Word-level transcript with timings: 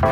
Wir 0.00 0.08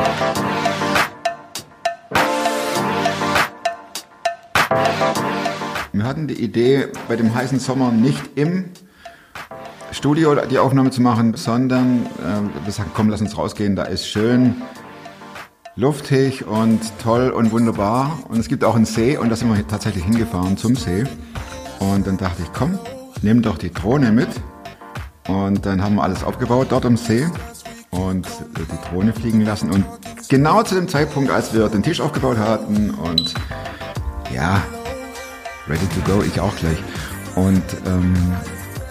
hatten 6.04 6.28
die 6.28 6.34
Idee, 6.34 6.88
bei 7.08 7.16
dem 7.16 7.34
heißen 7.34 7.58
Sommer 7.58 7.90
nicht 7.90 8.20
im 8.34 8.66
Studio 9.90 10.34
die 10.44 10.58
Aufnahme 10.58 10.90
zu 10.90 11.00
machen, 11.00 11.32
sondern 11.34 12.04
äh, 12.04 12.64
wir 12.64 12.72
sagten, 12.72 12.92
komm, 12.94 13.08
lass 13.08 13.22
uns 13.22 13.38
rausgehen, 13.38 13.76
da 13.76 13.84
ist 13.84 14.06
schön 14.06 14.56
luftig 15.74 16.46
und 16.46 16.80
toll 17.02 17.30
und 17.30 17.50
wunderbar. 17.50 18.18
Und 18.28 18.40
es 18.40 18.48
gibt 18.48 18.64
auch 18.64 18.76
einen 18.76 18.84
See 18.84 19.16
und 19.16 19.30
da 19.30 19.36
sind 19.36 19.54
wir 19.54 19.66
tatsächlich 19.66 20.04
hingefahren 20.04 20.58
zum 20.58 20.76
See. 20.76 21.04
Und 21.78 22.06
dann 22.06 22.18
dachte 22.18 22.42
ich, 22.42 22.52
komm, 22.52 22.78
nimm 23.22 23.40
doch 23.40 23.56
die 23.56 23.72
Drohne 23.72 24.12
mit. 24.12 24.28
Und 25.28 25.64
dann 25.64 25.82
haben 25.82 25.94
wir 25.94 26.02
alles 26.02 26.24
aufgebaut 26.24 26.66
dort 26.70 26.84
am 26.84 26.98
See 26.98 27.26
und 27.98 28.26
die 28.56 28.88
Drohne 28.90 29.12
fliegen 29.12 29.40
lassen. 29.42 29.70
Und 29.70 29.84
genau 30.28 30.62
zu 30.62 30.74
dem 30.74 30.88
Zeitpunkt, 30.88 31.30
als 31.30 31.52
wir 31.52 31.68
den 31.68 31.82
Tisch 31.82 32.00
aufgebaut 32.00 32.38
hatten 32.38 32.90
und 32.90 33.34
ja, 34.32 34.62
ready 35.68 35.86
to 35.88 36.12
go, 36.12 36.22
ich 36.22 36.40
auch 36.40 36.54
gleich. 36.56 36.78
Und 37.34 37.62
ähm, 37.86 38.14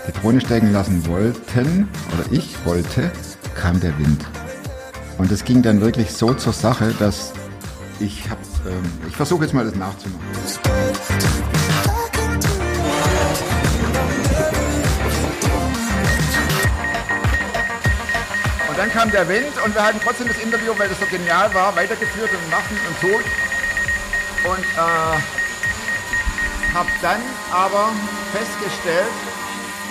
die 0.08 0.20
Drohne 0.20 0.42
steigen 0.42 0.72
lassen 0.72 1.06
wollten, 1.08 1.90
oder 2.14 2.32
ich 2.32 2.56
wollte, 2.66 3.12
kam 3.56 3.80
der 3.80 3.98
Wind. 3.98 4.26
Und 5.18 5.32
es 5.32 5.44
ging 5.44 5.62
dann 5.62 5.82
wirklich 5.82 6.12
so 6.12 6.34
zur 6.34 6.54
Sache, 6.54 6.94
dass 7.00 7.34
ich 8.00 8.30
habe, 8.30 8.42
ähm, 8.68 8.84
ich 9.08 9.16
versuche 9.16 9.44
jetzt 9.44 9.54
mal 9.54 9.66
das 9.66 9.76
nachzumachen. 9.76 10.26
Dann 18.77 18.91
kam 18.91 19.09
der 19.09 19.27
Wind 19.27 19.59
und 19.66 19.73
wir 19.73 19.84
hatten 19.84 19.99
trotzdem 20.04 20.27
das 20.27 20.38
Interview, 20.38 20.72
weil 20.77 20.88
das 20.88 20.99
so 20.99 21.08
genial 21.08 21.52
war, 21.55 21.76
weitergeführt 21.76 22.30
und 22.30 22.49
machen 22.52 22.77
und 22.88 23.02
tun. 23.02 23.23
Und 24.44 24.64
äh, 24.64 25.17
habe 26.75 26.89
dann 27.02 27.19
aber 27.52 27.89
festgestellt, 28.31 29.09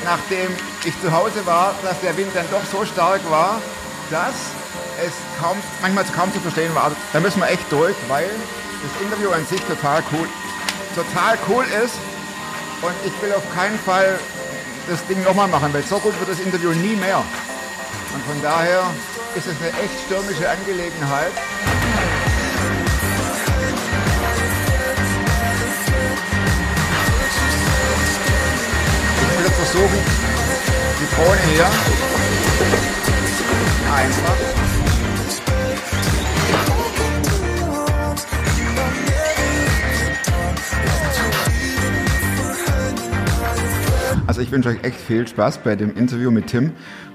nachdem 0.04 0.54
ich 0.84 0.94
zu 1.02 1.10
Hause 1.10 1.44
war, 1.46 1.74
dass 1.82 2.00
der 2.00 2.16
Wind 2.16 2.30
dann 2.32 2.46
doch 2.52 2.64
so 2.70 2.84
stark 2.86 3.28
war, 3.28 3.60
dass 4.08 4.34
es 5.04 5.12
kaum, 5.42 5.56
manchmal 5.82 6.04
kaum 6.04 6.32
zu 6.32 6.38
verstehen 6.38 6.72
war. 6.76 6.92
Da 7.12 7.18
müssen 7.18 7.40
wir 7.40 7.48
echt 7.48 7.70
durch, 7.72 7.96
weil 8.06 8.30
das 8.30 9.02
Interview 9.02 9.30
an 9.30 9.44
sich 9.46 9.60
total 9.62 10.00
cool, 10.12 10.28
total 10.94 11.36
cool 11.48 11.64
ist. 11.84 11.96
Und 12.82 12.94
ich 13.04 13.20
will 13.20 13.32
auf 13.32 13.52
keinen 13.52 13.80
Fall 13.80 14.16
das 14.88 15.04
Ding 15.06 15.20
nochmal 15.24 15.48
machen, 15.48 15.74
weil 15.74 15.82
so 15.82 15.98
gut 15.98 16.16
wird 16.20 16.30
das 16.30 16.38
Interview 16.38 16.70
nie 16.70 16.94
mehr. 16.94 17.24
Und 18.16 18.22
von 18.22 18.42
daher 18.42 18.80
ist 19.36 19.46
es 19.46 19.54
eine 19.60 19.68
echt 19.68 20.00
stürmische 20.06 20.48
Angelegenheit. 20.48 21.32
Ich 29.20 29.38
will 29.38 29.50
versuchen, 29.50 30.00
die 30.98 31.14
Drohne 31.14 31.40
hier 31.52 31.66
einfach 33.94 34.56
Also 44.26 44.40
ich 44.40 44.50
wünsche 44.50 44.70
euch 44.70 44.82
echt 44.82 45.00
viel 45.00 45.26
Spaß 45.26 45.58
bei 45.58 45.76
dem 45.76 45.96
Interview 45.96 46.30
mit 46.30 46.48
Tim. 46.48 46.72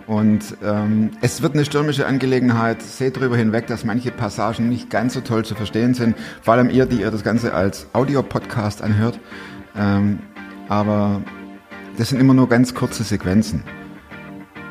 Und 0.08 0.58
ähm, 0.64 1.12
es 1.22 1.42
wird 1.42 1.54
eine 1.54 1.66
stürmische 1.66 2.06
Angelegenheit. 2.06 2.82
Seht 2.82 3.18
darüber 3.18 3.38
hinweg, 3.38 3.68
dass 3.68 3.86
manche 3.86 4.12
Passagen 4.12 4.70
nicht 4.70 4.90
ganz 4.90 5.14
so 5.14 5.22
toll 5.22 5.46
zu 5.46 5.56
verstehen 5.56 5.94
sind. 5.94 6.16
Vor 6.42 6.54
allem 6.54 6.70
ihr, 6.70 6.86
die 6.86 7.02
ihr 7.02 7.12
das 7.12 7.24
Ganze 7.24 7.54
als 7.54 7.88
Audio-Podcast 7.94 8.82
anhört. 8.82 9.20
Ähm, 9.76 10.20
aber 10.70 11.22
das 11.98 12.10
sind 12.10 12.20
immer 12.20 12.34
nur 12.34 12.50
ganz 12.50 12.74
kurze 12.74 13.04
Sequenzen. 13.04 13.64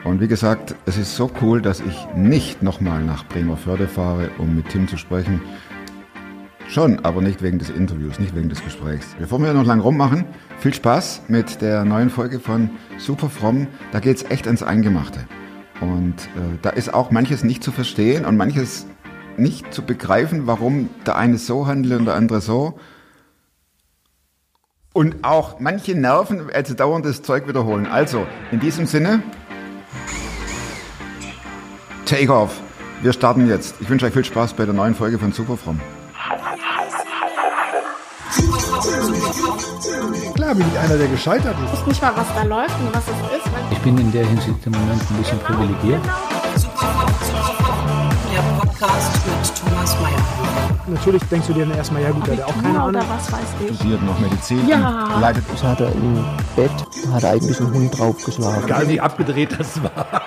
Und 0.04 0.20
wie 0.20 0.28
gesagt, 0.28 0.74
es 0.86 0.96
ist 0.96 1.14
so 1.14 1.30
cool, 1.42 1.60
dass 1.60 1.80
ich 1.80 2.06
nicht 2.16 2.62
nochmal 2.62 3.02
nach 3.02 3.26
Bremerförde 3.26 3.86
fahre, 3.86 4.30
um 4.38 4.56
mit 4.56 4.70
Tim 4.70 4.88
zu 4.88 4.96
sprechen. 4.96 5.42
Schon, 6.70 7.04
aber 7.04 7.20
nicht 7.20 7.42
wegen 7.42 7.58
des 7.58 7.69
Interviews, 7.69 8.20
nicht 8.20 8.36
wegen 8.36 8.48
des 8.48 8.62
Gesprächs. 8.62 9.16
Bevor 9.19 9.42
wir 9.42 9.53
noch 9.53 9.64
lang 9.64 9.81
rummachen, 9.81 10.25
viel 10.60 10.72
Spaß 10.72 11.22
mit 11.26 11.60
der 11.62 11.84
neuen 11.84 12.10
Folge 12.10 12.38
von 12.38 12.70
Super 12.97 13.28
Fromm. 13.28 13.66
Da 13.91 13.98
geht's 13.98 14.22
echt 14.28 14.47
ans 14.47 14.62
Eingemachte. 14.62 15.26
Und 15.81 16.14
äh, 16.14 16.58
da 16.62 16.70
ist 16.70 16.94
auch 16.94 17.10
manches 17.10 17.42
nicht 17.42 17.64
zu 17.64 17.72
verstehen 17.72 18.25
und 18.25 18.36
manches 18.36 18.86
nicht 19.36 19.75
zu 19.75 19.82
begreifen, 19.82 20.47
warum 20.47 20.91
der 21.04 21.16
eine 21.16 21.38
so 21.38 21.66
handelt 21.66 21.98
und 21.98 22.06
der 22.06 22.14
andere 22.14 22.41
so. 22.41 22.78
Und 24.92 25.25
auch 25.25 25.58
manche 25.58 25.97
Nerven, 25.97 26.52
also 26.54 26.75
dauernd 26.75 27.04
das 27.04 27.22
Zeug 27.22 27.48
wiederholen. 27.48 27.87
Also, 27.87 28.28
in 28.52 28.60
diesem 28.60 28.87
Sinne, 28.87 29.25
Take 32.06 32.32
off. 32.32 32.60
Wir 33.02 33.12
starten 33.12 33.48
jetzt. 33.48 33.75
Ich 33.81 33.91
wünsche 33.91 34.06
euch 34.06 34.12
viel 34.12 34.25
Spaß 34.25 34.52
bei 34.52 34.66
der 34.66 34.75
neuen 34.75 34.94
Folge 34.94 35.19
von 35.19 35.32
Superfrom. 35.32 35.81
Klar 40.34 40.54
bin 40.54 40.66
ich 40.72 40.78
einer, 40.78 40.96
der 40.96 41.08
gescheitert 41.08 41.56
ist. 41.64 41.72
Ich 41.72 41.80
weiß 41.80 41.86
nicht 41.86 42.02
mal, 42.02 42.12
was 42.16 42.26
da 42.34 42.42
läuft 42.44 42.78
und 42.80 42.94
was 42.94 43.02
es 43.04 43.38
ist. 43.38 43.50
Ich 43.72 43.78
bin 43.78 43.98
in 43.98 44.12
der 44.12 44.26
Hinsicht 44.26 44.66
im 44.66 44.72
Moment 44.72 45.02
ein 45.10 45.16
bisschen 45.16 45.38
privilegiert. 45.41 46.00
Der 48.32 48.42
Podcast 48.58 49.20
mit 49.26 49.54
Thomas 49.56 49.96
Mayer. 50.00 50.22
Natürlich 50.86 51.22
denkst 51.24 51.46
du 51.48 51.52
dir 51.54 51.66
dann 51.66 51.76
erstmal, 51.76 52.02
ja 52.02 52.10
gut, 52.10 52.26
der 52.26 52.36
hat 52.38 52.44
auch 52.44 52.62
keine 52.62 52.80
Ahnung. 52.80 53.02
was 53.08 53.32
weiß 53.32 53.40
ich. 53.69 53.76
Studiert 53.76 54.02
noch 54.02 54.19
Medizin. 54.19 54.66
Ja. 54.69 55.14
und 55.14 55.20
Leitet 55.20 55.44
Das 55.52 55.62
hat 55.62 55.80
er 55.80 55.92
im 55.92 56.24
Bett, 56.56 56.70
hat 57.12 57.22
er 57.22 57.30
eigentlich 57.30 57.60
einen 57.60 57.72
Hund 57.74 57.98
draufgeschlagen. 57.98 58.64
Egal 58.64 58.88
wie 58.88 59.00
abgedreht 59.00 59.56
das 59.58 59.82
war. 59.82 60.22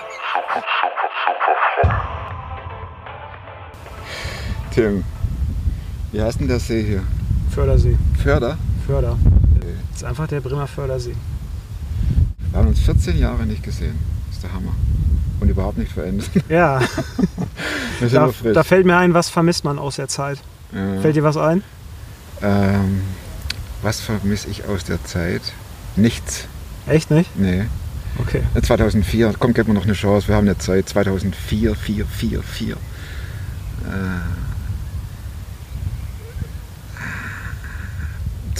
Tim. 4.70 5.04
Wie 6.12 6.22
heißt 6.22 6.40
denn 6.40 6.48
der 6.48 6.60
See 6.60 6.82
hier? 6.82 7.02
Fördersee. 7.54 7.96
Förder. 8.22 8.58
Förder. 8.86 9.16
Das 9.92 10.02
ist 10.02 10.04
einfach 10.04 10.26
der 10.26 10.40
Bremer 10.40 10.66
Fördersee. 10.66 11.14
Wir 12.50 12.58
haben 12.58 12.68
uns 12.68 12.80
14 12.80 13.16
Jahre 13.16 13.46
nicht 13.46 13.62
gesehen. 13.62 13.96
Das 14.26 14.36
ist 14.36 14.44
der 14.44 14.52
Hammer. 14.52 14.74
Und 15.40 15.48
überhaupt 15.48 15.78
nicht 15.78 15.92
verändert. 15.92 16.30
Ja, 16.48 16.80
da, 18.12 18.30
da 18.52 18.62
fällt 18.64 18.86
mir 18.86 18.96
ein, 18.96 19.14
was 19.14 19.28
vermisst 19.28 19.64
man 19.64 19.78
aus 19.78 19.96
der 19.96 20.08
Zeit? 20.08 20.38
Ja. 20.72 21.00
Fällt 21.00 21.16
dir 21.16 21.22
was 21.22 21.36
ein? 21.36 21.62
Ähm, 22.42 23.02
was 23.82 24.00
vermisse 24.00 24.48
ich 24.48 24.64
aus 24.66 24.84
der 24.84 25.02
Zeit? 25.04 25.42
Nichts. 25.96 26.46
Echt 26.86 27.10
nicht? 27.10 27.38
Nee. 27.38 27.64
Okay. 28.18 28.42
2004, 28.60 29.34
komm, 29.38 29.54
gib 29.54 29.68
mir 29.68 29.74
noch 29.74 29.84
eine 29.84 29.94
Chance. 29.94 30.28
Wir 30.28 30.34
haben 30.34 30.46
eine 30.46 30.58
Zeit. 30.58 30.88
2004, 30.88 31.74
4, 31.74 32.06
4, 32.06 32.42
4. 32.42 32.72
Äh, 32.72 32.76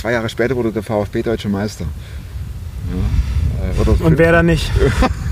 zwei 0.05 0.13
Jahre 0.13 0.29
später 0.29 0.55
wurde 0.55 0.71
der 0.71 0.83
VfB 0.83 1.23
Deutscher 1.23 1.49
Meister. 1.49 1.87
Ja, 2.93 3.83
äh, 3.83 4.03
Und 4.05 4.19
wer 4.19 4.33
da 4.33 4.43
nicht? 4.43 4.71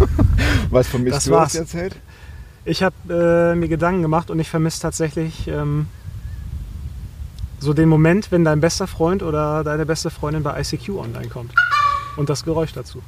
Was 0.70 0.88
vermisst 0.88 1.16
Das 1.16 1.24
du 1.24 1.30
war's. 1.32 1.52
Zeit? 1.66 1.94
Ich 2.64 2.82
habe 2.82 2.94
äh, 3.52 3.54
mir 3.54 3.68
Gedanken 3.68 4.00
gemacht 4.00 4.30
und 4.30 4.38
ich 4.40 4.48
vermisse 4.48 4.80
tatsächlich 4.80 5.46
ähm, 5.46 5.88
so 7.58 7.74
den 7.74 7.86
Moment, 7.86 8.32
wenn 8.32 8.44
dein 8.46 8.62
bester 8.62 8.86
Freund 8.86 9.22
oder 9.22 9.62
deine 9.62 9.84
beste 9.84 10.08
Freundin 10.08 10.42
bei 10.42 10.58
ICQ 10.58 10.88
online 10.96 11.28
kommt. 11.28 11.52
Und 12.16 12.30
das 12.30 12.42
Geräusch 12.42 12.72
dazu. 12.72 13.02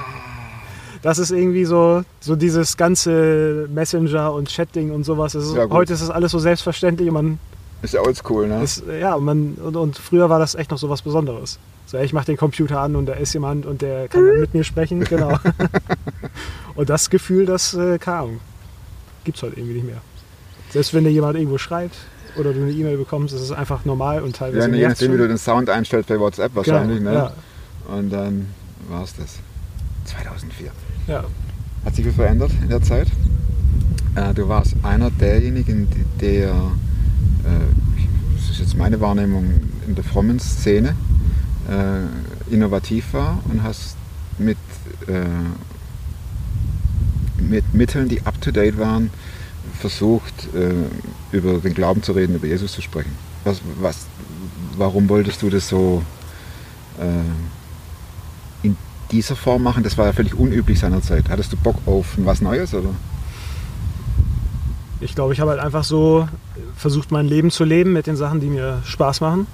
das 1.02 1.18
ist 1.18 1.30
irgendwie 1.30 1.66
so, 1.66 2.04
so 2.20 2.36
dieses 2.36 2.78
ganze 2.78 3.68
Messenger 3.70 4.32
und 4.32 4.48
Chatting 4.48 4.92
und 4.92 5.04
sowas. 5.04 5.34
Ist, 5.34 5.54
Ja, 5.54 5.68
heute 5.68 5.92
ist 5.92 6.00
das 6.00 6.08
alles 6.08 6.32
so 6.32 6.38
selbstverständlich 6.38 7.08
und 7.08 7.14
man 7.14 7.38
Ist 7.84 7.92
ja 7.94 8.00
oldschool, 8.00 8.48
ne? 8.48 8.62
ist, 8.62 8.82
ja, 9.00 9.16
man, 9.18 9.54
und, 9.54 9.76
und 9.76 9.98
früher 9.98 10.30
war 10.30 10.38
das 10.38 10.54
echt 10.54 10.70
noch 10.70 10.78
so 10.78 10.88
was 10.88 11.02
Besonderes. 11.02 11.58
So, 11.86 11.98
ich 11.98 12.12
mache 12.14 12.24
den 12.26 12.38
Computer 12.38 12.80
an 12.80 12.96
und 12.96 13.06
da 13.06 13.12
ist 13.12 13.34
jemand 13.34 13.66
und 13.66 13.82
der 13.82 14.08
kann 14.08 14.26
dann 14.26 14.40
mit 14.40 14.54
mir 14.54 14.64
sprechen, 14.64 15.04
genau. 15.04 15.38
und 16.74 16.88
das 16.88 17.10
Gefühl, 17.10 17.44
das, 17.46 17.74
äh, 17.74 17.98
keine 17.98 18.16
Ahnung, 18.18 18.40
gibt's 19.24 19.42
heute 19.42 19.56
irgendwie 19.56 19.74
nicht 19.74 19.86
mehr. 19.86 20.00
Selbst 20.70 20.94
wenn 20.94 21.04
dir 21.04 21.10
jemand 21.10 21.36
irgendwo 21.36 21.58
schreibt 21.58 21.94
oder 22.36 22.52
du 22.54 22.62
eine 22.62 22.72
E-Mail 22.72 22.96
bekommst, 22.96 23.34
ist 23.34 23.42
es 23.42 23.52
einfach 23.52 23.84
normal 23.84 24.22
und 24.22 24.34
teilweise 24.34 24.68
ja, 24.68 24.74
je 24.74 24.80
nervt's 24.80 25.00
nachdem, 25.02 25.14
wie 25.14 25.18
du 25.18 25.28
den 25.28 25.38
Sound 25.38 25.68
einstellst 25.70 26.08
bei 26.08 26.18
WhatsApp 26.18 26.54
wahrscheinlich, 26.54 26.98
genau, 26.98 27.10
ne? 27.10 27.16
Ja, 27.16 27.94
Und 27.94 28.10
dann 28.10 28.46
war 28.88 29.04
es 29.04 29.14
das. 29.14 29.38
2004. 30.06 30.70
ja. 31.06 31.24
Hat 31.84 31.94
sich 31.94 32.04
viel 32.04 32.14
verändert 32.14 32.50
in 32.62 32.68
der 32.70 32.80
Zeit? 32.80 33.08
Äh, 34.14 34.32
du 34.32 34.48
warst 34.48 34.74
einer 34.82 35.10
derjenigen, 35.10 35.88
die- 35.90 36.04
der, 36.20 36.54
das 37.44 38.50
ist 38.50 38.60
jetzt 38.60 38.76
meine 38.76 39.00
Wahrnehmung, 39.00 39.60
in 39.86 39.94
der 39.94 40.04
frommen 40.04 40.38
Szene 40.40 40.94
äh, 41.68 42.52
innovativ 42.52 43.12
war 43.12 43.40
und 43.50 43.62
hast 43.62 43.96
mit, 44.38 44.58
äh, 45.06 45.24
mit 47.42 47.74
Mitteln, 47.74 48.08
die 48.08 48.22
up-to-date 48.22 48.78
waren, 48.78 49.10
versucht, 49.78 50.48
äh, 50.54 50.74
über 51.32 51.58
den 51.58 51.74
Glauben 51.74 52.02
zu 52.02 52.12
reden, 52.12 52.36
über 52.36 52.46
Jesus 52.46 52.72
zu 52.72 52.82
sprechen. 52.82 53.12
Was, 53.44 53.60
was, 53.80 54.06
warum 54.76 55.08
wolltest 55.08 55.42
du 55.42 55.50
das 55.50 55.68
so 55.68 56.02
äh, 56.98 58.66
in 58.66 58.76
dieser 59.10 59.36
Form 59.36 59.62
machen? 59.62 59.82
Das 59.82 59.98
war 59.98 60.06
ja 60.06 60.12
völlig 60.12 60.34
unüblich 60.34 60.78
seinerzeit. 60.78 61.28
Hattest 61.28 61.52
du 61.52 61.56
Bock 61.56 61.76
auf 61.86 62.14
was 62.18 62.40
Neues 62.40 62.74
oder? 62.74 62.90
Ich 65.04 65.14
glaube, 65.14 65.34
ich 65.34 65.40
habe 65.40 65.50
halt 65.50 65.60
einfach 65.60 65.84
so 65.84 66.26
versucht, 66.76 67.12
mein 67.12 67.26
Leben 67.26 67.50
zu 67.50 67.64
leben 67.64 67.92
mit 67.92 68.06
den 68.06 68.16
Sachen, 68.16 68.40
die 68.40 68.46
mir 68.46 68.80
Spaß 68.86 69.20
machen. 69.20 69.46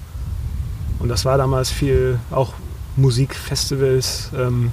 Und 0.99 1.09
das 1.09 1.25
war 1.25 1.37
damals 1.37 1.69
viel 1.69 2.19
auch 2.31 2.53
Musikfestivals, 2.95 4.29
ähm, 4.33 4.71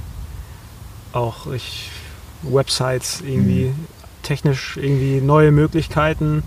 auch 1.12 1.48
ich, 1.48 1.90
Websites, 2.42 3.22
irgendwie 3.22 3.72
technisch 4.22 4.76
irgendwie 4.76 5.20
neue 5.20 5.50
Möglichkeiten. 5.50 6.44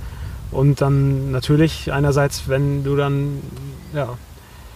Und 0.50 0.80
dann 0.80 1.32
natürlich 1.32 1.92
einerseits, 1.92 2.48
wenn 2.48 2.86
du 2.86 2.96
dann 2.96 3.42
ja, 3.94 4.18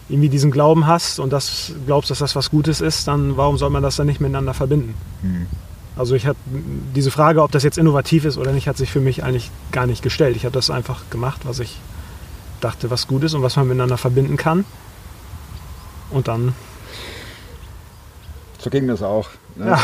irgendwie 0.09 0.29
diesen 0.29 0.51
Glauben 0.51 0.85
hast 0.85 1.17
und 1.17 1.31
das 1.31 1.71
glaubst, 1.85 2.11
dass 2.11 2.19
das 2.19 2.35
was 2.35 2.51
Gutes 2.51 2.81
ist, 2.81 3.07
dann 3.07 3.37
warum 3.37 3.57
soll 3.57 3.69
man 3.69 3.83
das 3.83 3.95
dann 3.95 4.07
nicht 4.07 4.19
miteinander 4.19 4.53
verbinden? 4.53 4.95
Hm. 5.21 5.47
Also 5.97 6.15
ich 6.15 6.25
habe 6.27 6.37
diese 6.95 7.09
Frage, 7.09 7.41
ob 7.41 7.51
das 7.51 7.63
jetzt 7.63 7.77
innovativ 7.77 8.25
ist 8.25 8.37
oder 8.37 8.51
nicht, 8.51 8.67
hat 8.67 8.77
sich 8.77 8.91
für 8.91 8.99
mich 8.99 9.23
eigentlich 9.23 9.49
gar 9.71 9.87
nicht 9.87 10.03
gestellt. 10.03 10.35
Ich 10.35 10.43
habe 10.43 10.53
das 10.53 10.69
einfach 10.69 11.09
gemacht, 11.09 11.41
was 11.45 11.59
ich 11.59 11.77
dachte, 12.59 12.89
was 12.89 13.07
gut 13.07 13.23
ist 13.23 13.33
und 13.33 13.43
was 13.43 13.55
man 13.55 13.67
miteinander 13.67 13.97
verbinden 13.97 14.37
kann. 14.37 14.65
Und 16.11 16.27
dann, 16.27 16.53
So 18.59 18.69
ging 18.69 18.87
das 18.87 19.01
auch. 19.01 19.29
Ne? 19.55 19.67
Ja. 19.67 19.79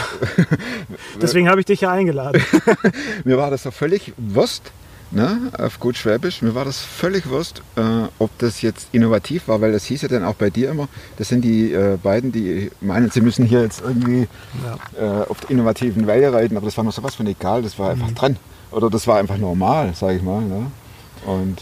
deswegen 1.22 1.50
habe 1.50 1.62
ich 1.62 1.66
dich 1.66 1.82
ja 1.82 1.92
eingeladen. 1.92 2.44
Mir 3.24 3.38
war 3.38 3.50
das 3.50 3.64
so 3.64 3.72
völlig 3.72 4.14
Wurst, 4.18 4.72
ne, 5.12 5.52
auf 5.58 5.80
gut 5.80 5.98
Schwäbisch, 5.98 6.42
mir 6.42 6.56
war 6.56 6.66
das 6.66 6.80
völlig 6.80 7.28
Wurst, 7.30 7.62
äh, 7.76 7.82
ob 8.20 8.30
das 8.40 8.62
jetzt 8.62 8.88
innovativ 8.92 9.48
war, 9.48 9.62
weil 9.62 9.72
das 9.72 9.86
hieß 9.86 10.02
ja 10.04 10.08
dann 10.08 10.24
auch 10.24 10.36
bei 10.36 10.50
dir 10.50 10.70
immer, 10.72 10.88
das 11.18 11.28
sind 11.30 11.42
die 11.44 11.74
äh, 11.74 11.98
beiden, 12.02 12.32
die 12.32 12.72
meinen, 12.82 13.10
sie 13.12 13.22
müssen 13.22 13.46
hier 13.46 13.62
jetzt 13.62 13.82
irgendwie 13.82 14.28
Ja. 14.98 15.22
äh, 15.24 15.30
auf 15.30 15.40
der 15.42 15.52
innovativen 15.52 16.08
Welle 16.08 16.32
reiten, 16.34 16.56
aber 16.58 16.66
das 16.66 16.78
war 16.78 16.84
mir 16.84 16.92
sowas 16.92 17.16
von 17.16 17.28
egal, 17.28 17.62
das 17.62 17.78
war 17.78 17.92
einfach 17.92 18.12
dran. 18.12 18.38
Oder 18.72 18.90
das 18.90 19.06
war 19.06 19.18
einfach 19.18 19.38
normal, 19.38 19.94
sage 19.96 20.16
ich 20.18 20.22
mal. 20.24 20.42
Ne? 20.42 20.72
Und 21.26 21.60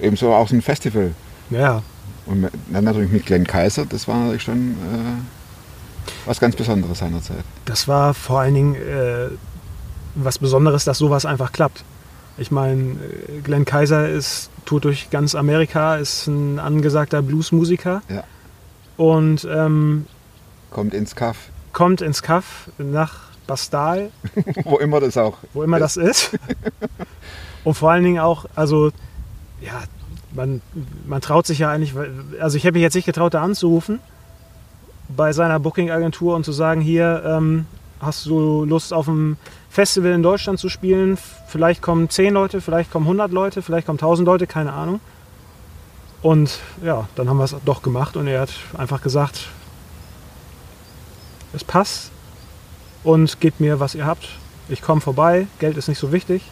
äh, 0.00 0.06
ebenso 0.06 0.32
auch 0.32 0.46
so 0.48 0.54
ein 0.54 0.62
Festival. 0.62 1.12
Ja, 1.50 1.82
Und 2.26 2.48
dann 2.70 2.84
natürlich 2.84 3.10
mit 3.10 3.24
Glenn 3.24 3.46
Kaiser, 3.46 3.86
das 3.86 4.06
war 4.06 4.18
natürlich 4.18 4.42
schon 4.42 4.72
äh, 4.72 6.26
was 6.26 6.38
ganz 6.38 6.54
Besonderes 6.54 6.98
seinerzeit. 6.98 7.44
das 7.64 7.88
war 7.88 8.12
vor 8.12 8.40
allen 8.40 8.54
Dingen 8.54 8.74
äh, 8.74 9.28
was 10.14 10.38
Besonderes, 10.38 10.84
dass 10.84 10.98
sowas 10.98 11.24
einfach 11.24 11.52
klappt. 11.52 11.82
Ich 12.38 12.50
meine, 12.50 12.92
äh, 12.92 13.40
Glenn 13.42 13.64
Kaiser 13.64 14.08
ist, 14.08 14.50
tourt 14.64 14.84
durch 14.84 15.10
ganz 15.10 15.34
Amerika, 15.34 15.96
ist 15.96 16.26
ein 16.26 16.58
angesagter 16.58 17.22
Bluesmusiker 17.22 18.02
Ja. 18.08 18.24
und 18.96 19.46
ähm, 19.50 20.06
Kommt 20.70 20.92
ins 20.94 21.16
Kaff, 21.16 21.48
kommt 21.72 22.00
ins 22.02 22.22
Kaff 22.22 22.70
nach 22.78 23.28
Bastal 23.46 24.10
wo 24.64 24.76
immer 24.78 25.00
das 25.00 25.16
auch 25.16 25.38
wo 25.54 25.62
immer 25.62 25.78
das 25.78 25.96
ist. 25.96 26.36
Und 27.64 27.74
vor 27.74 27.90
allen 27.90 28.04
Dingen 28.04 28.18
auch, 28.20 28.46
also, 28.54 28.90
ja, 29.60 29.82
man, 30.34 30.62
man 31.06 31.20
traut 31.20 31.46
sich 31.46 31.58
ja 31.58 31.70
eigentlich, 31.70 31.92
also 32.40 32.56
ich 32.56 32.64
habe 32.64 32.74
mich 32.74 32.82
jetzt 32.82 32.94
nicht 32.94 33.04
getraut, 33.04 33.34
da 33.34 33.42
anzurufen 33.42 33.98
bei 35.14 35.32
seiner 35.32 35.58
Booking-Agentur 35.58 36.36
und 36.36 36.44
zu 36.44 36.52
sagen, 36.52 36.80
hier, 36.80 37.22
ähm, 37.26 37.66
hast 38.00 38.26
du 38.26 38.64
Lust 38.64 38.92
auf 38.94 39.08
ein 39.08 39.36
Festival 39.70 40.12
in 40.12 40.22
Deutschland 40.22 40.58
zu 40.58 40.68
spielen? 40.68 41.18
Vielleicht 41.46 41.82
kommen 41.82 42.08
10 42.10 42.34
Leute, 42.34 42.60
vielleicht 42.60 42.90
kommen 42.90 43.06
100 43.06 43.30
Leute, 43.32 43.62
vielleicht 43.62 43.86
kommen 43.86 43.98
1000 43.98 44.26
Leute, 44.26 44.46
keine 44.46 44.72
Ahnung. 44.72 45.00
Und 46.22 46.58
ja, 46.84 47.08
dann 47.14 47.28
haben 47.28 47.36
wir 47.38 47.44
es 47.44 47.54
doch 47.64 47.82
gemacht 47.82 48.16
und 48.16 48.26
er 48.26 48.40
hat 48.42 48.50
einfach 48.76 49.00
gesagt, 49.02 49.46
es 51.52 51.64
passt 51.64 52.10
und 53.04 53.40
gebt 53.40 53.60
mir, 53.60 53.80
was 53.80 53.94
ihr 53.94 54.04
habt. 54.06 54.28
Ich 54.68 54.82
komme 54.82 55.00
vorbei, 55.00 55.46
Geld 55.60 55.76
ist 55.76 55.88
nicht 55.88 55.98
so 55.98 56.12
wichtig. 56.12 56.42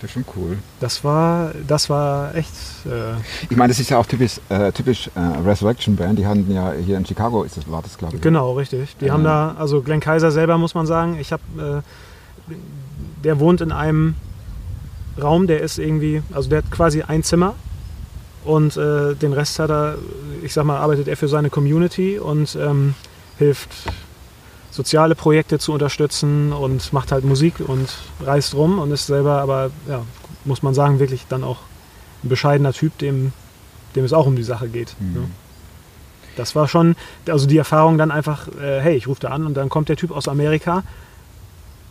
Das 0.00 0.08
ist 0.10 0.14
schon 0.14 0.24
cool. 0.36 0.58
Das 0.80 1.04
war, 1.04 1.52
das 1.68 1.88
war 1.88 2.34
echt. 2.34 2.50
Äh, 2.86 3.12
Ich 3.48 3.56
meine, 3.56 3.68
das 3.68 3.78
ist 3.78 3.90
ja 3.90 3.98
auch 3.98 4.06
typisch, 4.06 4.40
äh, 4.48 4.72
typisch 4.72 5.08
äh, 5.14 5.20
Resurrection 5.46 5.94
Band. 5.94 6.18
Die 6.18 6.26
hatten 6.26 6.50
ja 6.52 6.72
hier 6.72 6.96
in 6.96 7.06
Chicago, 7.06 7.44
ist 7.44 7.56
das, 7.56 7.70
war 7.70 7.82
das 7.82 7.96
glaube 7.98 8.16
ich. 8.16 8.22
genau, 8.22 8.54
richtig. 8.54 8.96
Die 8.96 9.04
Ja. 9.06 9.12
haben 9.12 9.22
da, 9.22 9.54
also 9.56 9.80
Glenn 9.82 10.00
Kaiser 10.00 10.32
selber 10.32 10.58
muss 10.58 10.74
man 10.74 10.86
sagen, 10.86 11.18
ich 11.20 11.30
habe, 11.32 11.42
äh, 11.58 11.82
der 13.24 13.38
wohnt 13.38 13.60
in 13.60 13.72
einem 13.72 14.14
Raum, 15.20 15.46
der 15.46 15.60
ist 15.60 15.78
irgendwie, 15.78 16.22
also 16.32 16.48
der 16.48 16.58
hat 16.58 16.70
quasi 16.70 17.02
ein 17.02 17.22
Zimmer 17.22 17.54
und 18.44 18.76
äh, 18.76 19.14
den 19.14 19.32
Rest 19.32 19.58
hat 19.58 19.70
er, 19.70 19.96
ich 20.42 20.52
sag 20.52 20.64
mal, 20.64 20.78
arbeitet 20.78 21.08
er 21.08 21.16
für 21.16 21.28
seine 21.28 21.50
Community 21.50 22.18
und 22.18 22.56
ähm, 22.56 22.94
hilft 23.38 23.70
soziale 24.70 25.14
Projekte 25.14 25.58
zu 25.58 25.72
unterstützen 25.72 26.52
und 26.52 26.92
macht 26.92 27.12
halt 27.12 27.24
Musik 27.24 27.60
und 27.60 27.94
reist 28.24 28.54
rum 28.54 28.78
und 28.78 28.90
ist 28.90 29.06
selber 29.06 29.40
aber, 29.40 29.70
ja, 29.88 30.02
muss 30.44 30.62
man 30.62 30.74
sagen, 30.74 30.98
wirklich 30.98 31.26
dann 31.28 31.44
auch 31.44 31.58
ein 32.24 32.28
bescheidener 32.28 32.72
Typ, 32.72 32.96
dem, 32.98 33.32
dem 33.94 34.04
es 34.04 34.12
auch 34.12 34.26
um 34.26 34.34
die 34.34 34.42
Sache 34.42 34.68
geht. 34.68 34.96
Mhm. 34.98 35.12
Ne? 35.12 35.28
Das 36.36 36.56
war 36.56 36.66
schon, 36.66 36.96
also 37.28 37.46
die 37.46 37.58
Erfahrung 37.58 37.98
dann 37.98 38.10
einfach, 38.10 38.48
äh, 38.48 38.80
hey, 38.80 38.96
ich 38.96 39.06
rufe 39.06 39.20
da 39.20 39.28
an 39.28 39.44
und 39.44 39.54
dann 39.54 39.68
kommt 39.68 39.90
der 39.90 39.96
Typ 39.96 40.10
aus 40.10 40.28
Amerika, 40.28 40.82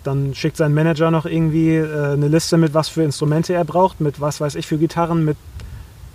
dann 0.04 0.34
schickt 0.34 0.58
sein 0.58 0.74
Manager 0.74 1.12
noch 1.12 1.26
irgendwie 1.26 1.76
äh, 1.76 2.14
eine 2.14 2.28
Liste 2.28 2.58
mit, 2.58 2.74
was 2.74 2.90
für 2.90 3.04
Instrumente 3.04 3.54
er 3.54 3.66
braucht, 3.66 4.02
mit 4.02 4.20
was 4.20 4.42
weiß 4.42 4.56
ich 4.56 4.68
für 4.68 4.78
Gitarren, 4.78 5.26
mit 5.26 5.38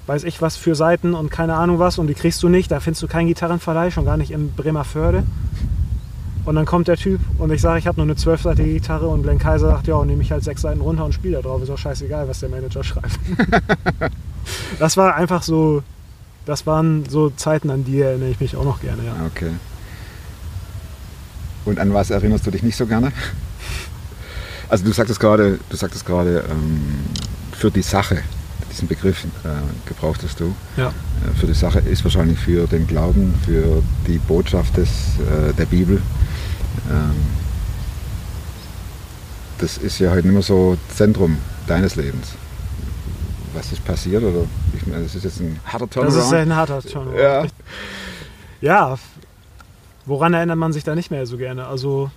weiß 0.07 0.25
ich 0.25 0.41
was 0.41 0.57
für 0.57 0.75
Seiten 0.75 1.15
und 1.15 1.31
keine 1.31 1.55
Ahnung 1.55 1.79
was 1.79 1.99
und 1.99 2.07
die 2.07 2.15
kriegst 2.15 2.43
du 2.43 2.49
nicht, 2.49 2.71
da 2.71 2.81
findest 2.81 3.03
du 3.03 3.09
keinen 3.09 3.27
Gitarrenverleih, 3.27 3.91
schon 3.91 4.05
gar 4.05 4.17
nicht 4.17 4.31
in 4.31 4.53
Bremerförde. 4.53 5.25
Und 6.45 6.55
dann 6.55 6.65
kommt 6.65 6.87
der 6.87 6.97
Typ 6.97 7.21
und 7.39 7.51
ich 7.51 7.61
sage, 7.61 7.81
ich 7.81 7.89
habe 7.89 7.97
nur 7.97 8.07
eine 8.07 8.15
zwölfseitige 8.15 8.73
Gitarre 8.73 9.09
und 9.09 9.25
Glenn 9.25 9.41
Kaiser 9.41 9.69
sagt, 9.69 9.89
ja, 9.89 10.05
nehme 10.05 10.23
ich 10.23 10.31
halt 10.31 10.45
sechs 10.45 10.63
Seiten 10.63 10.81
runter 10.81 11.05
und 11.05 11.13
spiele 11.13 11.37
da 11.37 11.43
drauf. 11.43 11.61
Ist 11.61 11.71
auch 11.71 11.79
scheißegal, 11.79 12.29
was 12.29 12.39
der 12.39 12.51
Manager 12.51 12.85
schreibt. 12.85 13.19
das 14.79 14.97
war 14.97 15.17
einfach 15.17 15.43
so, 15.43 15.83
das 16.45 16.65
waren 16.65 17.05
so 17.09 17.31
Zeiten, 17.31 17.69
an 17.69 17.85
die 17.85 18.01
erinnere 18.01 18.29
ich 18.29 18.39
mich 18.39 18.57
auch 18.57 18.65
noch 18.65 18.81
gerne, 18.81 19.05
ja. 19.05 19.17
Okay. 19.27 19.51
Und 21.65 21.81
an 21.81 21.93
was 21.93 22.11
erinnerst 22.11 22.47
du 22.47 22.53
dich 22.53 22.63
nicht 22.63 22.77
so 22.77 22.87
gerne? 22.87 23.11
Also 24.69 24.85
du 24.85 24.93
sagtest 24.93 25.21
gerade, 25.21 25.59
du 25.71 25.77
sagtest 25.77 26.05
gerade 26.07 26.45
ähm, 26.51 27.05
für 27.53 27.71
die 27.71 27.83
Sache, 27.83 28.23
diesen 28.71 28.89
Begriff 28.89 29.25
äh, 29.45 29.49
gebrauchtest 29.89 30.41
du. 30.41 30.55
Ja. 30.77 30.89
Äh, 30.89 31.39
für 31.39 31.47
die 31.47 31.55
Sache 31.55 31.79
ist 31.81 32.03
wahrscheinlich 32.05 32.39
für 32.39 32.67
den 32.67 32.87
Glauben, 32.87 33.35
für 33.45 33.83
die 34.07 34.19
Botschaft 34.19 34.77
des, 34.77 34.89
äh, 35.19 35.53
der 35.55 35.67
Bibel. 35.67 36.03
Ähm, 36.91 37.15
das 39.59 39.79
ist 39.79 39.99
ja 39.99 40.11
heute 40.11 40.23
nicht 40.27 40.35
mehr 40.35 40.43
so 40.43 40.77
Zentrum 40.95 41.39
deines 41.67 41.97
Lebens. 41.97 42.33
Was 43.55 43.73
ist 43.73 43.85
passiert? 43.85 44.23
Oder 44.23 44.45
ich 44.77 44.87
meine, 44.87 45.05
das 45.05 45.15
ist 45.15 45.25
jetzt 45.25 45.41
ein 45.41 45.59
harter 45.65 45.87
Das 45.87 46.15
ist 46.15 46.29
Turnaround. 46.29 46.35
ein 46.35 46.57
harter 46.57 46.83
Turnaround. 46.83 47.19
Ja. 47.19 47.47
Ja, 48.61 48.99
woran 50.05 50.35
erinnert 50.35 50.59
man 50.59 50.73
sich 50.73 50.85
da 50.85 50.95
nicht 50.95 51.11
mehr 51.11 51.27
so 51.27 51.37
gerne? 51.39 51.67
Also 51.67 52.11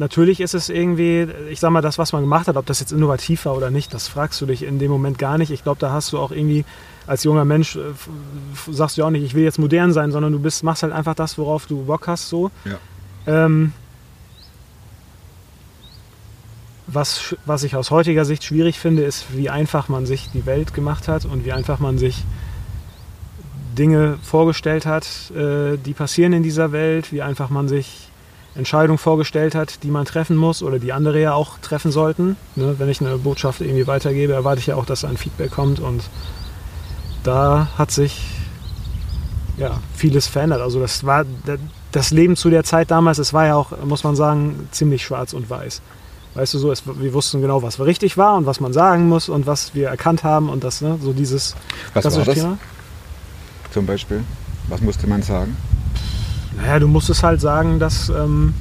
natürlich 0.00 0.40
ist 0.40 0.54
es 0.54 0.68
irgendwie, 0.68 1.28
ich 1.50 1.60
sag 1.60 1.70
mal, 1.70 1.82
das, 1.82 1.98
was 1.98 2.12
man 2.12 2.22
gemacht 2.22 2.48
hat, 2.48 2.56
ob 2.56 2.66
das 2.66 2.80
jetzt 2.80 2.90
innovativ 2.90 3.44
war 3.44 3.56
oder 3.56 3.70
nicht, 3.70 3.94
das 3.94 4.08
fragst 4.08 4.40
du 4.40 4.46
dich 4.46 4.64
in 4.64 4.78
dem 4.78 4.90
Moment 4.90 5.18
gar 5.18 5.38
nicht. 5.38 5.50
Ich 5.50 5.62
glaube, 5.62 5.78
da 5.78 5.92
hast 5.92 6.12
du 6.12 6.18
auch 6.18 6.32
irgendwie 6.32 6.64
als 7.06 7.22
junger 7.22 7.44
Mensch, 7.44 7.76
äh, 7.76 7.80
sagst 8.70 8.96
du 8.98 9.04
auch 9.04 9.10
nicht, 9.10 9.22
ich 9.22 9.34
will 9.34 9.44
jetzt 9.44 9.58
modern 9.58 9.92
sein, 9.92 10.10
sondern 10.10 10.32
du 10.32 10.40
bist, 10.40 10.64
machst 10.64 10.82
halt 10.82 10.92
einfach 10.92 11.14
das, 11.14 11.38
worauf 11.38 11.66
du 11.66 11.84
Bock 11.84 12.08
hast. 12.08 12.28
So. 12.28 12.50
Ja. 12.64 12.78
Ähm, 13.46 13.72
was, 16.86 17.36
was 17.44 17.62
ich 17.62 17.76
aus 17.76 17.90
heutiger 17.90 18.24
Sicht 18.24 18.42
schwierig 18.42 18.78
finde, 18.78 19.02
ist, 19.02 19.26
wie 19.36 19.50
einfach 19.50 19.88
man 19.88 20.06
sich 20.06 20.30
die 20.32 20.46
Welt 20.46 20.74
gemacht 20.74 21.08
hat 21.08 21.24
und 21.24 21.44
wie 21.44 21.52
einfach 21.52 21.78
man 21.78 21.98
sich 21.98 22.24
Dinge 23.76 24.18
vorgestellt 24.22 24.86
hat, 24.86 25.06
äh, 25.30 25.76
die 25.76 25.92
passieren 25.92 26.32
in 26.32 26.42
dieser 26.42 26.72
Welt, 26.72 27.12
wie 27.12 27.22
einfach 27.22 27.50
man 27.50 27.68
sich 27.68 28.09
Entscheidungen 28.54 28.98
vorgestellt 28.98 29.54
hat, 29.54 29.82
die 29.82 29.90
man 29.90 30.04
treffen 30.04 30.36
muss 30.36 30.62
oder 30.62 30.78
die 30.78 30.92
andere 30.92 31.20
ja 31.20 31.34
auch 31.34 31.58
treffen 31.58 31.92
sollten. 31.92 32.36
Ne? 32.56 32.74
Wenn 32.78 32.88
ich 32.88 33.00
eine 33.00 33.16
Botschaft 33.16 33.60
irgendwie 33.60 33.86
weitergebe, 33.86 34.32
erwarte 34.32 34.60
ich 34.60 34.66
ja 34.66 34.76
auch, 34.76 34.86
dass 34.86 35.04
ein 35.04 35.16
Feedback 35.16 35.52
kommt 35.52 35.78
und 35.80 36.02
da 37.22 37.68
hat 37.76 37.90
sich 37.90 38.22
ja, 39.56 39.78
vieles 39.94 40.26
verändert. 40.26 40.60
Also 40.62 40.80
das 40.80 41.04
war 41.04 41.24
das 41.92 42.10
Leben 42.10 42.34
zu 42.34 42.50
der 42.50 42.64
Zeit 42.64 42.90
damals, 42.90 43.18
es 43.18 43.32
war 43.32 43.46
ja 43.46 43.56
auch, 43.56 43.72
muss 43.84 44.04
man 44.04 44.16
sagen, 44.16 44.68
ziemlich 44.72 45.04
schwarz 45.04 45.32
und 45.32 45.48
weiß. 45.50 45.82
Weißt 46.34 46.54
du 46.54 46.58
so, 46.58 46.70
es, 46.70 46.84
wir 46.86 47.12
wussten 47.12 47.40
genau, 47.40 47.62
was 47.62 47.80
richtig 47.80 48.16
war 48.16 48.36
und 48.36 48.46
was 48.46 48.60
man 48.60 48.72
sagen 48.72 49.08
muss 49.08 49.28
und 49.28 49.46
was 49.46 49.74
wir 49.74 49.88
erkannt 49.88 50.24
haben 50.24 50.48
und 50.48 50.62
das, 50.64 50.80
ne, 50.80 50.98
so 51.02 51.12
dieses 51.12 51.56
Was 51.92 52.04
war 52.04 52.24
das 52.24 52.34
Thema. 52.34 52.58
zum 53.72 53.86
Beispiel? 53.86 54.24
Was 54.68 54.80
musste 54.80 55.06
man 55.08 55.22
sagen? 55.22 55.56
Naja, 56.56 56.78
du 56.78 56.88
musstest 56.88 57.22
halt 57.22 57.40
sagen, 57.40 57.78
dass, 57.78 58.08
ähm, 58.08 58.54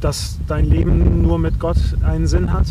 dass 0.00 0.38
dein 0.46 0.64
Leben 0.64 1.22
nur 1.22 1.38
mit 1.38 1.58
Gott 1.58 1.78
einen 2.02 2.26
Sinn 2.26 2.52
hat, 2.52 2.66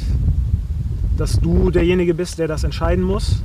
dass 1.18 1.40
du 1.40 1.72
derjenige 1.72 2.14
bist, 2.14 2.40
der 2.40 2.48
das 2.48 2.64
entscheiden 2.64 3.04
muss 3.04 3.42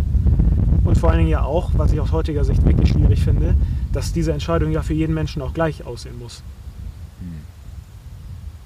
und 0.85 0.99
vor 0.99 1.11
allen 1.11 1.19
Dingen 1.19 1.31
ja 1.31 1.43
auch, 1.43 1.71
was 1.75 1.93
ich 1.93 2.01
aus 2.01 2.13
heutiger 2.13 2.45
Sicht 2.45 2.65
wirklich 2.65 2.91
schwierig 2.91 3.23
finde, 3.23 3.55
dass 3.93 4.13
diese 4.13 4.33
Entscheidung 4.33 4.73
ja 4.73 4.83
für 4.83 4.95
jeden 4.95 5.15
Menschen 5.15 5.43
auch 5.43 5.55
gleich 5.55 5.87
aussehen 5.87 6.19
muss. 6.19 6.43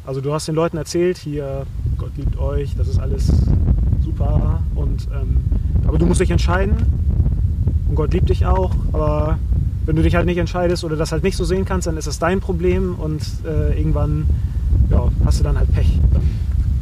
Also 0.07 0.21
du 0.21 0.33
hast 0.33 0.47
den 0.47 0.55
Leuten 0.55 0.77
erzählt, 0.77 1.19
hier, 1.19 1.67
Gott 1.99 2.17
liebt 2.17 2.39
euch, 2.39 2.77
das 2.77 2.87
ist 2.87 3.01
alles 3.01 3.27
super, 4.05 4.63
und, 4.77 5.09
ähm, 5.13 5.45
aber 5.85 5.99
du 5.99 6.07
musst 6.07 6.21
dich 6.21 6.31
entscheiden 6.31 6.77
und 7.89 7.97
Gott 7.97 8.13
liebt 8.13 8.29
dich 8.29 8.47
auch, 8.47 8.73
aber 8.93 9.37
wenn 9.87 9.97
du 9.97 10.03
dich 10.03 10.15
halt 10.15 10.27
nicht 10.27 10.39
entscheidest 10.39 10.85
oder 10.85 10.97
das 10.97 11.13
halt 11.13 11.23
nicht 11.23 11.37
so 11.37 11.45
sehen 11.45 11.65
kannst, 11.65 11.87
dann 11.87 11.97
ist 11.97 12.07
es 12.07 12.19
dein 12.19 12.41
Problem 12.41 12.97
und 12.97 13.23
äh, 13.45 13.79
irgendwann 13.79 14.27
ja, 14.91 15.11
hast 15.25 15.41
du 15.41 15.45
dann 15.45 15.59
halt 15.59 15.73
Pech. 15.73 15.99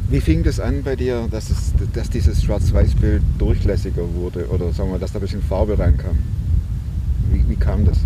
Wie 0.09 0.19
fing 0.19 0.43
das 0.43 0.59
an 0.59 0.83
bei 0.83 0.95
dir, 0.95 1.27
dass, 1.31 1.49
es, 1.49 1.73
dass 1.93 2.09
dieses 2.09 2.43
Schwarz-Weiß-Bild 2.43 3.23
durchlässiger 3.39 4.03
wurde 4.13 4.47
oder 4.49 4.71
sagen 4.73 4.91
wir, 4.91 4.99
dass 4.99 5.13
da 5.13 5.19
ein 5.19 5.21
bisschen 5.21 5.41
Farbe 5.41 5.79
reinkam? 5.79 6.17
Wie, 7.31 7.43
wie 7.49 7.55
kam 7.55 7.85
das? 7.85 7.99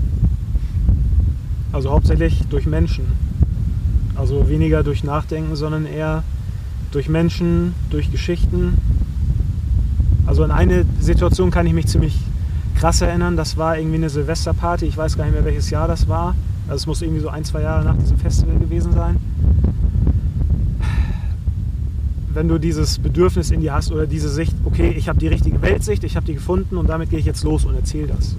also 1.71 1.91
hauptsächlich 1.91 2.43
durch 2.49 2.65
Menschen. 2.65 3.05
Also 4.15 4.49
weniger 4.49 4.83
durch 4.83 5.03
Nachdenken, 5.03 5.55
sondern 5.55 5.85
eher 5.85 6.23
durch 6.91 7.09
Menschen, 7.09 7.73
durch 7.89 8.11
Geschichten. 8.11 8.77
Also 10.25 10.43
an 10.43 10.51
eine 10.51 10.85
Situation 10.99 11.51
kann 11.51 11.65
ich 11.65 11.73
mich 11.73 11.87
ziemlich 11.87 12.17
krass 12.79 13.01
erinnern. 13.01 13.35
Das 13.35 13.57
war 13.57 13.77
irgendwie 13.77 13.97
eine 13.97 14.09
Silvesterparty. 14.09 14.85
Ich 14.85 14.97
weiß 14.97 15.17
gar 15.17 15.25
nicht 15.25 15.33
mehr, 15.33 15.43
welches 15.43 15.69
Jahr 15.69 15.87
das 15.87 16.07
war. 16.07 16.35
Also 16.67 16.77
es 16.77 16.87
muss 16.87 17.01
irgendwie 17.01 17.19
so 17.21 17.29
ein, 17.29 17.43
zwei 17.43 17.61
Jahre 17.61 17.83
nach 17.83 17.97
diesem 17.97 18.17
Festival 18.17 18.57
gewesen 18.57 18.93
sein. 18.93 19.17
Wenn 22.33 22.47
du 22.47 22.57
dieses 22.57 22.99
Bedürfnis 22.99 23.51
in 23.51 23.59
dir 23.59 23.73
hast 23.73 23.91
oder 23.91 24.07
diese 24.07 24.29
Sicht, 24.29 24.55
okay, 24.63 24.91
ich 24.91 25.09
habe 25.09 25.19
die 25.19 25.27
richtige 25.27 25.61
Weltsicht, 25.61 26.03
ich 26.03 26.15
habe 26.15 26.25
die 26.25 26.35
gefunden 26.35 26.77
und 26.77 26.87
damit 26.87 27.09
gehe 27.09 27.19
ich 27.19 27.25
jetzt 27.25 27.43
los 27.43 27.65
und 27.65 27.75
erzähle 27.75 28.07
das 28.07 28.31
so. 28.31 28.37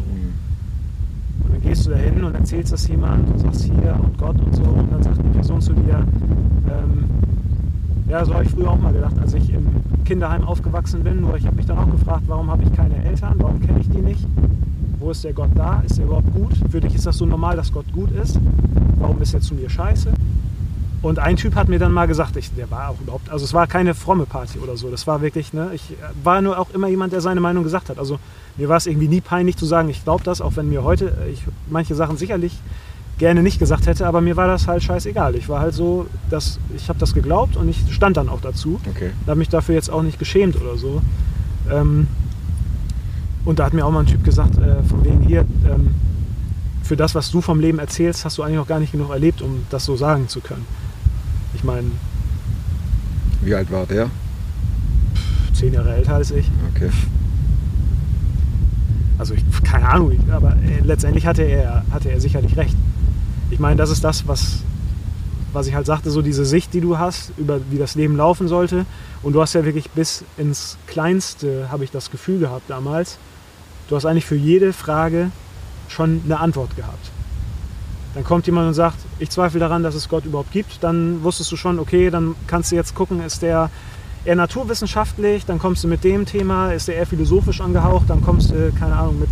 Und 1.44 1.52
dann 1.52 1.60
gehst 1.60 1.86
du 1.86 1.90
da 1.90 1.96
hin 1.96 2.24
und 2.24 2.34
erzählst 2.34 2.72
das 2.72 2.88
jemand 2.88 3.28
und 3.28 3.40
sagst 3.40 3.64
hier 3.64 3.98
und 4.02 4.16
Gott 4.16 4.40
und 4.40 4.54
so. 4.54 4.62
Und 4.62 4.90
dann 4.92 5.02
sagt 5.02 5.18
die 5.18 5.28
Person 5.30 5.60
zu 5.60 5.74
dir, 5.74 6.06
ähm, 6.68 7.04
ja, 8.10 8.24
so 8.24 8.34
habe 8.34 8.44
ich 8.44 8.50
früher 8.50 8.68
auch 8.68 8.78
mal 8.78 8.92
gedacht, 8.92 9.16
als 9.20 9.34
ich 9.34 9.50
im 9.54 9.66
Kinderheim 10.04 10.44
aufgewachsen 10.44 11.04
bin. 11.04 11.20
Nur 11.20 11.36
ich 11.36 11.46
habe 11.46 11.54
mich 11.54 11.66
dann 11.66 11.78
auch 11.78 11.90
gefragt, 11.90 12.24
warum 12.26 12.50
habe 12.50 12.64
ich 12.64 12.72
keine 12.72 13.02
Eltern? 13.04 13.34
Warum 13.38 13.60
kenne 13.60 13.78
ich 13.80 13.88
die 13.88 14.00
nicht? 14.00 14.26
Wo 14.98 15.12
ist 15.12 15.22
der 15.22 15.32
Gott 15.32 15.50
da? 15.54 15.82
Ist 15.86 15.98
der 15.98 16.06
überhaupt 16.06 16.32
gut? 16.34 16.52
Für 16.70 16.80
dich 16.80 16.94
ist 16.96 17.06
das 17.06 17.16
so 17.16 17.24
normal, 17.24 17.56
dass 17.56 17.72
Gott 17.72 17.90
gut 17.92 18.10
ist. 18.10 18.38
Warum 18.98 19.22
ist 19.22 19.32
er 19.32 19.40
zu 19.40 19.54
mir 19.54 19.70
scheiße? 19.70 20.12
Und 21.02 21.18
ein 21.18 21.36
Typ 21.36 21.54
hat 21.54 21.68
mir 21.68 21.78
dann 21.78 21.92
mal 21.92 22.06
gesagt, 22.06 22.36
ich, 22.36 22.52
der 22.54 22.70
war 22.70 22.90
auch 22.90 23.00
überhaupt, 23.00 23.30
also 23.30 23.44
es 23.44 23.54
war 23.54 23.66
keine 23.66 23.94
fromme 23.94 24.26
Party 24.26 24.58
oder 24.58 24.76
so. 24.76 24.90
Das 24.90 25.06
war 25.06 25.22
wirklich, 25.22 25.54
ne, 25.54 25.70
ich 25.72 25.94
war 26.22 26.42
nur 26.42 26.58
auch 26.58 26.70
immer 26.74 26.88
jemand, 26.88 27.14
der 27.14 27.22
seine 27.22 27.40
Meinung 27.40 27.64
gesagt 27.64 27.88
hat. 27.88 27.98
Also 27.98 28.18
mir 28.58 28.68
war 28.68 28.76
es 28.76 28.86
irgendwie 28.86 29.08
nie 29.08 29.22
peinlich 29.22 29.56
zu 29.56 29.64
sagen, 29.64 29.88
ich 29.88 30.04
glaube 30.04 30.24
das, 30.24 30.42
auch 30.42 30.56
wenn 30.56 30.68
mir 30.68 30.84
heute 30.84 31.16
äh, 31.24 31.30
ich 31.30 31.44
manche 31.70 31.94
Sachen 31.94 32.18
sicherlich 32.18 32.58
gerne 33.20 33.42
nicht 33.42 33.58
gesagt 33.58 33.86
hätte, 33.86 34.06
aber 34.06 34.20
mir 34.20 34.36
war 34.36 34.48
das 34.48 34.66
halt 34.66 34.82
scheißegal. 34.82 35.36
Ich 35.36 35.48
war 35.48 35.60
halt 35.60 35.74
so, 35.74 36.06
dass 36.30 36.58
ich 36.74 36.88
habe 36.88 36.98
das 36.98 37.14
geglaubt 37.14 37.54
und 37.56 37.68
ich 37.68 37.78
stand 37.90 38.16
dann 38.16 38.28
auch 38.28 38.40
dazu. 38.40 38.80
Okay. 38.88 39.10
habe 39.26 39.38
mich 39.38 39.50
dafür 39.50 39.74
jetzt 39.74 39.90
auch 39.90 40.02
nicht 40.02 40.18
geschämt 40.18 40.60
oder 40.60 40.76
so. 40.76 41.02
Ähm, 41.70 42.08
und 43.44 43.58
da 43.58 43.66
hat 43.66 43.74
mir 43.74 43.84
auch 43.84 43.90
mal 43.92 44.00
ein 44.00 44.06
Typ 44.06 44.24
gesagt, 44.24 44.56
äh, 44.58 44.82
von 44.82 45.04
wegen 45.04 45.20
hier, 45.20 45.42
ähm, 45.70 45.94
für 46.82 46.96
das, 46.96 47.14
was 47.14 47.30
du 47.30 47.40
vom 47.42 47.60
Leben 47.60 47.78
erzählst, 47.78 48.24
hast 48.24 48.38
du 48.38 48.42
eigentlich 48.42 48.56
noch 48.56 48.66
gar 48.66 48.80
nicht 48.80 48.92
genug 48.92 49.10
erlebt, 49.10 49.42
um 49.42 49.64
das 49.70 49.84
so 49.84 49.96
sagen 49.96 50.26
zu 50.28 50.40
können. 50.40 50.64
Ich 51.54 51.62
meine, 51.62 51.88
Wie 53.42 53.54
alt 53.54 53.70
war 53.70 53.86
der? 53.86 54.10
zehn 55.52 55.74
Jahre 55.74 55.94
älter 55.94 56.14
als 56.14 56.30
ich. 56.30 56.50
Okay. 56.74 56.90
Also 59.18 59.34
ich, 59.34 59.44
keine 59.62 59.86
Ahnung, 59.86 60.12
aber 60.30 60.52
äh, 60.52 60.80
letztendlich 60.82 61.26
hatte 61.26 61.42
er, 61.42 61.84
hatte 61.90 62.08
er 62.10 62.18
sicherlich 62.18 62.56
recht. 62.56 62.74
Ich 63.50 63.58
meine, 63.58 63.76
das 63.76 63.90
ist 63.90 64.04
das, 64.04 64.26
was, 64.28 64.58
was 65.52 65.66
ich 65.66 65.74
halt 65.74 65.86
sagte, 65.86 66.10
so 66.10 66.22
diese 66.22 66.44
Sicht, 66.44 66.72
die 66.72 66.80
du 66.80 66.98
hast, 66.98 67.32
über 67.36 67.60
wie 67.70 67.78
das 67.78 67.96
Leben 67.96 68.16
laufen 68.16 68.48
sollte. 68.48 68.86
Und 69.22 69.32
du 69.32 69.42
hast 69.42 69.54
ja 69.54 69.64
wirklich 69.64 69.90
bis 69.90 70.24
ins 70.38 70.78
Kleinste, 70.86 71.68
habe 71.70 71.84
ich 71.84 71.90
das 71.90 72.10
Gefühl 72.10 72.38
gehabt 72.38 72.68
damals, 72.68 73.18
du 73.88 73.96
hast 73.96 74.06
eigentlich 74.06 74.24
für 74.24 74.36
jede 74.36 74.72
Frage 74.72 75.30
schon 75.88 76.22
eine 76.24 76.38
Antwort 76.38 76.76
gehabt. 76.76 77.10
Dann 78.14 78.24
kommt 78.24 78.46
jemand 78.46 78.68
und 78.68 78.74
sagt, 78.74 78.98
ich 79.18 79.30
zweifle 79.30 79.60
daran, 79.60 79.82
dass 79.82 79.94
es 79.94 80.08
Gott 80.08 80.24
überhaupt 80.24 80.52
gibt. 80.52 80.82
Dann 80.82 81.22
wusstest 81.22 81.52
du 81.52 81.56
schon, 81.56 81.78
okay, 81.78 82.10
dann 82.10 82.34
kannst 82.46 82.72
du 82.72 82.76
jetzt 82.76 82.94
gucken, 82.94 83.22
ist 83.22 83.42
der 83.42 83.70
eher 84.24 84.36
naturwissenschaftlich, 84.36 85.46
dann 85.46 85.58
kommst 85.58 85.84
du 85.84 85.88
mit 85.88 86.04
dem 86.04 86.26
Thema, 86.26 86.72
ist 86.72 86.88
der 86.88 86.96
eher 86.96 87.06
philosophisch 87.06 87.60
angehaucht, 87.60 88.10
dann 88.10 88.22
kommst 88.22 88.50
du, 88.50 88.72
keine 88.78 88.96
Ahnung, 88.96 89.20
mit 89.20 89.28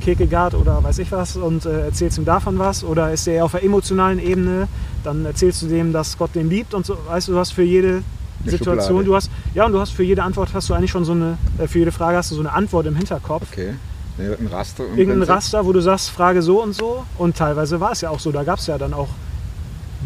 Kierkegaard 0.00 0.54
oder 0.54 0.82
weiß 0.82 0.98
ich 0.98 1.10
was 1.12 1.36
und 1.36 1.66
äh, 1.66 1.86
erzählst 1.86 2.18
ihm 2.18 2.24
davon 2.24 2.58
was. 2.58 2.84
Oder 2.84 3.12
ist 3.12 3.26
der 3.26 3.34
eher 3.34 3.44
auf 3.44 3.52
der 3.52 3.64
emotionalen 3.64 4.18
Ebene, 4.18 4.68
dann 5.04 5.24
erzählst 5.24 5.62
du 5.62 5.66
dem, 5.66 5.92
dass 5.92 6.16
Gott 6.18 6.34
den 6.34 6.48
liebt 6.48 6.74
und 6.74 6.86
so. 6.86 6.96
Weißt 7.06 7.28
du, 7.28 7.32
du 7.32 7.38
hast 7.38 7.52
für 7.52 7.62
jede 7.62 8.02
Eine 8.42 8.50
Situation, 8.50 8.88
Schublade. 8.88 9.04
du 9.06 9.14
hast, 9.16 9.30
ja, 9.54 9.66
und 9.66 9.72
du 9.72 9.80
hast 9.80 9.90
für 9.90 10.02
jede 10.02 10.22
Antwort 10.22 10.50
hast 10.54 10.68
du 10.68 10.74
eigentlich 10.74 10.90
schon 10.90 11.04
so 11.04 11.12
eine, 11.12 11.38
äh, 11.58 11.66
für 11.66 11.78
jede 11.78 11.92
Frage 11.92 12.16
hast 12.16 12.30
du 12.30 12.34
so 12.34 12.40
eine 12.40 12.52
Antwort 12.52 12.86
im 12.86 12.96
Hinterkopf. 12.96 13.46
Okay. 13.52 13.74
Ein 14.18 14.46
Raster. 14.46 14.84
Irgendein. 14.96 15.22
Raster, 15.24 15.66
wo 15.66 15.72
du 15.72 15.80
sagst, 15.80 16.08
Frage 16.08 16.40
so 16.40 16.62
und 16.62 16.74
so. 16.74 17.04
Und 17.18 17.36
teilweise 17.36 17.80
war 17.80 17.92
es 17.92 18.00
ja 18.00 18.08
auch 18.08 18.18
so. 18.20 18.32
Da 18.32 18.44
gab 18.44 18.58
es 18.58 18.66
ja 18.66 18.78
dann 18.78 18.94
auch 18.94 19.08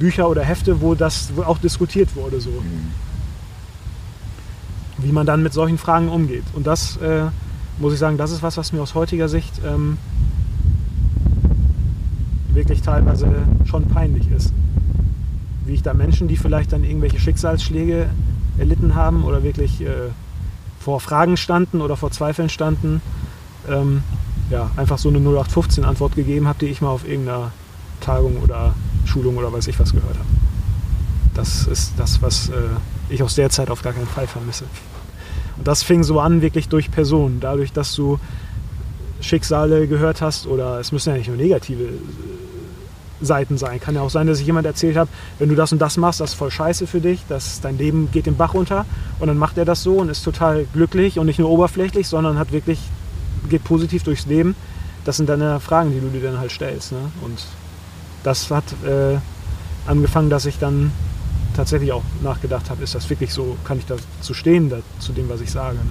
Bücher 0.01 0.29
oder 0.29 0.43
Hefte, 0.43 0.81
wo 0.81 0.95
das 0.95 1.31
wo 1.37 1.43
auch 1.43 1.59
diskutiert 1.59 2.17
wurde, 2.17 2.41
so. 2.41 2.51
Wie 4.99 5.13
man 5.13 5.27
dann 5.27 5.43
mit 5.43 5.53
solchen 5.53 5.79
Fragen 5.79 6.09
umgeht. 6.09 6.45
Und 6.55 6.67
das, 6.67 6.97
äh, 6.97 7.27
muss 7.81 7.95
ich 7.95 7.99
sagen, 7.99 8.19
das 8.19 8.31
ist 8.31 8.43
was, 8.43 8.57
was 8.57 8.73
mir 8.73 8.83
aus 8.83 8.95
heutiger 8.95 9.29
Sicht 9.29 9.61
ähm, 9.67 9.99
wirklich 12.53 12.83
teilweise 12.83 13.27
schon 13.65 13.87
peinlich 13.87 14.31
ist. 14.31 14.53
Wie 15.65 15.73
ich 15.73 15.83
da 15.83 15.95
Menschen, 15.95 16.29
die 16.29 16.37
vielleicht 16.37 16.73
dann 16.73 16.85
irgendwelche 16.85 17.19
Schicksalsschläge 17.19 18.11
erlitten 18.59 18.95
haben 18.95 19.25
oder 19.25 19.43
wirklich 19.43 19.81
äh, 19.81 20.11
vor 20.79 21.01
Fragen 21.01 21.37
standen 21.37 21.81
oder 21.81 21.97
vor 21.97 22.11
Zweifeln 22.11 22.49
standen, 22.49 23.01
ähm, 23.69 24.03
ja, 24.51 24.71
einfach 24.77 24.99
so 24.99 25.09
eine 25.09 25.19
0815-Antwort 25.19 26.17
gegeben 26.17 26.49
habe, 26.49 26.59
die 26.59 26.67
ich 26.67 26.81
mal 26.81 26.91
auf 26.91 27.09
irgendeiner 27.09 27.53
Tagung 28.01 28.39
oder 28.43 28.75
Schulung 29.05 29.37
oder 29.37 29.53
weiß 29.53 29.69
ich 29.69 29.79
was 29.79 29.93
gehört 29.93 30.17
habe. 30.19 30.29
Das 31.35 31.67
ist 31.67 31.95
das, 31.97 32.21
was 32.21 32.49
äh, 32.49 32.53
ich 33.09 33.23
aus 33.23 33.37
der 33.37 33.49
Zeit 33.51 33.71
auf 33.71 33.83
gar 33.83 33.93
keinen 33.93 34.07
Fall 34.07 34.27
vermisse. 34.27 34.65
Und 35.61 35.69
das 35.69 35.83
fing 35.83 36.03
so 36.03 36.21
an, 36.21 36.41
wirklich 36.41 36.71
durch 36.71 36.91
Personen. 36.91 37.39
Dadurch, 37.39 37.71
dass 37.71 37.95
du 37.95 38.19
Schicksale 39.21 39.87
gehört 39.87 40.23
hast, 40.23 40.47
oder 40.47 40.81
es 40.81 40.91
müssen 40.91 41.11
ja 41.11 41.17
nicht 41.17 41.29
nur 41.29 41.37
negative 41.37 41.85
äh, 41.85 41.91
Seiten 43.21 43.59
sein. 43.59 43.79
Kann 43.79 43.95
ja 43.95 44.01
auch 44.01 44.09
sein, 44.09 44.27
dass 44.27 44.41
ich 44.41 44.47
jemand 44.47 44.67
erzählt 44.67 44.97
habe, 44.97 45.11
wenn 45.39 45.51
du 45.51 45.55
das 45.55 45.71
und 45.71 45.79
das 45.79 45.99
machst, 45.99 46.19
das 46.19 46.31
ist 46.31 46.37
voll 46.37 46.51
scheiße 46.51 46.87
für 46.87 47.03
dich, 47.03 47.21
dass 47.29 47.61
dein 47.61 47.77
Leben 47.77 48.09
geht 48.11 48.25
den 48.25 48.39
Bach 48.39 48.55
runter. 48.55 48.87
Und 49.19 49.29
dann 49.29 49.37
macht 49.37 49.59
er 49.59 49.67
das 49.67 49.83
so 49.83 49.97
und 49.97 50.09
ist 50.09 50.25
total 50.25 50.65
glücklich 50.73 51.19
und 51.19 51.27
nicht 51.27 51.39
nur 51.39 51.51
oberflächlich, 51.51 52.09
sondern 52.09 52.39
hat 52.39 52.53
wirklich, 52.53 52.79
geht 53.51 53.63
positiv 53.63 54.03
durchs 54.03 54.25
Leben. 54.25 54.57
Das 55.05 55.19
sind 55.19 55.29
dann 55.29 55.43
ja 55.43 55.59
Fragen, 55.59 55.93
die 55.93 56.01
du 56.01 56.09
dir 56.09 56.23
dann 56.23 56.39
halt 56.39 56.53
stellst. 56.53 56.93
Ne? 56.93 57.01
Und 57.23 57.45
das 58.25 58.51
hat 58.51 58.65
äh, 58.87 59.19
angefangen, 59.87 60.31
dass 60.31 60.47
ich 60.47 60.59
dann 60.59 60.91
tatsächlich 61.61 61.93
auch 61.93 62.03
nachgedacht 62.23 62.71
habe, 62.71 62.83
ist 62.83 62.95
das 62.95 63.09
wirklich 63.11 63.33
so, 63.35 63.57
kann 63.65 63.77
ich 63.79 63.85
dazu 63.87 64.33
stehen, 64.33 64.71
da, 64.71 64.79
zu 64.99 65.13
dem, 65.13 65.29
was 65.29 65.41
ich 65.43 65.51
sage. 65.51 65.77
Ne? 65.77 65.83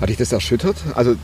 Hat 0.00 0.08
dich 0.08 0.16
das 0.16 0.32
erschüttert? 0.32 0.76
Also 0.94 1.14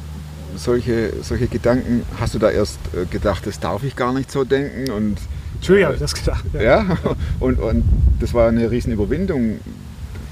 solche, 0.56 1.12
solche 1.23 1.49
Gedanken, 1.49 2.02
hast 2.20 2.35
du 2.35 2.38
da 2.38 2.49
erst 2.50 2.78
äh, 2.94 3.06
gedacht, 3.06 3.44
das 3.46 3.58
darf 3.58 3.82
ich 3.82 3.96
gar 3.96 4.12
nicht 4.12 4.30
so 4.30 4.44
denken? 4.44 4.90
Und, 4.92 5.18
Natürlich 5.61 5.82
äh, 5.82 5.85
habe 5.87 5.94
ich 5.94 6.00
das 6.00 6.14
gedacht. 6.14 6.44
Ja, 6.54 6.85
und, 7.40 7.58
und 7.58 7.82
das 8.20 8.32
war 8.35 8.49
eine 8.49 8.70
riesen 8.70 8.92
Überwindung. 8.92 9.58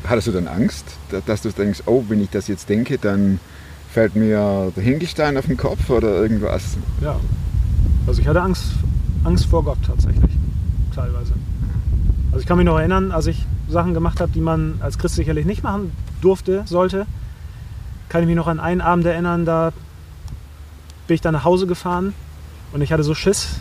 Hattest 0.07 0.29
du 0.29 0.33
dann 0.33 0.47
Angst, 0.47 0.85
da- 1.11 1.21
dass 1.27 1.43
du 1.43 1.51
denkst, 1.51 1.83
oh, 1.87 2.05
wenn 2.09 2.23
ich 2.23 2.31
das 2.31 2.47
jetzt 2.47 2.69
denke, 2.69 2.99
dann 2.99 3.41
fällt 3.93 4.15
mir 4.15 4.71
der 4.77 4.85
Hinkelstein 4.85 5.37
auf 5.37 5.47
den 5.47 5.57
Kopf 5.57 5.91
oder 5.91 6.23
irgendwas? 6.23 6.63
Ja. 7.01 7.19
Also 8.07 8.21
ich 8.21 8.29
hatte 8.29 8.41
Angst, 8.43 8.65
Angst 9.25 9.47
vor 9.47 9.65
Gott 9.65 9.79
tatsächlich, 9.85 10.31
teilweise. 10.95 11.33
Also 12.35 12.43
ich 12.43 12.49
kann 12.49 12.57
mich 12.57 12.67
noch 12.67 12.79
erinnern, 12.81 13.13
als 13.13 13.29
ich 13.29 13.47
Sachen 13.69 13.95
gemacht 13.95 14.21
habe, 14.21 14.33
die 14.33 14.41
man 14.41 14.81
als 14.81 14.99
Christ 14.99 15.15
sicherlich 15.15 15.47
nicht 15.47 15.63
machen 15.63 15.93
durfte, 16.21 16.65
sollte, 16.67 17.07
kann 18.09 18.23
ich 18.23 18.27
mich 18.27 18.35
noch 18.35 18.49
an 18.49 18.59
einen 18.59 18.81
Abend 18.81 19.07
erinnern, 19.07 19.45
da 19.45 19.73
bin 21.07 21.15
ich 21.15 21.21
dann 21.21 21.35
nach 21.35 21.45
Hause 21.45 21.69
gefahren 21.69 22.13
und 22.73 22.83
ich 22.83 22.93
hatte 22.93 23.05
so 23.05 23.15
Schiss, 23.15 23.61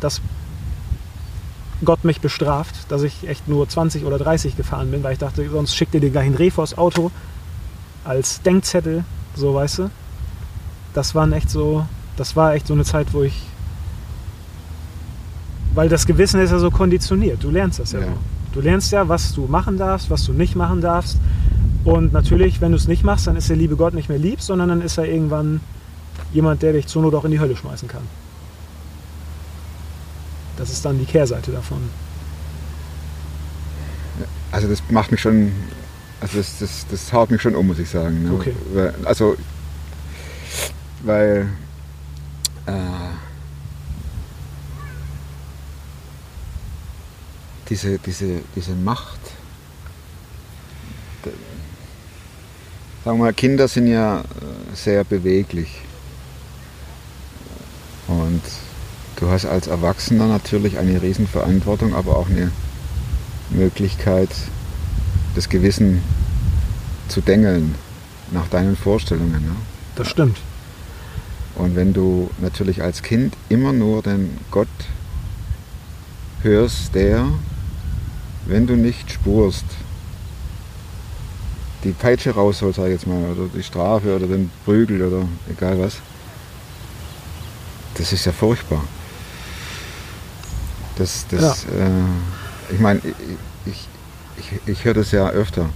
dass 0.00 0.22
Gott 1.84 2.04
mich 2.04 2.22
bestraft, 2.22 2.90
dass 2.90 3.02
ich 3.02 3.28
echt 3.28 3.48
nur 3.48 3.68
20 3.68 4.06
oder 4.06 4.16
30 4.16 4.56
gefahren 4.56 4.90
bin, 4.90 5.02
weil 5.02 5.12
ich 5.12 5.18
dachte, 5.18 5.46
sonst 5.50 5.76
schickt 5.76 5.92
ihr 5.92 6.00
dir 6.00 6.08
gleich 6.08 6.24
ein 6.24 6.36
Reh 6.36 6.50
vors 6.50 6.78
Auto 6.78 7.10
als 8.02 8.40
Denkzettel, 8.40 9.04
so 9.36 9.52
weißt 9.52 9.80
du. 9.80 9.90
Das 10.94 11.14
waren 11.14 11.34
echt 11.34 11.50
so, 11.50 11.84
das 12.16 12.34
war 12.34 12.54
echt 12.54 12.66
so 12.66 12.72
eine 12.72 12.84
Zeit, 12.84 13.12
wo 13.12 13.24
ich, 13.24 13.42
weil 15.74 15.88
das 15.88 16.06
Gewissen 16.06 16.40
ist 16.40 16.50
ja 16.50 16.58
so 16.58 16.70
konditioniert, 16.70 17.42
du 17.42 17.50
lernst 17.50 17.78
das 17.80 17.92
ja, 17.92 18.00
Ja. 18.00 18.06
Du 18.52 18.60
lernst 18.60 18.92
ja, 18.92 19.08
was 19.08 19.34
du 19.34 19.46
machen 19.46 19.78
darfst, 19.78 20.10
was 20.10 20.24
du 20.24 20.32
nicht 20.32 20.54
machen 20.54 20.80
darfst. 20.80 21.18
Und 21.84 22.12
natürlich, 22.12 22.60
wenn 22.60 22.70
du 22.70 22.76
es 22.76 22.86
nicht 22.86 23.02
machst, 23.02 23.26
dann 23.26 23.36
ist 23.36 23.48
der 23.50 23.56
liebe 23.56 23.74
Gott 23.74 23.94
nicht 23.94 24.08
mehr 24.08 24.18
lieb, 24.18 24.40
sondern 24.40 24.68
dann 24.68 24.80
ist 24.80 24.96
er 24.96 25.06
irgendwann 25.06 25.60
jemand, 26.32 26.62
der 26.62 26.72
dich 26.72 26.86
zur 26.86 27.02
Not 27.02 27.14
auch 27.14 27.24
in 27.24 27.32
die 27.32 27.40
Hölle 27.40 27.56
schmeißen 27.56 27.88
kann. 27.88 28.02
Das 30.56 30.70
ist 30.70 30.84
dann 30.84 31.00
die 31.00 31.04
Kehrseite 31.04 31.50
davon. 31.50 31.78
Also 34.52 34.68
das 34.68 34.82
macht 34.88 35.10
mich 35.10 35.20
schon, 35.20 35.50
also 36.20 36.38
das, 36.38 36.58
das, 36.60 36.86
das 36.88 37.12
haut 37.12 37.32
mich 37.32 37.42
schon 37.42 37.56
um, 37.56 37.66
muss 37.66 37.80
ich 37.80 37.90
sagen. 37.90 38.22
Ne? 38.22 38.32
Okay. 38.34 38.54
Also, 39.04 39.36
weil 41.02 41.48
äh, 42.66 42.72
diese, 47.68 47.98
diese, 47.98 48.40
diese 48.54 48.74
Macht, 48.74 49.20
sagen 53.04 53.18
wir 53.18 53.24
mal, 53.24 53.32
Kinder 53.34 53.68
sind 53.68 53.86
ja 53.86 54.20
äh, 54.20 54.24
sehr 54.74 55.04
beweglich. 55.04 55.82
Und 58.08 58.42
du 59.16 59.28
hast 59.28 59.46
als 59.46 59.66
Erwachsener 59.66 60.26
natürlich 60.26 60.78
eine 60.78 61.00
Riesenverantwortung, 61.00 61.94
aber 61.94 62.16
auch 62.16 62.28
eine 62.28 62.50
Möglichkeit, 63.50 64.30
das 65.34 65.48
Gewissen 65.48 66.02
zu 67.08 67.20
dengeln 67.20 67.74
nach 68.30 68.48
deinen 68.48 68.76
Vorstellungen. 68.76 69.44
Ne? 69.44 69.56
Das 69.96 70.08
stimmt. 70.08 70.38
Und 71.56 71.76
wenn 71.76 71.92
du 71.92 72.30
natürlich 72.40 72.82
als 72.82 73.02
Kind 73.02 73.36
immer 73.48 73.72
nur 73.72 74.02
den 74.02 74.38
Gott 74.50 74.68
hörst, 76.42 76.94
der, 76.94 77.26
wenn 78.46 78.66
du 78.66 78.76
nicht 78.76 79.10
spurst, 79.10 79.64
die 81.84 81.92
Peitsche 81.92 82.30
rausholt, 82.30 82.76
sag 82.76 82.86
ich 82.86 82.92
jetzt 82.92 83.06
mal, 83.06 83.22
oder 83.32 83.48
die 83.54 83.62
Strafe 83.62 84.14
oder 84.16 84.26
den 84.26 84.50
Prügel 84.64 85.02
oder 85.02 85.26
egal 85.50 85.78
was, 85.80 85.96
das 87.96 88.12
ist 88.12 88.24
ja 88.24 88.32
furchtbar. 88.32 88.82
Das, 90.96 91.26
das, 91.30 91.64
äh, 91.64 92.72
ich 92.72 92.80
meine, 92.80 93.00
ich, 93.04 93.14
ich, 93.66 93.88
ich, 94.38 94.68
ich 94.68 94.84
höre 94.84 94.94
das 94.94 95.10
ja 95.10 95.28
öfter, 95.28 95.68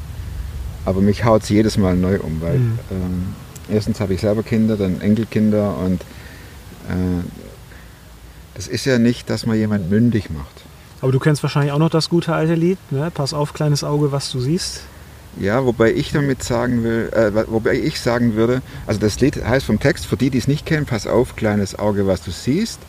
aber 0.85 1.01
mich 1.01 1.25
haut 1.25 1.43
es 1.43 1.49
jedes 1.49 1.77
Mal 1.77 1.97
neu 1.97 2.19
um, 2.21 2.41
weil 2.41 2.59
Mhm. 2.59 2.79
ähm, 2.91 3.35
erstens 3.69 4.01
habe 4.01 4.15
ich 4.15 4.21
selber 4.21 4.43
Kinder, 4.43 4.77
dann 4.77 5.01
Enkelkinder 5.01 5.77
und 5.79 6.01
äh, 6.89 7.23
das 8.55 8.67
ist 8.69 8.85
ja 8.87 8.99
nicht, 8.99 9.29
dass 9.29 9.45
man 9.45 9.57
jemand 9.59 9.91
mündig 9.91 10.31
macht. 10.31 10.65
Aber 11.01 11.13
du 11.13 11.19
kennst 11.19 11.43
wahrscheinlich 11.43 11.73
auch 11.73 11.79
noch 11.79 11.91
das 11.91 12.09
gute 12.09 12.35
alte 12.35 12.55
Lied, 12.55 12.79
ne? 12.91 13.11
Pass 13.13 13.33
auf, 13.33 13.53
kleines 13.53 13.85
Auge, 13.85 14.13
was 14.13 14.31
du 14.31 14.41
siehst. 14.41 14.83
Ja, 15.39 15.65
wobei 15.65 15.93
ich 15.93 16.11
damit 16.13 16.43
sagen 16.43 16.83
will, 16.83 17.11
äh, 17.13 17.31
wobei 17.49 17.75
ich 17.75 18.01
sagen 18.01 18.35
würde, 18.35 18.61
also 18.87 18.99
das 18.99 19.21
Lied 19.21 19.45
heißt 19.45 19.67
vom 19.67 19.79
Text, 19.79 20.07
für 20.07 20.17
die, 20.17 20.31
die 20.31 20.39
es 20.39 20.49
nicht 20.49 20.67
kennen, 20.67 20.87
pass 20.87 21.07
auf, 21.07 21.37
kleines 21.37 21.79
Auge, 21.79 22.07
was 22.07 22.23
du 22.23 22.33
siehst, 22.33 22.81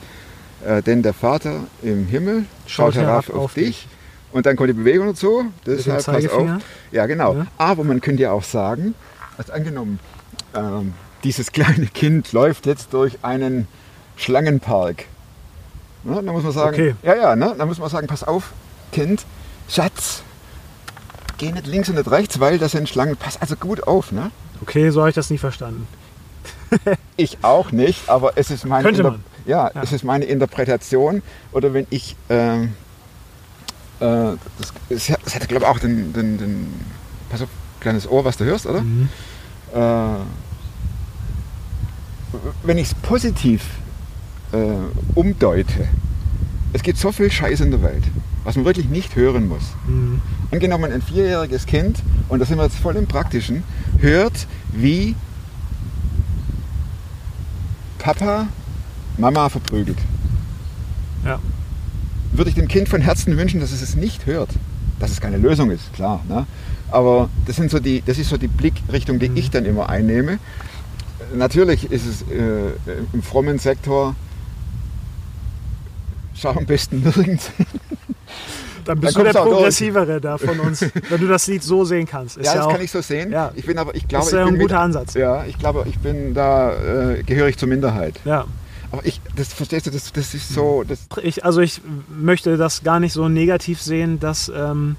äh, 0.66 0.82
denn 0.82 1.04
der 1.04 1.14
Vater 1.14 1.66
im 1.84 2.08
Himmel 2.08 2.46
schaut, 2.66 2.96
herab 2.96 3.30
auf, 3.30 3.54
dich. 3.54 3.88
Und 4.32 4.46
dann 4.46 4.56
kommt 4.56 4.70
die 4.70 4.74
Bewegung 4.74 5.08
dazu, 5.08 5.46
deshalb 5.66 6.06
pass 6.06 6.28
auf. 6.30 6.50
Ja, 6.92 7.06
genau. 7.06 7.36
Ja. 7.36 7.48
Aber 7.58 7.84
man 7.84 8.02
könnte 8.02 8.24
ja 8.24 8.32
auch 8.32 8.44
sagen, 8.44 8.96
also 9.38 9.54
angenommen, 9.54 10.00
ähm, 10.56 10.94
dieses 11.24 11.52
kleine 11.52 11.86
Kind 11.88 12.32
läuft 12.32 12.66
jetzt 12.66 12.94
durch 12.94 13.20
einen 13.22 13.68
Schlangenpark. 14.16 15.06
Ne, 16.04 16.16
dann 16.16 16.26
muss 16.28 16.44
man 16.44 16.52
sagen, 16.54 16.74
Okay. 16.76 16.96
ja, 17.04 17.16
ja, 17.16 17.36
ne, 17.36 17.54
dann 17.58 17.68
muss 17.68 17.78
man 17.80 17.90
sagen, 17.90 18.08
pass 18.08 18.24
auf, 18.24 18.52
Kind, 18.92 19.26
Schatz, 19.68 20.24
geh 21.38 21.52
nicht 21.52 21.68
links 21.68 21.90
und 21.90 21.96
nicht 21.96 22.10
rechts, 22.10 22.40
weil 22.40 22.58
das 22.58 22.72
sind 22.72 22.88
Schlangen. 22.90 23.18
Pass 23.18 23.40
also 23.42 23.56
gut 23.56 23.86
auf, 23.88 24.12
ne? 24.12 24.32
Okay, 24.62 24.90
so 24.92 25.02
habe 25.02 25.10
ich 25.10 25.16
das 25.16 25.30
nie 25.30 25.38
verstanden. 25.38 25.88
Ich 27.18 27.40
auch 27.44 27.72
nicht, 27.74 28.08
aber 28.08 28.34
es 28.38 28.50
ist 28.50 28.66
meine, 28.66 28.84
Könnte 28.84 29.02
Inter- 29.02 29.12
man. 29.12 29.24
Ja, 29.46 29.72
Ja. 29.76 29.82
es 29.84 29.92
ist 29.92 30.04
meine 30.06 30.24
Interpretation. 30.26 31.22
Oder 31.52 31.74
wenn 31.74 31.86
ich, 31.90 32.16
ähm, 32.30 32.74
äh, 34.00 34.06
das, 34.58 34.74
glaube 35.48 35.66
ich, 35.66 35.70
auch 35.70 35.80
den, 35.80 36.14
den, 36.14 36.38
den, 36.38 36.86
pass 37.30 37.42
auf, 37.42 37.50
kleines 37.82 38.10
Ohr, 38.10 38.24
was 38.24 38.38
du 38.38 38.46
hörst, 38.46 38.66
oder? 38.68 38.82
Mhm. 38.82 39.10
Äh, 39.74 39.80
wenn 42.64 42.78
ich 42.78 42.88
es 42.90 42.94
positiv 42.94 43.64
äh, 44.52 44.58
umdeute, 45.16 45.88
es 46.74 46.84
gibt 46.84 46.98
so 46.98 47.12
viel 47.12 47.32
Scheiß 47.32 47.62
in 47.62 47.72
der 47.72 47.82
Welt, 47.82 48.04
was 48.44 48.56
man 48.56 48.66
wirklich 48.66 48.90
nicht 48.90 49.16
hören 49.16 49.48
muss. 49.48 49.64
Mhm. 49.88 50.22
Angenommen, 50.52 50.92
ein 50.92 51.02
vierjähriges 51.02 51.66
Kind, 51.66 51.98
und 52.30 52.40
da 52.40 52.46
sind 52.46 52.58
wir 52.58 52.64
jetzt 52.64 52.78
voll 52.78 52.96
im 52.96 53.08
Praktischen, 53.08 53.64
hört, 54.00 54.48
wie 54.72 55.16
Papa 58.00 58.48
Mama 59.18 59.50
verprügelt. 59.50 59.98
Ja. 61.26 61.40
Würde 62.32 62.50
ich 62.50 62.56
dem 62.56 62.68
Kind 62.68 62.88
von 62.88 63.02
Herzen 63.02 63.36
wünschen, 63.38 63.60
dass 63.60 63.72
es 63.72 63.82
es 63.82 63.96
nicht 63.96 64.26
hört. 64.26 64.50
Dass 65.00 65.12
es 65.12 65.20
keine 65.22 65.38
Lösung 65.38 65.72
ist, 65.72 65.92
klar. 65.94 66.22
Ne? 66.30 66.46
Aber 66.92 67.30
das, 67.46 67.56
sind 67.58 67.70
so 67.72 67.80
die, 67.80 68.02
das 68.06 68.18
ist 68.18 68.30
so 68.30 68.38
die 68.38 68.48
Blickrichtung, 68.48 69.20
die 69.20 69.30
Mhm. 69.30 69.38
ich 69.38 69.50
dann 69.52 69.66
immer 69.66 69.90
einnehme. 69.90 70.40
Natürlich 71.36 71.92
ist 71.92 72.06
es 72.06 72.22
äh, 72.24 72.72
im 73.14 73.22
frommen 73.22 73.60
Sektor, 73.60 74.16
schau 76.40 76.50
am 76.52 76.66
besten 76.66 77.02
nirgends. 77.02 77.52
Dann 78.86 79.00
bist 79.00 79.16
Dann 79.18 79.26
du 79.26 79.32
der. 79.34 79.40
Progressivere 79.42 80.20
da 80.22 80.38
von 80.38 80.60
uns, 80.62 80.82
wenn 81.10 81.20
du 81.22 81.28
das 81.28 81.46
Lied 81.48 81.62
so 81.64 81.86
sehen 81.86 82.08
kannst. 82.08 82.38
Ist 82.38 82.46
Ja, 82.48 82.56
das 82.56 82.66
auch, 82.66 82.72
kann 82.72 82.82
ich 82.82 82.90
so 82.92 83.02
sehen. 83.02 83.32
Ja. 83.32 83.52
Ich 83.56 83.66
bin 83.66 83.78
aber, 83.78 83.94
ich 83.94 84.08
glaube, 84.08 84.26
ist 84.26 84.32
ja 84.32 84.40
ich 84.40 84.46
bin 84.46 84.56
ein 84.56 84.60
guter 84.60 84.76
mit- 84.76 84.84
Ansatz. 84.84 85.14
Ja, 85.14 85.46
ich 85.46 85.58
glaube, 85.60 85.86
ich 85.88 86.00
bin 86.00 86.34
da, 86.34 86.72
äh, 87.12 87.24
gehöre 87.24 87.48
ich 87.50 87.58
zur 87.58 87.68
Minderheit. 87.68 88.20
Ja. 88.26 88.46
Aber 88.92 89.06
ich, 89.06 89.22
das 89.36 89.54
verstehst 89.54 89.86
du, 89.86 89.92
das, 89.92 90.12
das 90.12 90.34
ist 90.34 90.50
so, 90.50 90.84
das, 90.88 91.00
Ich, 91.22 91.46
also 91.46 91.62
ich 91.62 91.82
möchte 92.10 92.58
das 92.58 92.82
gar 92.84 93.00
nicht 93.00 93.14
so 93.14 93.30
negativ 93.30 93.80
sehen, 93.82 94.20
dass 94.20 94.50
ähm, 94.56 94.96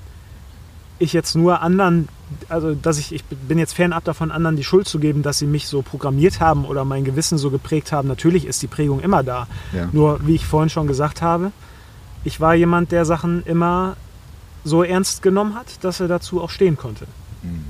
ich 1.00 1.12
jetzt 1.12 1.34
nur 1.34 1.62
anderen, 1.62 2.08
also 2.48 2.74
dass 2.74 2.98
ich, 2.98 3.12
ich 3.12 3.24
bin 3.24 3.58
jetzt 3.58 3.72
fernab 3.72 4.04
davon, 4.04 4.30
anderen 4.30 4.56
die 4.56 4.64
Schuld 4.64 4.86
zu 4.86 5.00
geben, 5.00 5.22
dass 5.22 5.38
sie 5.38 5.46
mich 5.46 5.66
so 5.66 5.82
programmiert 5.82 6.40
haben 6.40 6.64
oder 6.64 6.84
mein 6.84 7.04
Gewissen 7.04 7.38
so 7.38 7.50
geprägt 7.50 7.90
haben. 7.90 8.06
Natürlich 8.06 8.46
ist 8.46 8.62
die 8.62 8.68
Prägung 8.68 9.00
immer 9.00 9.22
da. 9.22 9.48
ja. 9.72 9.88
Nur, 9.92 10.20
wie 10.26 10.34
ich 10.34 10.46
vorhin 10.46 10.68
schon 10.68 10.86
gesagt 10.86 11.22
habe, 11.22 11.52
ich 12.22 12.40
war 12.40 12.54
jemand, 12.54 12.92
der 12.92 13.04
Sachen 13.04 13.42
immer 13.46 13.96
so 14.62 14.82
ernst 14.82 15.22
genommen 15.22 15.54
hat, 15.54 15.82
dass 15.82 16.00
er 16.00 16.08
dazu 16.08 16.42
auch 16.42 16.50
stehen 16.50 16.76
konnte. 16.76 17.06
Mhm. 17.42 17.64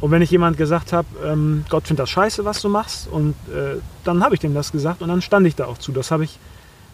Und 0.00 0.10
wenn 0.10 0.20
ich 0.20 0.30
jemand 0.30 0.56
gesagt 0.56 0.92
habe, 0.92 1.06
ähm, 1.24 1.64
Gott 1.68 1.86
findet 1.86 2.02
das 2.02 2.10
scheiße, 2.10 2.44
was 2.44 2.60
du 2.60 2.68
machst, 2.68 3.08
und 3.08 3.34
äh, 3.48 3.76
dann 4.04 4.22
habe 4.22 4.34
ich 4.34 4.40
dem 4.40 4.52
das 4.52 4.72
gesagt 4.72 5.00
und 5.00 5.08
dann 5.08 5.22
stand 5.22 5.46
ich 5.46 5.54
da 5.54 5.66
auch 5.66 5.78
zu. 5.78 5.92
Das 5.92 6.10
habe 6.10 6.24
ich, 6.24 6.38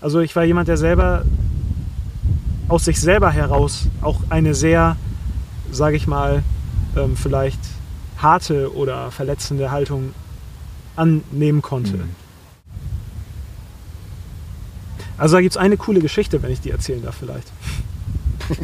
also 0.01 0.21
ich 0.21 0.37
war 0.37 0.45
jemand, 0.45 0.69
der 0.69 0.77
selber 0.77 1.25
aus 2.69 2.85
sich 2.85 3.01
selber 3.01 3.31
heraus 3.31 3.89
auch 4.03 4.21
eine 4.31 4.55
sehr, 4.55 4.97
sage 5.73 5.97
ich 5.97 6.07
mal, 6.07 6.43
ähm, 6.97 7.17
vielleicht 7.17 7.61
harte 8.19 8.75
oder 8.75 9.11
verletzende 9.11 9.71
Haltung 9.71 10.15
annehmen 10.95 11.63
konnte. 11.63 11.97
Mhm. 11.97 12.11
Also 15.19 15.37
da 15.37 15.41
gibt 15.41 15.53
es 15.53 15.57
eine 15.57 15.77
coole 15.77 16.01
Geschichte, 16.01 16.43
wenn 16.43 16.53
ich 16.53 16.61
die 16.61 16.71
erzählen 16.71 17.03
darf 17.03 17.17
vielleicht. 17.17 17.49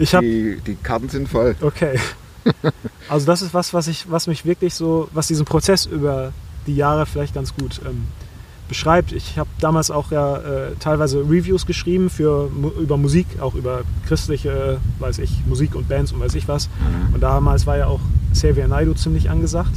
Ich 0.00 0.14
habe 0.14 0.24
Die, 0.24 0.60
die 0.64 0.76
Karten 0.76 1.08
sind 1.08 1.28
voll. 1.28 1.56
Okay. 1.60 1.98
Also 3.10 3.26
das 3.26 3.42
ist 3.42 3.52
was, 3.52 3.74
was 3.74 3.88
ich, 3.88 4.10
was 4.10 4.26
mich 4.26 4.44
wirklich 4.46 4.72
so, 4.72 5.08
was 5.12 5.26
diesen 5.26 5.44
Prozess 5.44 5.84
über 5.84 6.32
die 6.66 6.76
Jahre 6.76 7.04
vielleicht 7.04 7.34
ganz 7.34 7.54
gut 7.54 7.80
ähm, 7.84 8.06
beschreibt. 8.68 9.12
Ich 9.12 9.38
habe 9.38 9.48
damals 9.60 9.90
auch 9.90 10.10
ja 10.10 10.36
äh, 10.36 10.74
teilweise 10.78 11.20
Reviews 11.20 11.66
geschrieben 11.66 12.10
für 12.10 12.50
über 12.80 12.96
Musik, 12.96 13.26
auch 13.40 13.54
über 13.54 13.82
christliche, 14.06 14.78
weiß 14.98 15.18
ich, 15.18 15.44
Musik 15.46 15.74
und 15.74 15.88
Bands 15.88 16.12
und 16.12 16.20
weiß 16.20 16.34
ich 16.34 16.48
was. 16.48 16.68
Und 17.12 17.22
damals 17.22 17.66
war 17.66 17.78
ja 17.78 17.86
auch 17.86 18.00
Xavier 18.32 18.68
Naidoo 18.68 18.94
ziemlich 18.94 19.30
angesagt. 19.30 19.72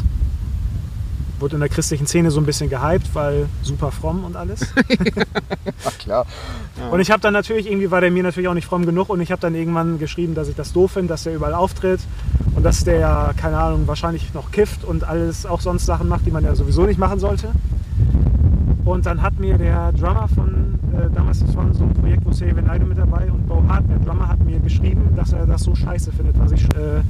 Wurde 1.39 1.55
in 1.55 1.61
der 1.61 1.69
christlichen 1.69 2.05
Szene 2.05 2.29
so 2.29 2.39
ein 2.39 2.45
bisschen 2.45 2.69
gehypt, 2.69 3.09
weil 3.13 3.47
super 3.63 3.91
fromm 3.91 4.23
und 4.23 4.35
alles. 4.35 4.61
Ach 5.85 5.97
klar. 5.97 6.27
Und 6.91 6.99
ich 6.99 7.09
habe 7.09 7.19
dann 7.19 7.33
natürlich, 7.33 7.65
irgendwie 7.65 7.89
war 7.89 7.99
der 7.99 8.11
mir 8.11 8.21
natürlich 8.21 8.47
auch 8.47 8.53
nicht 8.53 8.67
fromm 8.67 8.85
genug 8.85 9.09
und 9.09 9.21
ich 9.21 9.31
habe 9.31 9.41
dann 9.41 9.55
irgendwann 9.55 9.97
geschrieben, 9.97 10.35
dass 10.35 10.49
ich 10.49 10.55
das 10.55 10.71
doof 10.71 10.91
finde, 10.91 11.07
dass 11.07 11.23
der 11.23 11.33
überall 11.33 11.55
auftritt 11.55 12.01
und 12.55 12.63
dass 12.63 12.83
der 12.83 12.99
ja, 12.99 13.33
keine 13.35 13.57
Ahnung, 13.57 13.87
wahrscheinlich 13.87 14.35
noch 14.35 14.51
kifft 14.51 14.83
und 14.83 15.03
alles 15.03 15.47
auch 15.47 15.61
sonst 15.61 15.87
Sachen 15.87 16.07
macht, 16.07 16.27
die 16.27 16.31
man 16.31 16.43
ja 16.43 16.53
sowieso 16.53 16.85
nicht 16.85 16.99
machen 16.99 17.19
sollte. 17.19 17.49
Und 18.91 19.05
dann 19.05 19.21
hat 19.21 19.39
mir 19.39 19.57
der 19.57 19.93
Drummer 19.93 20.27
von, 20.27 20.77
äh, 20.91 21.09
damals 21.15 21.39
das 21.39 21.55
war 21.55 21.65
so 21.73 21.85
ein 21.85 21.93
Projekt, 21.93 22.25
wo 22.25 22.31
Xavier 22.31 22.61
Naidoo 22.61 22.85
mit 22.85 22.97
dabei 22.97 23.31
und 23.31 23.47
Bo 23.47 23.63
Hart, 23.65 23.89
der 23.89 23.99
Drummer, 23.99 24.27
hat 24.27 24.41
mir 24.41 24.59
geschrieben, 24.59 25.13
dass 25.15 25.31
er 25.31 25.45
das 25.45 25.63
so 25.63 25.73
scheiße 25.73 26.11
findet, 26.11 26.37
was 26.37 26.51
ich, 26.51 26.65
äh, 26.75 27.01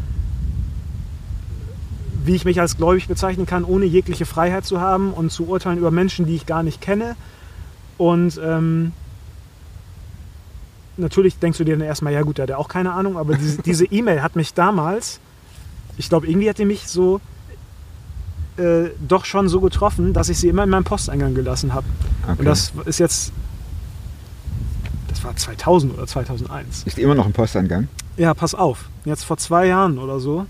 wie 2.24 2.36
ich 2.36 2.46
mich 2.46 2.62
als 2.62 2.78
gläubig 2.78 3.08
bezeichnen 3.08 3.48
kann, 3.48 3.64
ohne 3.64 3.86
jegliche 3.86 4.28
Freiheit 4.28 4.64
zu 4.64 4.80
haben 4.80 5.12
und 5.12 5.32
zu 5.32 5.48
urteilen 5.48 5.80
über 5.80 5.90
Menschen, 5.90 6.28
die 6.28 6.36
ich 6.36 6.46
gar 6.46 6.62
nicht 6.62 6.82
kenne. 6.82 7.16
Und 7.98 8.40
ähm, 8.46 8.92
natürlich 10.98 11.40
denkst 11.40 11.58
du 11.58 11.64
dir 11.64 11.76
dann 11.76 11.88
erstmal, 11.88 12.14
ja 12.14 12.22
gut, 12.22 12.38
der 12.38 12.44
hat 12.44 12.50
ja 12.52 12.58
auch 12.58 12.68
keine 12.68 12.94
Ahnung, 12.94 13.18
aber 13.18 13.34
diese 13.34 13.60
diese 13.64 13.86
E-Mail 13.86 14.22
hat 14.22 14.36
mich 14.36 14.54
damals, 14.54 15.20
ich 15.98 16.10
glaube, 16.10 16.28
irgendwie 16.28 16.48
hat 16.48 16.60
die 16.60 16.66
mich 16.66 16.88
so 16.88 17.22
äh, 18.62 18.92
doch 19.08 19.26
schon 19.26 19.50
so 19.50 19.60
getroffen, 19.62 20.14
dass 20.14 20.30
ich 20.30 20.38
sie 20.40 20.48
immer 20.50 20.64
in 20.64 20.70
meinem 20.70 20.84
Posteingang 20.84 21.34
gelassen 21.34 21.74
habe. 21.74 21.86
Okay. 22.24 22.40
Und 22.40 22.46
das 22.46 22.72
ist 22.86 23.00
jetzt, 23.00 23.32
das 25.08 25.24
war 25.24 25.36
2000 25.36 25.94
oder 25.94 26.08
2001. 26.08 26.84
Ist 26.84 26.98
immer 27.00 27.16
noch 27.16 27.26
ein 27.26 27.34
Posteingang? 27.34 27.88
Ja, 28.18 28.34
pass 28.34 28.54
auf. 28.56 28.90
Jetzt 29.06 29.24
vor 29.24 29.38
zwei 29.38 29.68
Jahren 29.68 29.98
oder 29.98 30.20
so 30.20 30.46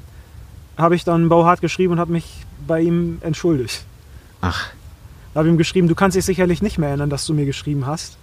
habe 0.77 0.95
ich 0.95 1.03
dann 1.03 1.29
Bauhart 1.29 1.61
geschrieben 1.61 1.93
und 1.93 1.99
habe 1.99 2.11
mich 2.11 2.45
bei 2.67 2.81
ihm 2.81 3.17
entschuldigt. 3.21 3.85
Ach, 4.41 4.67
Da 5.33 5.39
habe 5.39 5.47
ich 5.49 5.53
ihm 5.53 5.57
geschrieben, 5.57 5.87
du 5.87 5.95
kannst 5.95 6.17
dich 6.17 6.25
sicherlich 6.25 6.61
nicht 6.61 6.77
mehr 6.77 6.89
erinnern, 6.89 7.09
dass 7.09 7.25
du 7.25 7.33
mir 7.33 7.45
geschrieben 7.45 7.85
hast. 7.85 8.17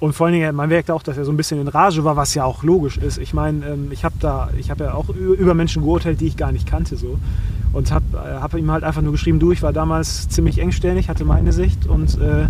Und 0.00 0.12
vor 0.12 0.26
allen 0.26 0.34
Dingen, 0.34 0.54
man 0.54 0.68
merkte 0.68 0.94
auch, 0.94 1.02
dass 1.02 1.16
er 1.16 1.24
so 1.24 1.32
ein 1.32 1.36
bisschen 1.36 1.60
in 1.60 1.66
Rage 1.66 2.04
war, 2.04 2.14
was 2.14 2.34
ja 2.34 2.44
auch 2.44 2.62
logisch 2.62 2.98
ist. 2.98 3.18
Ich 3.18 3.34
meine, 3.34 3.66
ähm, 3.66 3.88
ich 3.90 4.04
habe 4.04 4.14
da, 4.20 4.50
ich 4.56 4.70
habe 4.70 4.84
ja 4.84 4.94
auch 4.94 5.08
über 5.08 5.54
Menschen 5.54 5.82
geurteilt, 5.82 6.20
die 6.20 6.26
ich 6.26 6.36
gar 6.36 6.52
nicht 6.52 6.66
kannte, 6.66 6.96
so. 6.96 7.18
Und 7.72 7.90
habe 7.90 8.04
äh, 8.14 8.40
hab 8.40 8.54
ihm 8.54 8.70
halt 8.70 8.84
einfach 8.84 9.02
nur 9.02 9.12
geschrieben, 9.12 9.40
du, 9.40 9.50
ich 9.50 9.62
war 9.62 9.72
damals 9.72 10.28
ziemlich 10.28 10.60
engstirnig, 10.60 11.08
hatte 11.08 11.24
meine 11.24 11.52
Sicht 11.52 11.86
und 11.86 12.16
äh, 12.20 12.46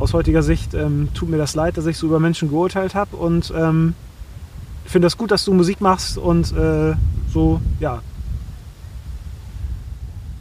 aus 0.00 0.14
heutiger 0.14 0.42
Sicht 0.42 0.74
ähm, 0.74 1.08
tut 1.14 1.28
mir 1.28 1.38
das 1.38 1.54
leid, 1.54 1.76
dass 1.76 1.86
ich 1.86 1.96
so 1.96 2.06
über 2.06 2.18
Menschen 2.18 2.48
geurteilt 2.48 2.94
habe 2.94 3.16
und 3.16 3.52
ähm, 3.56 3.94
finde 4.84 5.06
das 5.06 5.16
gut, 5.16 5.30
dass 5.30 5.44
du 5.44 5.54
Musik 5.54 5.80
machst 5.80 6.18
und 6.18 6.52
äh, 6.56 6.94
so, 7.32 7.60
ja. 7.78 8.00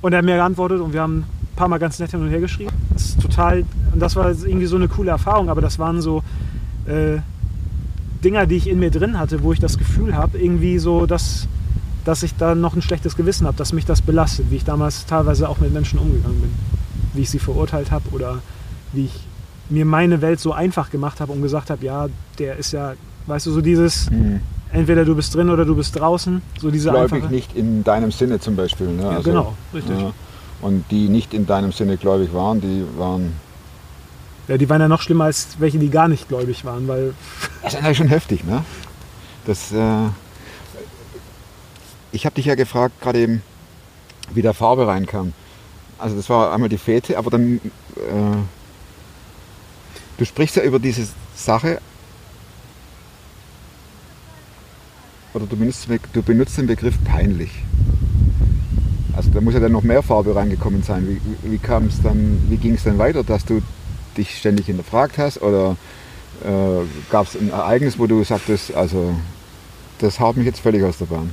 Und 0.02 0.14
er 0.14 0.20
hat 0.20 0.26
mir 0.26 0.36
geantwortet 0.36 0.80
und 0.80 0.94
wir 0.94 1.02
haben 1.02 1.20
ein 1.20 1.56
paar 1.56 1.68
Mal 1.68 1.78
ganz 1.78 2.00
nett 2.00 2.12
hin 2.12 2.22
und 2.22 2.30
her 2.30 2.40
geschrieben. 2.40 2.72
Das 2.94 3.06
ist 3.06 3.22
total, 3.22 3.66
und 3.94 4.00
das 4.00 4.16
war 4.16 4.30
irgendwie 4.30 4.66
so 4.66 4.76
eine 4.76 4.88
coole 4.88 5.12
Erfahrung, 5.12 5.50
aber 5.50 5.62
das 5.62 5.78
waren 5.80 6.02
so 6.02 6.24
äh, 6.86 7.20
Dinger, 8.24 8.46
die 8.46 8.56
ich 8.56 8.68
in 8.68 8.80
mir 8.80 8.92
drin 8.92 9.20
hatte, 9.20 9.44
wo 9.44 9.54
ich 9.54 9.60
das 9.60 9.78
Gefühl 9.78 10.16
habe, 10.16 10.38
irgendwie 10.38 10.80
so, 10.80 11.06
dass, 11.06 11.48
dass 12.06 12.24
ich 12.24 12.36
da 12.36 12.56
noch 12.56 12.76
ein 12.76 12.82
schlechtes 12.82 13.16
Gewissen 13.16 13.48
habe, 13.48 13.58
dass 13.58 13.74
mich 13.74 13.86
das 13.86 14.02
belastet, 14.02 14.48
wie 14.50 14.58
ich 14.58 14.66
damals 14.66 15.06
teilweise 15.06 15.48
auch 15.50 15.60
mit 15.60 15.74
Menschen 15.74 16.00
umgegangen 16.00 16.42
bin, 16.42 16.52
wie 17.14 17.22
ich 17.22 17.30
sie 17.30 17.40
verurteilt 17.40 17.92
habe 17.92 18.10
oder 18.12 18.40
wie 18.94 19.06
ich 19.06 19.20
mir 19.70 19.86
meine 19.86 20.22
Welt 20.22 20.40
so 20.40 20.52
einfach 20.52 20.90
gemacht 20.90 21.22
habe 21.22 21.32
und 21.32 21.42
gesagt 21.42 21.70
habe, 21.70 21.86
ja, 21.86 22.08
der 22.40 22.58
ist 22.58 22.72
ja, 22.72 22.94
weißt 23.28 23.46
du, 23.46 23.52
so 23.52 23.62
dieses, 23.62 24.10
entweder 24.72 25.06
du 25.06 25.16
bist 25.16 25.36
drin 25.36 25.50
oder 25.50 25.66
du 25.66 25.76
bist 25.76 25.98
draußen, 25.98 26.42
so 26.60 26.72
diese 26.72 26.90
gläubig 26.90 27.14
einfache. 27.14 27.34
nicht 27.34 27.56
in 27.56 27.84
deinem 27.84 28.12
Sinne 28.12 28.40
zum 28.40 28.56
Beispiel. 28.56 28.88
Ne? 28.88 29.04
Ja, 29.04 29.20
genau, 29.20 29.56
richtig. 29.74 30.00
Ja. 30.00 30.14
Und 30.62 30.86
die 30.92 31.10
nicht 31.10 31.34
in 31.34 31.46
deinem 31.46 31.72
Sinne 31.72 31.98
gläubig 31.98 32.34
waren, 32.34 32.62
die 32.62 32.84
waren. 32.98 33.34
Ja, 34.48 34.58
die 34.58 34.70
waren 34.70 34.82
ja 34.82 34.88
noch 34.88 35.02
schlimmer 35.02 35.26
als 35.26 35.48
welche, 35.60 35.80
die 35.80 35.90
gar 35.90 36.08
nicht 36.08 36.28
gläubig 36.28 36.66
waren, 36.66 36.88
weil 36.88 37.14
Das 37.64 37.74
ist 37.74 37.84
eigentlich 37.84 37.98
schon 37.98 38.08
heftig, 38.08 38.44
ne? 38.44 38.64
Das, 39.46 39.72
äh, 39.72 40.08
ich 42.12 42.26
habe 42.26 42.36
dich 42.36 42.46
ja 42.46 42.56
gefragt, 42.56 43.00
gerade 43.02 43.20
eben, 43.20 43.42
wie 44.34 44.42
der 44.42 44.54
Farbe 44.54 44.88
reinkam. 44.88 45.34
Also 45.98 46.16
das 46.16 46.30
war 46.30 46.54
einmal 46.54 46.70
die 46.70 46.78
Fete, 46.78 47.18
aber 47.18 47.30
dann, 47.30 47.58
äh, 47.96 48.38
du 50.18 50.26
sprichst 50.26 50.56
ja 50.56 50.64
über 50.64 50.80
diese 50.80 51.08
Sache, 51.36 51.80
oder 55.34 55.46
du 55.46 55.56
benutzt, 55.56 55.88
du 56.14 56.24
benutzt 56.24 56.58
den 56.58 56.68
Begriff 56.68 56.96
peinlich. 57.04 57.52
Also 59.16 59.32
da 59.32 59.42
muss 59.42 59.54
ja 59.54 59.60
dann 59.60 59.72
noch 59.72 59.84
mehr 59.84 60.02
Farbe 60.02 60.36
reingekommen 60.36 60.82
sein. 60.84 61.08
Wie, 61.08 61.52
wie, 61.52 61.58
kam 61.58 61.88
es 61.88 62.02
dann, 62.02 62.42
wie 62.48 62.58
ging 62.58 62.76
es 62.76 62.84
dann 62.84 62.98
weiter, 62.98 63.24
dass 63.24 63.46
du 63.46 63.62
dich 64.18 64.38
ständig 64.38 64.68
hinterfragt 64.68 65.18
hast 65.18 65.42
oder 65.42 65.76
äh, 66.44 66.86
gab 67.12 67.28
es 67.28 67.36
ein 67.36 67.50
Ereignis, 67.50 68.00
wo 68.00 68.08
du 68.08 68.24
sagtest, 68.24 68.74
also 68.74 69.14
das 70.00 70.20
haut 70.20 70.38
mich 70.38 70.46
jetzt 70.46 70.60
völlig 70.60 70.84
aus 70.84 70.98
der 70.98 71.06
Bahn? 71.06 71.32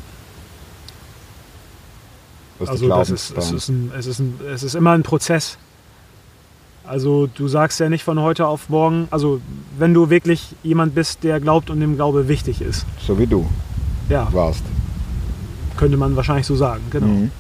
Aus 2.58 2.68
Also 2.68 2.88
das 2.88 3.10
ist, 3.10 3.36
es, 3.36 3.52
ist 3.52 3.68
ein, 3.68 3.92
es, 3.96 4.06
ist 4.06 4.18
ein, 4.18 4.40
es 4.52 4.62
ist 4.62 4.74
immer 4.74 4.92
ein 4.92 5.02
Prozess. 5.02 5.58
Also 6.84 7.26
du 7.26 7.48
sagst 7.48 7.80
ja 7.80 7.88
nicht 7.88 8.04
von 8.04 8.20
heute 8.20 8.46
auf 8.46 8.68
morgen, 8.68 9.08
also 9.10 9.40
wenn 9.78 9.92
du 9.92 10.08
wirklich 10.08 10.54
jemand 10.62 10.94
bist, 10.94 11.24
der 11.24 11.40
glaubt 11.40 11.68
und 11.68 11.80
dem 11.80 11.96
Glaube 11.96 12.28
wichtig 12.28 12.60
ist. 12.60 12.86
so 12.98 13.18
wie 13.18 13.26
du 13.26 13.46
Ja, 14.08 14.28
warst. 14.32 14.62
könnte 15.76 15.96
man 15.96 16.16
wahrscheinlich 16.16 16.46
so 16.46 16.56
sagen, 16.56 16.82
genau. 16.90 17.06
Mhm. 17.06 17.30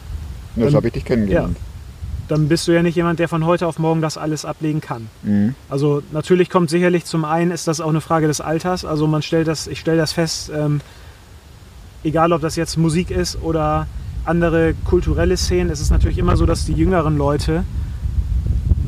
Das 0.56 0.74
habe 0.74 0.88
ich 0.88 0.94
dich 0.94 1.04
kennengelernt. 1.04 1.56
Dann 2.28 2.48
bist 2.48 2.66
du 2.66 2.72
ja 2.72 2.82
nicht 2.82 2.96
jemand, 2.96 3.18
der 3.20 3.28
von 3.28 3.44
heute 3.44 3.66
auf 3.66 3.78
morgen 3.78 4.02
das 4.02 4.18
alles 4.18 4.44
ablegen 4.44 4.80
kann. 4.80 5.08
Mhm. 5.22 5.54
Also 5.68 6.02
natürlich 6.12 6.50
kommt 6.50 6.70
sicherlich 6.70 7.04
zum 7.04 7.24
einen, 7.24 7.50
ist 7.50 7.68
das 7.68 7.80
auch 7.80 7.88
eine 7.88 8.00
Frage 8.00 8.26
des 8.26 8.40
Alters. 8.40 8.84
Also 8.84 9.06
man 9.06 9.22
stellt 9.22 9.46
das, 9.46 9.68
ich 9.68 9.78
stelle 9.78 9.98
das 9.98 10.12
fest, 10.12 10.50
ähm, 10.54 10.80
egal 12.02 12.32
ob 12.32 12.40
das 12.40 12.56
jetzt 12.56 12.76
Musik 12.76 13.10
ist 13.10 13.40
oder 13.42 13.86
andere 14.24 14.74
kulturelle 14.84 15.36
Szenen, 15.36 15.70
es 15.70 15.80
ist 15.80 15.90
natürlich 15.90 16.18
immer 16.18 16.36
so, 16.36 16.46
dass 16.46 16.64
die 16.64 16.72
jüngeren 16.72 17.16
Leute 17.16 17.64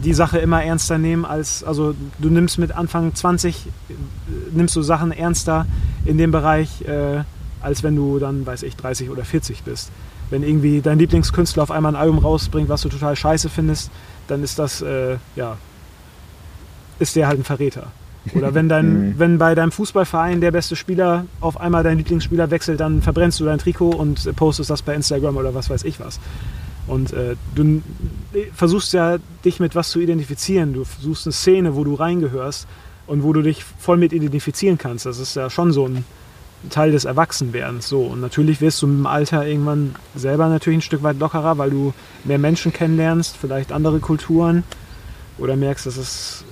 die 0.04 0.14
Sache 0.14 0.38
immer 0.38 0.62
ernster 0.62 0.98
nehmen 0.98 1.24
als, 1.24 1.64
also 1.64 1.94
du 2.18 2.30
nimmst 2.30 2.58
mit 2.58 2.72
Anfang 2.72 3.14
20, 3.14 3.66
äh, 3.66 3.92
nimmst 4.52 4.74
du 4.76 4.82
Sachen 4.82 5.12
ernster 5.12 5.66
in 6.04 6.18
dem 6.18 6.30
Bereich, 6.30 6.82
äh, 6.82 7.24
als 7.62 7.82
wenn 7.82 7.96
du 7.96 8.18
dann, 8.18 8.46
weiß 8.46 8.62
ich, 8.62 8.76
30 8.76 9.10
oder 9.10 9.24
40 9.24 9.62
bist. 9.62 9.90
Wenn 10.30 10.42
irgendwie 10.42 10.80
dein 10.82 10.98
Lieblingskünstler 10.98 11.62
auf 11.62 11.70
einmal 11.70 11.92
ein 11.94 12.00
Album 12.00 12.18
rausbringt, 12.18 12.68
was 12.68 12.82
du 12.82 12.88
total 12.88 13.16
scheiße 13.16 13.48
findest, 13.48 13.90
dann 14.28 14.42
ist 14.42 14.58
das, 14.58 14.82
äh, 14.82 15.16
ja, 15.36 15.56
ist 16.98 17.16
der 17.16 17.28
halt 17.28 17.40
ein 17.40 17.44
Verräter. 17.44 17.92
Oder 18.34 18.52
wenn, 18.54 18.68
dein, 18.68 18.92
Mhm. 19.10 19.18
wenn 19.18 19.38
bei 19.38 19.54
deinem 19.54 19.72
Fußballverein 19.72 20.40
der 20.40 20.50
beste 20.50 20.76
Spieler 20.76 21.24
auf 21.40 21.60
einmal 21.60 21.82
dein 21.82 21.96
Lieblingsspieler 21.98 22.50
wechselt, 22.50 22.80
dann 22.80 23.00
verbrennst 23.00 23.40
du 23.40 23.44
dein 23.44 23.58
Trikot 23.58 23.90
und 23.90 24.26
äh, 24.26 24.32
postest 24.32 24.70
das 24.70 24.82
bei 24.82 24.94
Instagram 24.94 25.36
oder 25.36 25.54
was 25.54 25.70
weiß 25.70 25.84
ich 25.84 25.98
was. 26.00 26.20
Und 26.86 27.12
äh, 27.12 27.36
du 27.54 27.62
n- 27.62 27.82
versuchst 28.54 28.92
ja, 28.92 29.18
dich 29.44 29.60
mit 29.60 29.74
was 29.74 29.90
zu 29.90 30.00
identifizieren. 30.00 30.72
Du 30.74 30.84
suchst 31.00 31.26
eine 31.26 31.32
Szene, 31.32 31.74
wo 31.76 31.84
du 31.84 31.94
reingehörst 31.94 32.66
und 33.06 33.22
wo 33.22 33.32
du 33.32 33.42
dich 33.42 33.64
voll 33.78 33.96
mit 33.96 34.12
identifizieren 34.12 34.76
kannst. 34.78 35.06
Das 35.06 35.18
ist 35.18 35.34
ja 35.36 35.48
schon 35.48 35.72
so 35.72 35.86
ein 35.86 36.04
Teil 36.70 36.92
des 36.92 37.04
Erwachsenwerdens. 37.04 37.88
So. 37.88 38.02
Und 38.02 38.20
natürlich 38.20 38.60
wirst 38.60 38.82
du 38.82 38.86
dem 38.86 39.06
Alter 39.06 39.46
irgendwann 39.46 39.94
selber 40.14 40.48
natürlich 40.48 40.78
ein 40.78 40.82
Stück 40.82 41.02
weit 41.02 41.18
lockerer, 41.18 41.58
weil 41.58 41.70
du 41.70 41.94
mehr 42.24 42.38
Menschen 42.38 42.72
kennenlernst, 42.72 43.36
vielleicht 43.36 43.72
andere 43.72 44.00
Kulturen 44.00 44.64
oder 45.38 45.56
merkst, 45.56 45.86
dass, 45.86 45.96
es, 45.96 46.44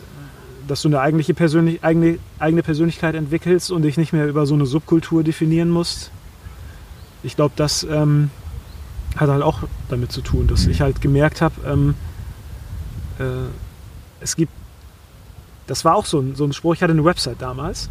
dass 0.68 0.82
du 0.82 0.88
eine 0.88 1.00
eigentliche 1.00 1.34
Persönlich 1.34 1.82
eigene, 1.82 2.18
eigene 2.38 2.62
Persönlichkeit 2.62 3.14
entwickelst 3.14 3.70
und 3.70 3.82
dich 3.82 3.96
nicht 3.96 4.12
mehr 4.12 4.26
über 4.28 4.46
so 4.46 4.54
eine 4.54 4.66
Subkultur 4.66 5.24
definieren 5.24 5.70
musst. 5.70 6.10
Ich 7.22 7.34
glaube, 7.34 7.54
das 7.56 7.82
ähm, 7.82 8.30
hat 9.16 9.28
halt 9.28 9.42
auch 9.42 9.60
damit 9.88 10.12
zu 10.12 10.20
tun, 10.20 10.46
dass 10.46 10.66
ich 10.66 10.80
halt 10.80 11.00
gemerkt 11.00 11.40
habe, 11.40 11.54
ähm, 11.66 11.94
äh, 13.18 13.48
es 14.20 14.36
gibt, 14.36 14.52
das 15.66 15.84
war 15.84 15.96
auch 15.96 16.06
so 16.06 16.20
ein, 16.20 16.36
so 16.36 16.44
ein 16.44 16.52
Spruch, 16.52 16.74
ich 16.74 16.82
hatte 16.82 16.92
eine 16.92 17.04
Website 17.04 17.40
damals, 17.40 17.90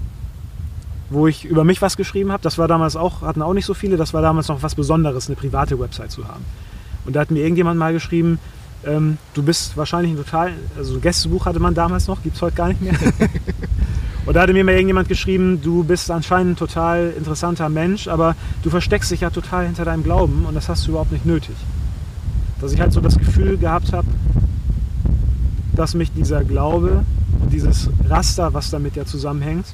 wo 1.10 1.28
ich 1.28 1.46
über 1.46 1.64
mich 1.64 1.82
was 1.82 1.98
geschrieben 1.98 2.32
habe. 2.32 2.42
Das 2.44 2.58
war 2.58 2.68
damals 2.68 2.96
auch, 2.96 3.22
hatten 3.22 3.42
auch 3.42 3.54
nicht 3.54 3.66
so 3.66 3.74
viele, 3.74 3.98
das 3.98 4.14
war 4.14 4.22
damals 4.22 4.48
noch 4.48 4.64
was 4.64 4.76
Besonderes, 4.76 5.28
eine 5.28 5.36
private 5.36 5.80
Website 5.80 6.12
zu 6.12 6.28
haben. 6.28 6.44
Und 7.06 7.16
da 7.16 7.22
hat 7.22 7.32
mir 7.32 7.42
irgendjemand 7.42 7.80
mal 7.80 7.94
geschrieben, 7.94 8.40
ähm, 8.86 9.18
du 9.34 9.44
bist 9.44 9.78
wahrscheinlich 9.78 10.14
ein 10.14 10.18
total, 10.18 10.54
also 10.78 10.96
ein 10.96 11.02
Gästebuch 11.02 11.46
hatte 11.46 11.60
man 11.60 11.74
damals 11.74 12.08
noch, 12.08 12.22
gibt 12.24 12.36
es 12.36 12.42
heute 12.42 12.56
gar 12.56 12.68
nicht 12.70 12.82
mehr. 12.82 12.94
Und 14.26 14.34
da 14.34 14.42
hatte 14.42 14.54
mir 14.54 14.64
mal 14.64 14.72
irgendjemand 14.72 15.08
geschrieben, 15.08 15.62
du 15.62 15.84
bist 15.84 16.10
anscheinend 16.10 16.54
ein 16.54 16.56
total 16.56 17.14
interessanter 17.16 17.70
Mensch, 17.70 18.08
aber 18.08 18.36
du 18.64 18.72
versteckst 18.72 19.12
dich 19.12 19.22
ja 19.22 19.30
total 19.30 19.68
hinter 19.68 19.86
deinem 19.86 20.04
Glauben 20.04 20.46
und 20.46 20.56
das 20.56 20.68
hast 20.68 20.88
du 20.88 20.92
überhaupt 20.92 21.12
nicht 21.12 21.28
nötig. 21.28 21.56
Dass 22.60 22.72
ich 22.72 22.82
halt 22.82 22.92
so 22.92 23.02
das 23.02 23.20
Gefühl 23.20 23.58
gehabt 23.58 23.94
habe, 23.94 24.08
dass 25.76 25.94
mich 25.94 26.12
dieser 26.12 26.44
Glaube 26.44 27.04
und 27.40 27.54
dieses 27.54 27.90
Raster, 28.10 28.54
was 28.56 28.72
damit 28.72 28.96
ja 28.96 29.06
zusammenhängt, 29.06 29.68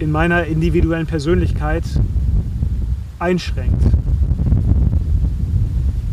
in 0.00 0.10
meiner 0.10 0.44
individuellen 0.44 1.06
Persönlichkeit 1.06 1.84
einschränkt. 3.18 3.82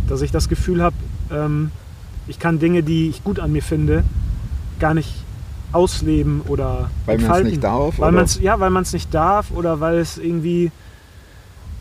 Dass 0.08 0.21
ich 0.21 0.32
das 0.32 0.50
Gefühl 0.50 0.82
habe, 0.82 0.95
ähm, 1.32 1.71
ich 2.28 2.39
kann 2.39 2.60
Dinge, 2.60 2.84
die 2.84 3.10
ich 3.10 3.23
gut 3.23 3.39
an 3.39 3.52
mir 3.52 3.63
finde, 3.63 4.04
gar 4.80 4.93
nicht 4.93 5.13
ausleben 5.71 6.41
oder 6.47 6.89
Weil 7.06 7.15
man's 7.15 7.23
entfalten. 7.23 7.50
nicht 7.50 7.63
darf, 7.63 8.00
Weil 8.00 8.10
oder? 8.10 8.17
man's, 8.17 8.39
ja, 8.39 8.60
weil 8.60 8.69
man 8.69 8.84
es 8.84 8.93
nicht 8.93 9.13
darf 9.13 9.52
oder 9.52 9.80
weil 9.80 9.97
es 9.97 10.17
irgendwie, 10.17 10.71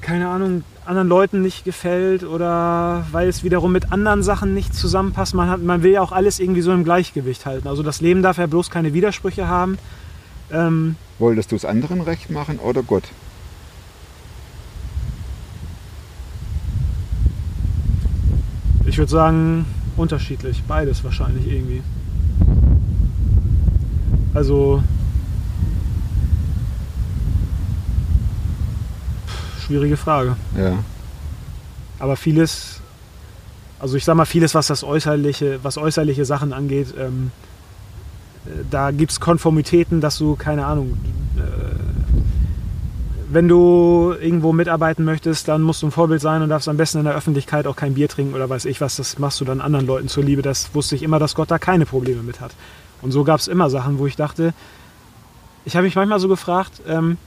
keine 0.01 0.29
Ahnung, 0.29 0.65
anderen 0.85 1.09
Leuten 1.09 1.43
nicht 1.43 1.65
gefällt 1.65 2.25
oder 2.25 3.05
weil 3.11 3.29
es 3.29 3.43
wiederum 3.43 3.73
mit 3.73 3.93
anderen 3.93 4.23
Sachen 4.23 4.55
nicht 4.55 4.75
zusammenpasst. 4.75 5.35
Man, 5.35 5.51
hat, 5.51 5.63
man 5.63 5.83
will 5.83 5.93
ja 5.93 6.01
auch 6.01 6.13
alles 6.13 6.39
irgendwie 6.39 6.63
so 6.63 6.73
im 6.73 6.85
Gleichgewicht 6.85 7.45
halten. 7.47 7.67
Also 7.67 7.83
das 7.83 8.01
Leben 8.01 8.23
darf 8.23 8.39
ja 8.39 8.47
bloß 8.47 8.71
keine 8.71 8.95
Widersprüche 8.95 9.49
haben. 9.49 9.79
Ähm, 10.51 10.97
Wolltest 11.19 11.53
du 11.53 11.57
es 11.57 11.65
anderen 11.65 12.01
recht 12.01 12.31
machen 12.31 12.59
oder 12.59 12.83
Gott? 12.83 13.05
Ich 18.85 18.99
würde 18.99 19.11
sagen, 19.11 19.67
unterschiedlich. 19.97 20.63
Beides 20.67 21.03
wahrscheinlich 21.05 21.47
irgendwie. 21.47 21.83
Also. 24.33 24.83
Schwierige 29.67 29.97
Frage. 29.97 30.37
Ja. 30.57 30.79
Aber 31.99 32.17
vieles, 32.17 32.81
also 33.81 33.97
ich 33.97 34.05
sag 34.05 34.15
mal, 34.15 34.27
vieles, 34.27 34.55
was 34.55 34.69
das 34.69 34.85
äußerliche, 34.85 35.59
was 35.65 35.79
äußerliche 35.79 36.25
Sachen 36.25 36.53
angeht, 36.53 36.95
ähm, 36.99 37.33
da 38.71 38.91
gibt 38.91 39.13
es 39.13 39.21
Konformitäten, 39.21 40.01
dass 40.01 40.19
du, 40.19 40.37
keine 40.37 40.67
Ahnung, 40.67 40.97
äh, 41.37 41.77
wenn 43.29 43.49
du 43.49 44.15
irgendwo 44.21 44.53
mitarbeiten 44.53 45.05
möchtest, 45.05 45.49
dann 45.49 45.63
musst 45.63 45.83
du 45.83 45.87
ein 45.89 45.91
Vorbild 45.91 46.21
sein 46.21 46.43
und 46.43 46.49
darfst 46.49 46.69
am 46.69 46.77
besten 46.77 46.99
in 46.99 47.05
der 47.05 47.15
Öffentlichkeit 47.15 47.67
auch 47.67 47.77
kein 47.77 47.95
Bier 47.95 48.09
trinken 48.09 48.35
oder 48.35 48.49
weiß 48.49 48.65
ich 48.67 48.81
was. 48.81 48.97
Das 48.97 49.19
machst 49.19 49.41
du 49.41 49.45
dann 49.45 49.61
anderen 49.61 49.87
Leuten 49.87 50.09
zuliebe. 50.09 50.43
Das 50.43 50.75
wusste 50.75 50.95
ich 50.95 51.03
immer, 51.03 51.19
dass 51.19 51.35
Gott 51.35 51.51
da 51.51 51.59
keine 51.59 51.87
Probleme 51.87 52.23
mit 52.23 52.41
hat. 52.41 52.53
Und 53.03 53.11
so 53.11 53.25
gab 53.25 53.41
es 53.41 53.49
immer 53.49 53.69
Sachen, 53.69 53.99
wo 53.99 54.07
ich 54.07 54.17
dachte, 54.17 54.55
ich 55.65 55.75
habe 55.75 55.85
mich 55.85 55.97
manchmal 55.97 56.21
so 56.21 56.29
gefragt, 56.29 56.81
ähm, 56.87 57.19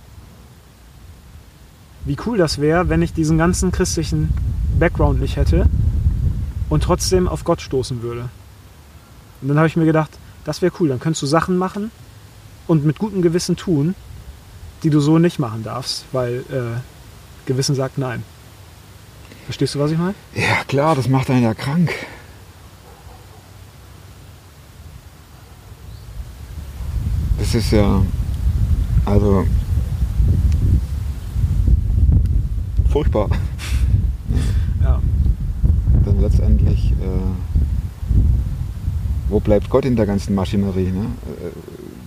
wie 2.06 2.18
cool 2.26 2.38
das 2.38 2.60
wäre, 2.60 2.90
wenn 2.90 3.02
ich 3.02 3.14
diesen 3.14 3.38
ganzen 3.38 3.72
christlichen 3.72 4.30
Background 4.80 5.20
nicht 5.20 5.36
hätte 5.36 5.68
und 6.70 6.84
trotzdem 6.84 7.28
auf 7.28 7.44
Gott 7.44 7.62
stoßen 7.62 8.02
würde. 8.02 8.30
Und 9.42 9.50
dann 9.50 9.58
habe 9.58 9.68
ich 9.68 9.76
mir 9.76 9.86
gedacht, 9.86 10.12
das 10.50 10.64
wäre 10.64 10.74
cool, 10.80 10.90
dann 10.90 11.00
könntest 11.00 11.22
du 11.22 11.28
Sachen 11.28 11.58
machen 11.58 11.92
und 12.66 12.84
mit 12.84 12.98
gutem 12.98 13.22
Gewissen 13.22 13.56
tun, 13.56 13.94
die 14.82 14.90
du 14.90 15.00
so 15.00 15.20
nicht 15.20 15.38
machen 15.38 15.64
darfst, 15.64 16.06
weil 16.12 16.40
äh, 16.50 16.80
Gewissen 17.46 17.76
sagt 17.76 18.00
nein. 18.00 18.24
Verstehst 19.46 19.76
du, 19.76 19.80
was 19.80 19.92
ich 19.92 20.00
meine? 20.00 20.16
Ja, 20.34 20.64
klar, 20.68 20.96
das 20.96 21.08
macht 21.08 21.30
einen 21.30 21.44
ja 21.44 21.54
krank. 21.54 21.94
Das 27.38 27.54
ist 27.54 27.70
ja, 27.70 28.02
also, 29.06 29.46
furchtbar. 32.92 33.30
Ja. 34.82 35.00
Dann 36.06 36.22
letztendlich, 36.22 36.94
äh, 36.94 37.49
wo 39.30 39.40
bleibt 39.40 39.70
Gott 39.70 39.86
in 39.86 39.96
der 39.96 40.06
ganzen 40.06 40.36
Maschinerie? 40.36 40.92
Ne? 40.92 41.06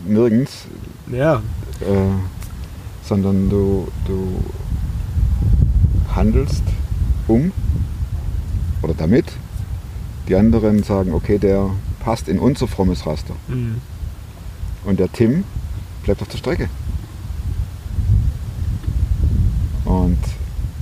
Äh, 0.08 0.10
nirgends, 0.12 0.66
Ja, 1.10 1.36
äh, 1.80 1.84
sondern 3.04 3.48
du, 3.48 3.88
du 4.06 4.42
handelst 6.14 6.62
um 7.28 7.52
oder 8.82 8.94
damit. 8.94 9.26
Die 10.28 10.36
anderen 10.36 10.82
sagen, 10.82 11.12
okay, 11.12 11.38
der 11.38 11.70
passt 12.00 12.28
in 12.28 12.38
unser 12.38 12.68
frommes 12.68 13.06
Raster. 13.06 13.34
mhm. 13.48 13.76
Und 14.84 14.98
der 14.98 15.10
Tim 15.12 15.44
bleibt 16.02 16.22
auf 16.22 16.28
der 16.28 16.38
Strecke. 16.38 16.68
Und 19.84 20.18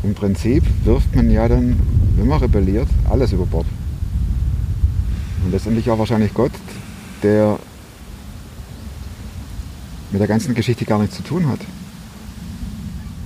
im 0.02 0.14
Prinzip 0.14 0.62
wirft 0.84 1.14
man 1.14 1.30
ja 1.30 1.46
dann, 1.48 1.78
wenn 2.16 2.26
man 2.26 2.38
rebelliert, 2.40 2.88
alles 3.10 3.32
über 3.32 3.44
Bord. 3.44 3.66
Und 5.50 5.54
letztendlich 5.54 5.90
auch 5.90 5.98
wahrscheinlich 5.98 6.32
Gott, 6.32 6.52
der 7.24 7.58
mit 10.12 10.20
der 10.20 10.28
ganzen 10.28 10.54
Geschichte 10.54 10.84
gar 10.84 11.00
nichts 11.00 11.16
zu 11.16 11.24
tun 11.24 11.48
hat. 11.48 11.58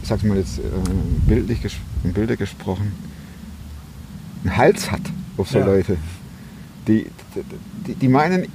Ich 0.00 0.08
sag's 0.08 0.22
mal 0.22 0.38
jetzt 0.38 0.58
äh, 0.58 0.62
bildlich 1.26 1.78
in 2.02 2.14
Bilder 2.14 2.36
gesprochen, 2.36 2.92
einen 4.42 4.56
Hals 4.56 4.90
hat 4.90 5.02
auf 5.36 5.50
so 5.50 5.58
Ja. 5.58 5.66
Leute. 5.66 5.98
Die, 6.88 7.10
die, 7.86 7.94
die 7.94 8.08
meinen, 8.08 8.46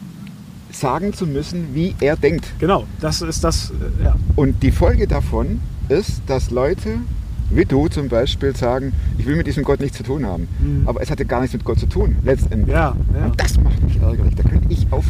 sagen 0.72 1.14
zu 1.14 1.28
müssen, 1.28 1.76
wie 1.76 1.94
er 2.00 2.18
denkt. 2.18 2.48
genau, 2.58 2.88
das 3.00 3.22
ist 3.22 3.44
das, 3.44 3.70
äh, 3.70 4.04
ja. 4.06 4.16
Und 4.36 4.64
die 4.64 4.72
Folge 4.72 5.06
davon 5.06 5.62
ist, 5.90 6.24
dass 6.26 6.50
Leute 6.50 7.02
wie 7.50 7.66
du 7.66 7.88
zum 7.88 8.10
Beispiel 8.10 8.56
sagen, 8.56 8.94
ich 9.18 9.26
will 9.26 9.36
mit 9.36 9.48
diesem 9.48 9.64
Gott 9.64 9.80
nichts 9.80 9.98
zu 9.98 10.04
tun 10.04 10.26
haben. 10.26 10.48
Mhm. 10.60 10.88
Aber 10.88 11.02
es 11.02 11.10
hatte 11.10 11.26
gar 11.26 11.42
nichts 11.42 11.54
mit 11.54 11.64
Gott 11.64 11.80
zu 11.80 11.88
tun, 11.88 12.16
letztendlich. 12.24 12.74
Ja, 12.76 12.96
ja. 13.18 13.26
Und 13.26 13.40
das 13.42 13.58
macht 13.60 13.82
mich 13.84 13.98
ärgerlich. 14.02 14.36
Da 14.36 14.44
könnte 14.44 14.68
ich 14.72 14.88
auf. 14.92 15.06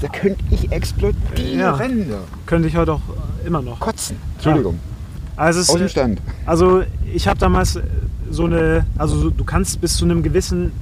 Da 0.00 0.08
könnte 0.08 0.42
ich 0.50 0.70
explodieren. 0.72 1.58
Ja. 1.58 1.76
Ja. 1.78 2.18
Könnte 2.46 2.68
ich 2.68 2.76
heute 2.76 2.92
auch 2.94 3.00
äh, 3.42 3.46
immer 3.46 3.62
noch. 3.62 3.80
Kotzen. 3.80 4.16
Entschuldigung. 4.36 4.78
Also, 5.36 5.60
es 5.60 5.70
Aus 5.70 5.78
dem 5.78 5.88
Stand. 5.88 6.20
also 6.46 6.82
ich 7.14 7.26
habe 7.26 7.38
damals 7.38 7.76
äh, 7.76 7.82
so 8.30 8.44
eine, 8.44 8.84
also 8.98 9.16
so- 9.18 9.30
du 9.30 9.44
kannst 9.44 9.80
bis 9.80 9.96
zu 9.96 10.04
einem 10.04 10.22
gewissen 10.22 10.72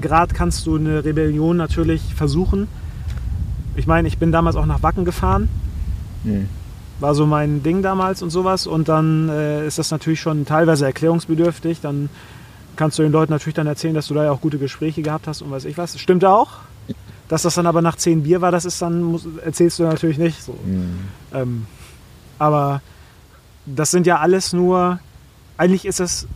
Grad 0.00 0.34
kannst 0.34 0.66
du 0.66 0.76
eine 0.76 1.04
Rebellion 1.04 1.56
natürlich 1.56 2.02
versuchen. 2.14 2.68
Ich 3.76 3.86
meine, 3.86 4.08
ich 4.08 4.18
bin 4.18 4.30
damals 4.32 4.56
auch 4.56 4.66
nach 4.66 4.82
Wacken 4.82 5.04
gefahren, 5.06 5.48
Hm. 6.24 6.48
War 7.00 7.14
so 7.14 7.26
mein 7.26 7.62
Ding 7.62 7.82
damals 7.82 8.22
und 8.22 8.30
sowas. 8.30 8.66
Und 8.66 8.88
dann 8.88 9.28
äh, 9.28 9.66
ist 9.66 9.78
das 9.78 9.90
natürlich 9.90 10.20
schon 10.20 10.46
teilweise 10.46 10.86
erklärungsbedürftig. 10.86 11.80
Dann 11.80 12.08
kannst 12.76 12.98
du 12.98 13.02
den 13.02 13.12
Leuten 13.12 13.32
natürlich 13.32 13.54
dann 13.54 13.66
erzählen, 13.66 13.94
dass 13.94 14.08
du 14.08 14.14
da 14.14 14.24
ja 14.24 14.30
auch 14.32 14.40
gute 14.40 14.58
Gespräche 14.58 15.02
gehabt 15.02 15.26
hast 15.26 15.42
und 15.42 15.50
weiß 15.50 15.64
ich 15.64 15.76
was. 15.78 15.98
Stimmt 15.98 16.24
auch. 16.24 16.50
Dass 17.28 17.42
das 17.42 17.56
dann 17.56 17.66
aber 17.66 17.82
nach 17.82 17.96
zehn 17.96 18.22
Bier 18.22 18.40
war, 18.40 18.52
das 18.52 18.64
ist 18.64 18.80
dann, 18.80 19.02
muss, 19.02 19.26
erzählst 19.44 19.80
du 19.80 19.82
natürlich 19.82 20.16
nicht 20.16 20.42
so. 20.42 20.56
Hm. 20.64 20.98
Ähm, 21.34 21.66
aber 22.38 22.82
das 23.66 23.90
sind 23.90 24.06
ja 24.06 24.18
alles 24.20 24.52
nur, 24.52 25.00
eigentlich 25.56 25.84
ist 25.84 25.98
das 25.98 26.28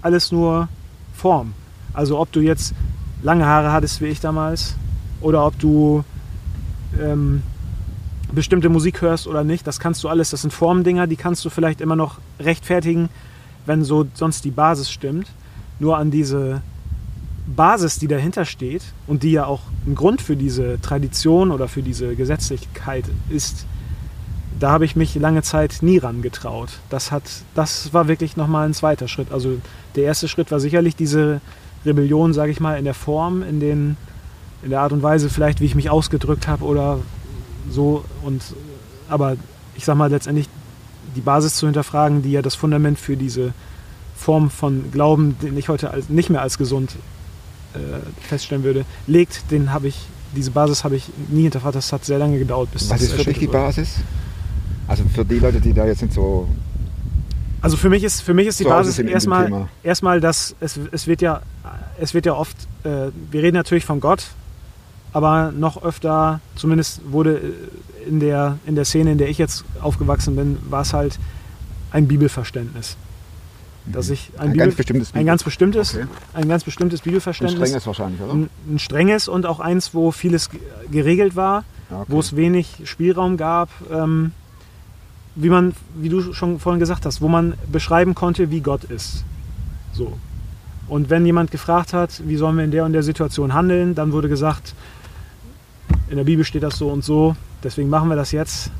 alles 0.00 0.32
nur 0.32 0.68
Form. 1.14 1.52
Also 1.92 2.18
ob 2.18 2.32
du 2.32 2.40
jetzt 2.40 2.74
lange 3.22 3.44
Haare 3.44 3.72
hattest 3.72 4.00
wie 4.00 4.06
ich 4.06 4.20
damals 4.20 4.74
oder 5.20 5.44
ob 5.44 5.58
du 5.58 6.04
ähm, 6.98 7.42
bestimmte 8.32 8.68
Musik 8.68 9.00
hörst 9.00 9.26
oder 9.26 9.44
nicht, 9.44 9.66
das 9.66 9.80
kannst 9.80 10.04
du 10.04 10.08
alles, 10.08 10.30
das 10.30 10.42
sind 10.42 10.52
Formdinger, 10.52 11.06
die 11.06 11.16
kannst 11.16 11.44
du 11.44 11.50
vielleicht 11.50 11.80
immer 11.80 11.96
noch 11.96 12.18
rechtfertigen, 12.40 13.08
wenn 13.66 13.84
so 13.84 14.06
sonst 14.14 14.44
die 14.44 14.50
Basis 14.50 14.90
stimmt. 14.90 15.28
Nur 15.78 15.96
an 15.96 16.10
diese 16.10 16.62
Basis, 17.46 17.98
die 17.98 18.08
dahinter 18.08 18.44
steht 18.44 18.82
und 19.06 19.22
die 19.22 19.32
ja 19.32 19.46
auch 19.46 19.60
ein 19.86 19.94
Grund 19.94 20.20
für 20.20 20.36
diese 20.36 20.80
Tradition 20.80 21.50
oder 21.50 21.68
für 21.68 21.82
diese 21.82 22.14
Gesetzlichkeit 22.14 23.04
ist, 23.30 23.64
da 24.58 24.70
habe 24.70 24.84
ich 24.84 24.96
mich 24.96 25.14
lange 25.14 25.42
Zeit 25.42 25.78
nie 25.82 25.98
ran 25.98 26.20
getraut. 26.20 26.70
Das, 26.90 27.12
hat, 27.12 27.22
das 27.54 27.92
war 27.94 28.08
wirklich 28.08 28.36
nochmal 28.36 28.66
ein 28.66 28.74
zweiter 28.74 29.08
Schritt. 29.08 29.32
Also 29.32 29.58
der 29.94 30.04
erste 30.04 30.28
Schritt 30.28 30.50
war 30.50 30.60
sicherlich 30.60 30.96
diese 30.96 31.40
Rebellion, 31.86 32.32
sage 32.32 32.50
ich 32.50 32.60
mal, 32.60 32.76
in 32.76 32.84
der 32.84 32.94
Form, 32.94 33.42
in, 33.42 33.60
den, 33.60 33.96
in 34.62 34.70
der 34.70 34.80
Art 34.80 34.92
und 34.92 35.02
Weise 35.02 35.30
vielleicht, 35.30 35.60
wie 35.60 35.66
ich 35.66 35.74
mich 35.74 35.90
ausgedrückt 35.90 36.48
habe 36.48 36.64
oder 36.64 36.98
so. 37.70 38.04
Und, 38.22 38.42
aber 39.08 39.36
ich 39.76 39.84
sage 39.84 39.98
mal 39.98 40.10
letztendlich 40.10 40.48
die 41.16 41.20
Basis 41.20 41.56
zu 41.56 41.66
hinterfragen, 41.66 42.22
die 42.22 42.32
ja 42.32 42.42
das 42.42 42.54
Fundament 42.54 42.98
für 42.98 43.16
diese 43.16 43.52
Form 44.16 44.50
von 44.50 44.90
Glauben, 44.92 45.36
den 45.40 45.56
ich 45.56 45.68
heute 45.68 45.90
als, 45.90 46.08
nicht 46.08 46.30
mehr 46.30 46.42
als 46.42 46.58
gesund 46.58 46.96
äh, 47.74 47.78
feststellen 48.26 48.64
würde, 48.64 48.84
legt, 49.06 49.50
den 49.50 49.72
habe 49.72 49.88
ich, 49.88 50.06
diese 50.34 50.50
Basis 50.50 50.84
habe 50.84 50.96
ich 50.96 51.04
nie 51.28 51.42
hinterfragt. 51.42 51.76
Das 51.76 51.92
hat 51.92 52.04
sehr 52.04 52.18
lange 52.18 52.38
gedauert, 52.38 52.70
bis 52.72 52.90
Was 52.90 53.00
das 53.00 53.02
ist 53.02 53.12
für 53.12 53.24
dich 53.24 53.38
die 53.38 53.48
wurde. 53.48 53.58
Basis? 53.58 53.96
Also 54.86 55.04
für 55.14 55.24
die 55.24 55.38
Leute, 55.38 55.60
die 55.60 55.72
da 55.72 55.86
jetzt 55.86 56.02
nicht 56.02 56.14
so. 56.14 56.48
Also 57.60 57.76
für 57.76 57.90
mich 57.90 58.04
ist, 58.04 58.22
für 58.22 58.34
mich 58.34 58.46
ist 58.46 58.58
die 58.58 58.64
So 58.64 58.70
Basis 58.70 58.98
erstmal, 58.98 59.68
erstmal, 59.82 60.20
dass 60.20 60.54
es, 60.60 60.78
es 60.92 61.06
wird 61.06 61.20
ja, 61.20 61.42
es 62.00 62.14
wird 62.14 62.26
ja 62.26 62.34
oft, 62.34 62.56
äh, 62.84 63.10
wir 63.30 63.42
reden 63.42 63.56
natürlich 63.56 63.84
von 63.84 64.00
Gott, 64.00 64.28
aber 65.18 65.52
noch 65.52 65.82
öfter, 65.82 66.40
zumindest 66.54 67.00
wurde 67.10 67.38
äh, 67.38 68.08
in 68.08 68.20
der, 68.20 68.58
in 68.66 68.74
der 68.76 68.84
Szene, 68.84 69.12
in 69.12 69.18
der 69.18 69.28
ich 69.28 69.36
jetzt 69.38 69.64
aufgewachsen 69.82 70.36
bin, 70.36 70.56
war 70.70 70.82
es 70.82 70.92
halt 70.94 71.18
ein 71.90 72.06
Bibelverständnis. 72.08 72.96
Dass 73.86 74.10
ich 74.10 74.30
ein, 74.36 74.40
Ein 74.48 74.52
Bibel, 74.52 74.66
ganz 74.66 74.76
bestimmtes 74.76 75.14
ein 75.14 75.26
ganz 75.26 75.42
bestimmtes, 75.44 75.94
Okay. 75.94 76.06
ein 76.34 76.48
ganz 76.48 76.62
bestimmtes 76.64 77.00
Ein 77.00 77.04
Bibelverständnis. 77.04 77.58
strenges 77.68 77.86
wahrscheinlich, 77.86 78.20
oder? 78.20 78.32
ein, 78.34 78.50
ein 78.70 78.78
strenges 78.78 79.28
und 79.28 79.46
auch 79.46 79.60
eins, 79.60 79.94
wo 79.94 80.10
vieles 80.10 80.50
ge- 80.50 80.60
geregelt 80.90 81.36
war, 81.36 81.64
Ja, 81.90 82.00
okay. 82.02 82.12
wo 82.12 82.20
es 82.20 82.36
wenig 82.36 82.82
Spielraum 82.84 83.36
gab, 83.38 83.70
ähm, 83.90 84.32
wie 85.34 85.48
man, 85.48 85.74
wie 85.96 86.08
du 86.10 86.32
schon 86.34 86.60
vorhin 86.60 86.80
gesagt 86.80 87.06
hast, 87.06 87.20
wo 87.22 87.28
man 87.28 87.54
beschreiben 87.72 88.14
konnte, 88.14 88.50
wie 88.50 88.60
Gott 88.60 88.84
ist. 88.84 89.24
So. 89.94 90.18
Und 90.88 91.08
wenn 91.10 91.24
jemand 91.26 91.50
gefragt 91.50 91.92
hat, 91.92 92.22
wie 92.26 92.36
sollen 92.36 92.56
wir 92.58 92.64
in 92.64 92.70
der 92.70 92.84
und 92.84 92.92
der 92.92 93.02
Situation 93.02 93.52
handeln, 93.54 93.94
dann 93.94 94.12
wurde 94.12 94.28
gesagt, 94.28 94.74
in 96.10 96.16
der 96.16 96.24
Bibel 96.24 96.44
steht 96.44 96.62
das 96.62 96.76
so 96.76 96.88
und 96.88 97.04
so, 97.04 97.36
deswegen 97.62 97.88
machen 97.88 98.08
wir 98.08 98.16
das 98.16 98.32
jetzt. 98.32 98.70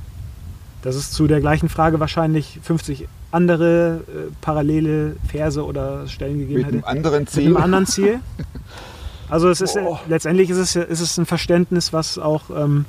Das 0.83 0.95
ist 0.97 1.13
zu 1.13 1.27
der 1.27 1.41
gleichen 1.41 1.69
Frage 1.69 1.99
wahrscheinlich 2.01 2.59
50 2.63 3.09
andere 3.31 4.03
äh, 4.09 4.33
parallele 4.41 5.17
Verse 5.27 5.63
oder 5.65 6.07
Stellen 6.07 6.39
gegeben 6.39 6.59
Mit 6.61 6.67
hätte 6.67 6.87
einem 6.87 6.99
anderen 6.99 7.21
mit 7.21 7.31
Ziel. 7.31 7.47
einem 7.47 7.57
anderen 7.57 7.87
Ziel. 7.87 8.21
Also 9.31 9.51
es 9.51 9.61
ist 9.61 9.75
Boah. 9.75 10.01
letztendlich 10.09 10.49
ist 10.49 10.57
es, 10.57 10.75
ist 10.75 11.01
es 11.01 11.19
ein 11.19 11.27
Verständnis, 11.27 11.93
was 11.93 12.17
auch 12.19 12.45
ähm, 12.49 12.87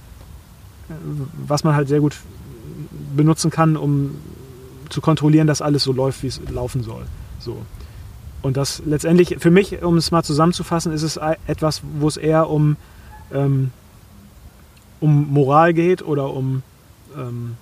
was 1.45 1.65
man 1.65 1.75
halt 1.75 1.89
sehr 1.89 1.99
gut 1.99 2.15
benutzen 3.13 3.51
kann, 3.51 3.75
um 3.75 4.15
zu 4.89 5.01
kontrollieren, 5.01 5.47
dass 5.47 5.61
alles 5.61 5.83
so 5.83 5.91
läuft, 5.91 6.23
wie 6.23 6.27
es 6.27 6.39
laufen 6.49 6.81
soll. 6.81 7.03
So. 7.39 7.57
Und 8.41 8.57
das 8.57 8.81
letztendlich, 8.85 9.35
für 9.39 9.51
mich, 9.51 9.83
um 9.83 9.97
es 9.97 10.11
mal 10.11 10.23
zusammenzufassen, 10.23 10.93
ist 10.93 11.03
es 11.03 11.17
e- 11.17 11.35
etwas, 11.45 11.81
wo 11.99 12.07
es 12.07 12.17
eher 12.17 12.49
um, 12.49 12.77
ähm, 13.33 13.71
um 14.99 15.31
Moral 15.31 15.73
geht 15.73 16.01
oder 16.01 16.33
um 16.33 16.63
ähm, 17.15 17.55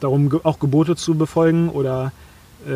darum, 0.00 0.40
auch 0.42 0.58
Gebote 0.58 0.96
zu 0.96 1.14
befolgen 1.14 1.68
oder 1.68 2.12
äh, 2.66 2.70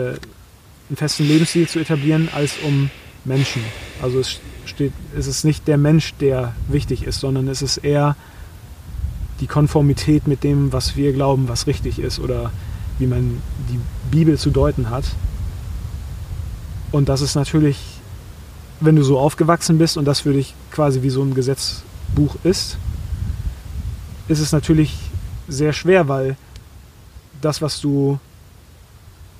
einen 0.88 0.96
festen 0.96 1.26
Lebensstil 1.26 1.68
zu 1.68 1.78
etablieren, 1.78 2.28
als 2.34 2.56
um 2.66 2.90
Menschen. 3.24 3.62
Also 4.02 4.18
es 4.18 4.40
steht, 4.64 4.92
es 5.16 5.26
ist 5.26 5.44
nicht 5.44 5.68
der 5.68 5.78
Mensch, 5.78 6.14
der 6.14 6.54
wichtig 6.68 7.04
ist, 7.04 7.20
sondern 7.20 7.48
es 7.48 7.62
ist 7.62 7.78
eher 7.78 8.16
die 9.40 9.46
Konformität 9.46 10.26
mit 10.26 10.44
dem, 10.44 10.72
was 10.72 10.96
wir 10.96 11.12
glauben, 11.12 11.48
was 11.48 11.66
richtig 11.66 11.98
ist 11.98 12.18
oder 12.18 12.50
wie 12.98 13.06
man 13.06 13.40
die 13.70 13.78
Bibel 14.10 14.36
zu 14.36 14.50
deuten 14.50 14.90
hat. 14.90 15.04
Und 16.92 17.08
das 17.08 17.20
ist 17.20 17.34
natürlich, 17.34 17.78
wenn 18.80 18.96
du 18.96 19.02
so 19.02 19.18
aufgewachsen 19.18 19.78
bist 19.78 19.96
und 19.96 20.04
das 20.04 20.20
für 20.20 20.32
dich 20.32 20.54
quasi 20.70 21.02
wie 21.02 21.10
so 21.10 21.22
ein 21.22 21.34
Gesetzbuch 21.34 22.36
ist, 22.42 22.76
ist 24.30 24.38
es 24.40 24.52
natürlich 24.52 24.96
sehr 25.48 25.72
schwer, 25.72 26.08
weil 26.08 26.36
das, 27.40 27.60
was 27.60 27.80
du 27.80 28.18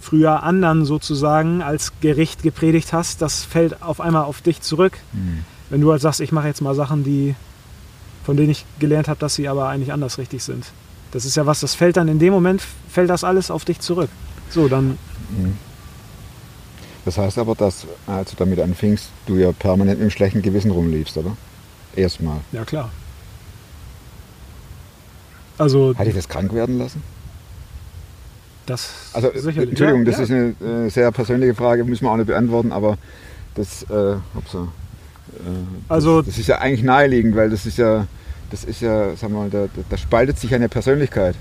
früher 0.01 0.43
anderen 0.43 0.85
sozusagen 0.85 1.63
als 1.63 1.93
Gericht 2.01 2.43
gepredigt 2.43 2.93
hast, 2.93 3.23
das 3.23 3.45
fällt 3.45 3.83
auf 3.83 4.01
einmal 4.01 4.25
auf 4.25 4.41
dich 4.41 4.61
zurück. 4.63 4.99
Mhm. 5.13 5.45
Wenn 5.69 5.81
du 5.81 5.93
halt 5.93 6.03
sagst, 6.03 6.21
ich 6.21 6.33
mache 6.33 6.49
jetzt 6.49 6.61
mal 6.61 6.75
Sachen, 6.75 7.05
die, 7.05 7.37
von 8.25 8.37
denen 8.37 8.51
ich 8.51 8.65
gelernt 8.81 9.07
habe, 9.07 9.21
dass 9.21 9.37
sie 9.37 9.47
aber 9.47 9.69
eigentlich 9.69 9.93
anders 9.93 10.19
richtig 10.19 10.43
sind. 10.43 10.67
Das 11.13 11.25
ist 11.25 11.37
ja 11.37 11.47
was, 11.47 11.61
das 11.61 11.75
fällt 11.75 11.97
dann 11.97 12.09
in 12.09 12.19
dem 12.19 12.33
Moment, 12.33 12.63
fällt 12.89 13.11
das 13.11 13.23
alles 13.23 13.51
auf 13.51 13.65
dich 13.65 13.79
zurück. 13.81 14.11
So, 14.49 14.67
dann, 14.67 14.99
Das 17.05 17.17
heißt 17.17 17.39
aber, 17.39 17.55
dass, 17.55 17.87
als 18.07 18.31
du 18.31 18.37
damit 18.37 18.59
anfingst, 18.59 19.11
du 19.27 19.37
ja 19.37 19.53
permanent 19.53 19.99
mit 19.99 20.03
einem 20.03 20.11
schlechten 20.11 20.43
Gewissen 20.43 20.73
rumliefst, 20.73 21.17
oder? 21.17 21.37
Erstmal. 21.95 22.41
ja 22.53 22.65
klar. 22.65 22.91
Also, 25.61 25.95
Hat 25.97 26.07
dich 26.07 26.15
das 26.15 26.29
krank 26.29 26.53
werden 26.55 26.79
lassen? 26.79 27.03
das 28.67 28.89
Also, 29.13 29.29
sicherlich. 29.35 29.71
Entschuldigung, 29.71 30.05
ja, 30.05 30.11
das 30.11 30.17
ja. 30.19 30.23
ist 30.25 30.31
eine 30.31 30.87
äh, 30.87 30.91
sehr 30.91 31.11
persönliche 31.13 31.55
Frage, 31.55 31.85
müssen 31.85 32.05
wir 32.05 32.11
auch 32.13 32.17
nicht 32.17 32.27
beantworten, 32.27 32.73
aber 32.73 32.97
das, 33.55 33.83
äh, 33.85 34.17
upsa, 34.35 34.63
äh, 34.63 35.41
Also- 35.89 36.19
das, 36.23 36.31
das 36.31 36.39
ist 36.39 36.47
ja 36.47 36.59
eigentlich 36.59 36.83
naheliegend, 36.83 37.35
weil 37.37 37.51
das 37.51 37.67
ist 37.67 37.79
ja, 37.79 38.07
das 38.51 38.65
ist 38.65 38.81
ja, 38.81 39.17
sagen 39.17 39.35
wir 39.35 39.41
mal, 39.41 39.51
da, 39.51 39.63
da- 39.75 39.83
da 39.89 39.97
spaltet 39.97 40.39
sich 40.39 40.55
eine 40.55 40.69
Persönlichkeit. 40.69 41.35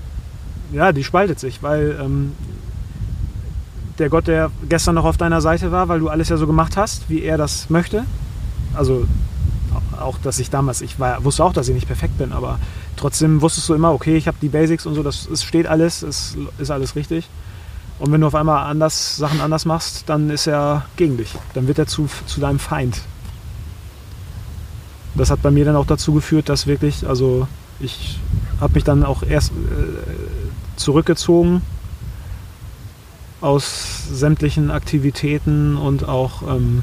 Ja, 0.72 0.92
die 0.92 1.02
spaltet 1.04 1.38
sich, 1.40 1.62
weil 1.62 1.96
ähm, 2.00 2.32
der 3.98 4.08
Gott, 4.08 4.26
der 4.28 4.50
gestern 4.68 4.94
noch 4.96 5.04
auf 5.04 5.16
deiner 5.16 5.40
Seite 5.40 5.72
war, 5.72 5.88
weil 5.88 6.00
du 6.00 6.08
alles 6.08 6.28
ja 6.28 6.36
so 6.36 6.46
gemacht 6.46 6.76
hast, 6.76 7.08
wie 7.08 7.22
er 7.22 7.36
das 7.38 7.70
möchte. 7.70 8.04
Also 8.74 9.06
auch, 10.00 10.18
dass 10.18 10.38
ich 10.38 10.50
damals, 10.50 10.80
ich 10.80 10.98
war, 10.98 11.24
wusste 11.24 11.44
auch, 11.44 11.52
dass 11.52 11.68
ich 11.68 11.74
nicht 11.74 11.86
perfekt 11.86 12.16
bin, 12.18 12.32
aber 12.32 12.58
trotzdem 13.00 13.40
wusstest 13.40 13.68
du 13.68 13.74
immer, 13.74 13.92
okay, 13.92 14.16
ich 14.16 14.28
habe 14.28 14.36
die 14.40 14.48
Basics 14.48 14.86
und 14.86 14.94
so, 14.94 15.02
das 15.02 15.26
es 15.26 15.42
steht 15.42 15.66
alles, 15.66 16.02
es 16.02 16.36
ist 16.58 16.70
alles 16.70 16.96
richtig. 16.96 17.28
Und 17.98 18.12
wenn 18.12 18.20
du 18.20 18.26
auf 18.26 18.34
einmal 18.34 18.64
anders, 18.66 19.16
Sachen 19.16 19.40
anders 19.40 19.64
machst, 19.64 20.04
dann 20.06 20.30
ist 20.30 20.46
er 20.46 20.86
gegen 20.96 21.16
dich. 21.16 21.34
Dann 21.54 21.66
wird 21.66 21.78
er 21.78 21.86
zu, 21.86 22.08
zu 22.26 22.40
deinem 22.40 22.58
Feind. 22.58 23.00
Das 25.14 25.30
hat 25.30 25.42
bei 25.42 25.50
mir 25.50 25.64
dann 25.64 25.76
auch 25.76 25.86
dazu 25.86 26.12
geführt, 26.12 26.48
dass 26.48 26.66
wirklich, 26.66 27.06
also 27.06 27.46
ich 27.78 28.18
habe 28.60 28.74
mich 28.74 28.84
dann 28.84 29.04
auch 29.04 29.22
erst 29.22 29.50
äh, 29.50 29.54
zurückgezogen 30.76 31.62
aus 33.40 34.04
sämtlichen 34.12 34.70
Aktivitäten 34.70 35.76
und 35.76 36.08
auch 36.08 36.42
ähm, 36.42 36.82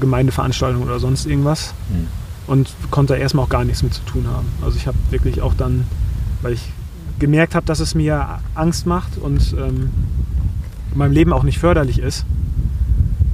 Gemeindeveranstaltungen 0.00 0.86
oder 0.86 1.00
sonst 1.00 1.26
irgendwas 1.26 1.74
Hm. 1.88 2.06
Und 2.46 2.74
konnte 2.90 3.16
erstmal 3.16 3.44
auch 3.44 3.50
gar 3.50 3.64
nichts 3.64 3.82
mit 3.82 3.94
zu 3.94 4.02
tun 4.04 4.26
haben. 4.26 4.46
Also 4.62 4.76
ich 4.76 4.86
habe 4.86 4.96
wirklich 5.10 5.40
auch 5.42 5.54
dann, 5.54 5.86
weil 6.42 6.52
ich 6.52 6.72
gemerkt 7.18 7.54
habe, 7.54 7.66
dass 7.66 7.80
es 7.80 7.94
mir 7.94 8.40
Angst 8.54 8.86
macht 8.86 9.18
und 9.18 9.54
ähm, 9.58 9.90
in 10.92 10.98
meinem 10.98 11.12
Leben 11.12 11.32
auch 11.32 11.42
nicht 11.42 11.58
förderlich 11.58 11.98
ist, 11.98 12.24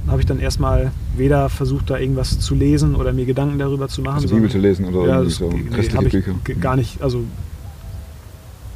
habe 0.07 0.19
ich 0.19 0.25
dann 0.25 0.39
erstmal 0.39 0.91
weder 1.15 1.49
versucht, 1.49 1.89
da 1.89 1.97
irgendwas 1.97 2.39
zu 2.39 2.55
lesen 2.55 2.95
oder 2.95 3.13
mir 3.13 3.25
Gedanken 3.25 3.59
darüber 3.59 3.87
zu 3.87 4.01
machen. 4.01 4.21
Also 4.21 4.35
Bibel 4.35 4.49
zu 4.49 4.57
lesen 4.57 4.85
oder 4.85 5.07
ja, 5.07 5.29
so 5.29 5.49
nee, 5.49 5.63
christliche 5.63 6.17
ich 6.17 6.25
Bücher. 6.25 6.59
gar 6.59 6.75
nicht, 6.75 7.01
also 7.01 7.23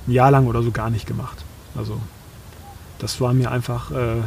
ein 0.08 0.12
Jahr 0.12 0.32
lang 0.32 0.48
oder 0.48 0.62
so 0.64 0.72
gar 0.72 0.90
nicht 0.90 1.08
gemacht. 1.08 1.44
Also 1.76 2.00
das 3.00 3.20
war 3.20 3.34
mir 3.34 3.52
einfach, 3.52 3.92
äh, 3.92 4.22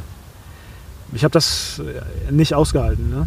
ich 1.12 1.24
habe 1.24 1.32
das 1.32 1.80
äh, 1.80 2.32
nicht 2.32 2.54
ausgehalten. 2.54 3.10
Ne? 3.10 3.26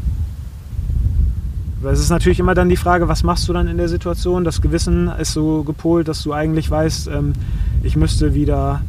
Weil 1.81 1.93
es 1.93 1.99
ist 1.99 2.09
natürlich 2.09 2.39
immer 2.39 2.53
dann 2.53 2.69
die 2.69 2.77
Frage, 2.77 3.07
was 3.07 3.23
machst 3.23 3.47
du 3.49 3.53
dann 3.53 3.67
in 3.67 3.77
der 3.77 3.89
Situation? 3.89 4.43
Das 4.43 4.61
Gewissen 4.61 5.07
ist 5.19 5.33
so 5.33 5.63
gepolt, 5.63 6.07
dass 6.07 6.21
du 6.23 6.31
eigentlich 6.33 6.69
weißt, 6.69 7.07
ähm, 7.07 7.33
ich 7.83 7.95
müsste 7.95 8.33
wieder 8.35 8.81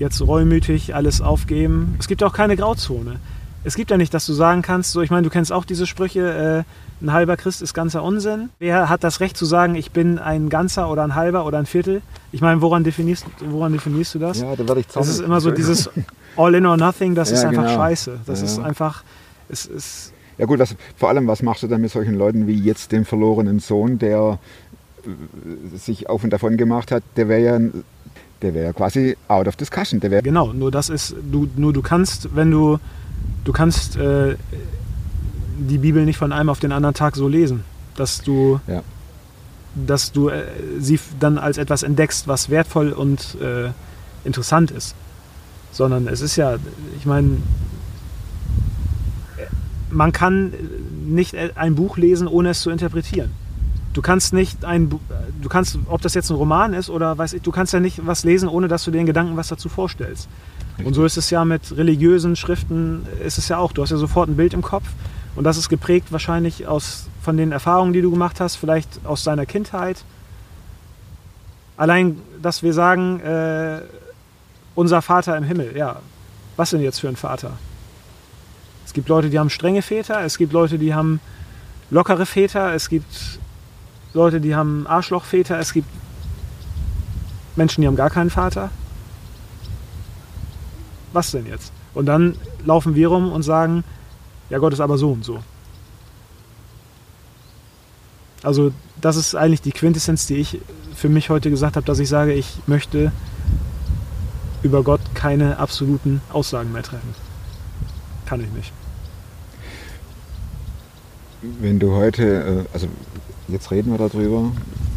jetzt 0.00 0.20
reumütig 0.26 0.94
alles 0.94 1.20
aufgeben. 1.20 1.94
Es 2.00 2.08
gibt 2.08 2.22
auch 2.24 2.32
keine 2.32 2.56
Grauzone. 2.56 3.16
Es 3.62 3.76
gibt 3.76 3.90
ja 3.90 3.96
nicht, 3.96 4.12
dass 4.12 4.26
du 4.26 4.32
sagen 4.34 4.60
kannst, 4.62 4.90
so 4.92 5.00
ich 5.00 5.10
meine, 5.10 5.22
du 5.22 5.30
kennst 5.30 5.52
auch 5.52 5.64
diese 5.64 5.86
Sprüche, 5.86 6.64
äh, 7.00 7.04
ein 7.04 7.12
halber 7.12 7.36
Christ 7.36 7.62
ist 7.62 7.72
ganzer 7.74 8.02
Unsinn. 8.02 8.48
Wer 8.58 8.88
hat 8.88 9.04
das 9.04 9.20
Recht 9.20 9.36
zu 9.36 9.44
sagen, 9.44 9.74
ich 9.74 9.90
bin 9.90 10.18
ein 10.18 10.48
ganzer 10.48 10.90
oder 10.90 11.02
ein 11.04 11.14
halber 11.14 11.46
oder 11.46 11.58
ein 11.58 11.66
Viertel? 11.66 12.02
Ich 12.32 12.40
meine, 12.40 12.60
woran 12.62 12.82
definierst, 12.84 13.26
woran 13.48 13.72
definierst 13.72 14.14
du 14.14 14.18
das? 14.18 14.40
Ja, 14.40 14.54
da 14.56 14.66
werde 14.66 14.80
ich 14.80 14.86
Es 14.88 14.92
zornig. 14.92 15.10
ist 15.10 15.20
immer 15.20 15.40
so 15.40 15.50
dieses 15.50 15.88
All 16.36 16.54
in 16.54 16.66
or 16.66 16.76
nothing, 16.76 17.14
das 17.14 17.30
Ja, 17.30 17.36
ist 17.36 17.44
einfach 17.44 17.62
genau. 17.64 17.76
scheiße. 17.76 18.18
Das 18.26 18.40
Ja. 18.40 18.46
ist 18.46 18.58
einfach, 18.58 19.02
es 19.48 19.66
ist, 19.66 20.12
Ja 20.38 20.46
gut, 20.46 20.58
was, 20.58 20.74
vor 20.96 21.08
allem, 21.08 21.26
was 21.26 21.42
machst 21.42 21.62
du 21.62 21.68
dann 21.68 21.80
mit 21.80 21.90
solchen 21.90 22.14
Leuten 22.14 22.46
wie 22.46 22.58
jetzt 22.58 22.92
dem 22.92 23.04
verlorenen 23.04 23.60
Sohn, 23.60 23.98
der 23.98 24.38
äh, 25.04 25.76
sich 25.76 26.08
auf 26.08 26.24
und 26.24 26.30
davon 26.30 26.56
gemacht 26.56 26.90
hat, 26.90 27.02
der 27.16 27.28
wäre 27.28 27.40
ja, 27.42 27.60
der 28.42 28.54
wäre 28.54 28.66
ja 28.66 28.72
quasi 28.72 29.16
out 29.28 29.46
of 29.48 29.56
discussion. 29.56 30.00
Der 30.00 30.22
Genau, 30.22 30.52
nur 30.52 30.70
das 30.70 30.88
ist, 30.88 31.14
du, 31.30 31.48
nur 31.56 31.72
du 31.72 31.82
kannst, 31.82 32.34
wenn 32.34 32.50
du, 32.50 32.78
du 33.44 33.52
kannst 33.52 33.96
äh, 33.96 34.36
die 35.58 35.78
Bibel 35.78 36.04
nicht 36.04 36.18
von 36.18 36.32
einem 36.32 36.48
auf 36.48 36.60
den 36.60 36.72
anderen 36.72 36.94
Tag 36.94 37.16
so 37.16 37.28
lesen, 37.28 37.64
dass 37.96 38.22
du, 38.22 38.60
Ja. 38.66 38.82
dass 39.74 40.12
du 40.12 40.28
äh, 40.28 40.44
sie 40.78 40.98
dann 41.20 41.38
als 41.38 41.58
etwas 41.58 41.82
entdeckst, 41.82 42.26
was 42.28 42.50
wertvoll 42.50 42.92
und 42.92 43.36
äh, 43.40 43.70
interessant 44.24 44.70
ist. 44.70 44.94
Sondern 45.72 46.06
es 46.06 46.20
ist 46.20 46.36
ja, 46.36 46.56
ich 46.98 47.06
meine, 47.06 47.38
man 49.94 50.12
kann 50.12 50.52
nicht 51.06 51.34
ein 51.56 51.74
Buch 51.74 51.96
lesen, 51.96 52.28
ohne 52.28 52.50
es 52.50 52.60
zu 52.60 52.70
interpretieren. 52.70 53.30
Du 53.92 54.02
kannst 54.02 54.32
nicht 54.32 54.64
ein, 54.64 54.88
Bu- 54.88 54.98
du 55.40 55.48
kannst, 55.48 55.78
ob 55.86 56.02
das 56.02 56.14
jetzt 56.14 56.30
ein 56.30 56.36
Roman 56.36 56.74
ist 56.74 56.90
oder 56.90 57.16
weiß 57.16 57.34
ich, 57.34 57.42
du 57.42 57.52
kannst 57.52 57.72
ja 57.72 57.80
nicht 57.80 58.04
was 58.06 58.24
lesen, 58.24 58.48
ohne 58.48 58.66
dass 58.68 58.84
du 58.84 58.90
dir 58.90 58.98
in 58.98 59.06
Gedanken 59.06 59.36
was 59.36 59.48
dazu 59.48 59.68
vorstellst. 59.68 60.28
Und 60.82 60.94
so 60.94 61.04
ist 61.04 61.16
es 61.16 61.30
ja 61.30 61.44
mit 61.44 61.76
religiösen 61.76 62.34
Schriften, 62.34 63.06
ist 63.24 63.38
es 63.38 63.48
ja 63.48 63.58
auch. 63.58 63.72
Du 63.72 63.82
hast 63.82 63.90
ja 63.90 63.96
sofort 63.96 64.28
ein 64.28 64.36
Bild 64.36 64.52
im 64.54 64.62
Kopf 64.62 64.88
und 65.36 65.44
das 65.44 65.56
ist 65.56 65.68
geprägt 65.68 66.08
wahrscheinlich 66.10 66.66
aus, 66.66 67.06
von 67.22 67.36
den 67.36 67.52
Erfahrungen, 67.52 67.92
die 67.92 68.02
du 68.02 68.10
gemacht 68.10 68.40
hast, 68.40 68.56
vielleicht 68.56 68.88
aus 69.04 69.22
deiner 69.22 69.46
Kindheit. 69.46 70.04
Allein, 71.76 72.18
dass 72.42 72.62
wir 72.64 72.72
sagen, 72.72 73.20
äh, 73.20 73.80
unser 74.74 75.02
Vater 75.02 75.36
im 75.36 75.44
Himmel, 75.44 75.72
ja, 75.76 76.00
was 76.56 76.70
denn 76.70 76.80
jetzt 76.80 76.98
für 77.00 77.08
ein 77.08 77.16
Vater? 77.16 77.52
Es 78.94 78.96
gibt 78.96 79.08
Leute, 79.08 79.28
die 79.28 79.40
haben 79.40 79.50
strenge 79.50 79.82
Väter, 79.82 80.20
es 80.20 80.38
gibt 80.38 80.52
Leute, 80.52 80.78
die 80.78 80.94
haben 80.94 81.18
lockere 81.90 82.26
Väter, 82.26 82.74
es 82.74 82.88
gibt 82.88 83.40
Leute, 84.12 84.40
die 84.40 84.54
haben 84.54 84.86
Arschlochväter, 84.86 85.58
es 85.58 85.72
gibt 85.72 85.88
Menschen, 87.56 87.80
die 87.80 87.88
haben 87.88 87.96
gar 87.96 88.10
keinen 88.10 88.30
Vater. 88.30 88.70
Was 91.12 91.32
denn 91.32 91.44
jetzt? 91.46 91.72
Und 91.92 92.06
dann 92.06 92.36
laufen 92.64 92.94
wir 92.94 93.08
rum 93.08 93.32
und 93.32 93.42
sagen, 93.42 93.82
ja, 94.48 94.58
Gott 94.58 94.72
ist 94.72 94.80
aber 94.80 94.96
so 94.96 95.10
und 95.10 95.24
so. 95.24 95.42
Also 98.44 98.70
das 99.00 99.16
ist 99.16 99.34
eigentlich 99.34 99.60
die 99.60 99.72
Quintessenz, 99.72 100.28
die 100.28 100.36
ich 100.36 100.60
für 100.94 101.08
mich 101.08 101.30
heute 101.30 101.50
gesagt 101.50 101.74
habe, 101.74 101.84
dass 101.84 101.98
ich 101.98 102.08
sage, 102.08 102.32
ich 102.32 102.58
möchte 102.68 103.10
über 104.62 104.84
Gott 104.84 105.00
keine 105.14 105.58
absoluten 105.58 106.20
Aussagen 106.32 106.70
mehr 106.70 106.84
treffen. 106.84 107.12
Kann 108.24 108.40
ich 108.40 108.52
nicht. 108.52 108.72
Wenn 111.60 111.78
du 111.78 111.92
heute, 111.92 112.24
äh, 112.24 112.74
also 112.74 112.86
jetzt 113.48 113.70
reden 113.70 113.90
wir 113.90 113.98
darüber, 113.98 114.50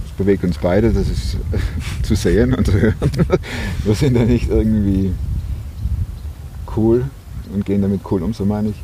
es 0.05 0.11
bewegt 0.13 0.43
uns 0.43 0.57
beide, 0.57 0.91
das 0.91 1.09
ist 1.09 1.35
äh, 1.35 1.57
zu 2.03 2.15
sehen 2.15 2.53
und 2.53 2.65
zu 2.65 2.73
hören. 2.73 2.95
Wir 3.83 3.95
sind 3.95 4.15
ja 4.15 4.23
nicht 4.23 4.49
irgendwie 4.49 5.13
cool 6.75 7.05
und 7.53 7.65
gehen 7.65 7.81
damit 7.81 8.01
cool 8.11 8.23
um, 8.23 8.33
so 8.33 8.45
meine 8.45 8.69
ich. 8.69 8.75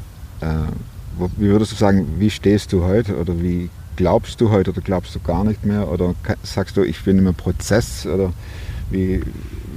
Äh, 0.41 1.27
Wie 1.37 1.47
würdest 1.47 1.71
du 1.71 1.75
sagen, 1.75 2.07
wie 2.17 2.29
stehst 2.29 2.73
du 2.73 2.83
heute 2.83 3.17
oder 3.17 3.41
wie 3.41 3.69
glaubst 3.95 4.41
du 4.41 4.49
heute 4.49 4.71
oder 4.71 4.81
glaubst 4.81 5.13
du 5.15 5.19
gar 5.19 5.43
nicht 5.43 5.63
mehr 5.63 5.89
oder 5.89 6.15
sagst 6.41 6.75
du, 6.75 6.83
ich 6.83 7.03
bin 7.03 7.19
im 7.19 7.33
Prozess 7.35 8.05
oder 8.05 8.33
wie, 8.89 9.21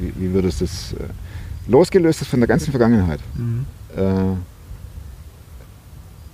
wie, 0.01 0.12
wie 0.16 0.32
würdest 0.32 0.61
du 0.61 0.64
das 0.64 0.95
losgelöst 1.68 2.22
ist 2.22 2.28
von 2.28 2.41
der 2.41 2.47
ganzen 2.47 2.70
Vergangenheit? 2.70 3.20
äh, 3.97 4.56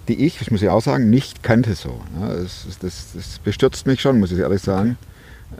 die 0.08 0.24
ich, 0.24 0.38
das 0.38 0.50
muss 0.50 0.62
ich 0.62 0.68
auch 0.68 0.82
sagen, 0.82 1.10
nicht 1.10 1.42
kannte 1.42 1.74
so. 1.74 2.00
Ja, 2.20 2.28
das, 2.28 2.66
das, 2.80 3.06
das 3.14 3.38
bestürzt 3.38 3.86
mich 3.86 4.00
schon, 4.00 4.18
muss 4.18 4.32
ich 4.32 4.38
ehrlich 4.38 4.62
sagen. 4.62 4.98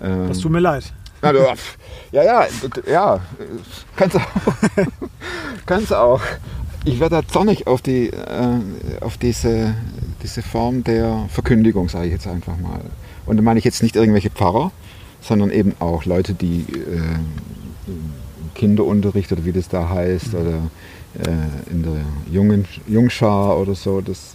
Ähm, 0.01 0.29
Das 0.29 0.39
tut 0.41 0.53
mir 0.53 0.61
leid. 0.61 0.93
Na, 1.23 1.33
du, 1.33 1.39
ja, 2.11 2.23
ja, 2.25 2.47
ja, 2.91 3.21
kannst 3.97 4.17
auch. 4.17 4.23
kannst 5.67 5.95
auch. 5.95 6.21
Ich 6.85 6.99
werde 6.99 7.23
da 7.23 7.29
zornig 7.29 7.69
auf, 7.69 7.81
die, 7.81 8.09
äh, 8.09 8.59
auf 9.01 9.17
diese, 9.19 9.73
diese 10.23 10.43
Form 10.43 10.83
der 10.83 11.27
Verkündigung, 11.29 11.89
sage 11.89 12.07
ich 12.07 12.13
jetzt 12.13 12.27
einfach 12.27 12.59
mal. 12.59 12.81
Und 13.25 13.37
da 13.37 13.43
meine 13.43 13.61
ich 13.61 13.65
jetzt 13.65 13.85
nicht 13.85 13.95
irgendwelche 13.95 14.31
Pfarrer, 14.31 14.73
sondern 15.21 15.53
eben 15.53 15.77
auch 15.79 16.05
Leute, 16.05 16.35
die 16.35 16.67
äh, 16.73 16.99
Kinderunterricht 18.57 19.31
oder 19.31 19.45
wie 19.45 19.53
das 19.53 19.69
da 19.69 19.89
heißt, 19.89 20.35
oder 20.35 20.59
äh, 21.19 21.71
in 21.71 21.83
der 21.83 22.05
Jungen, 22.31 22.67
Jungschar 22.87 23.59
oder 23.59 23.75
so, 23.75 24.01
das, 24.01 24.35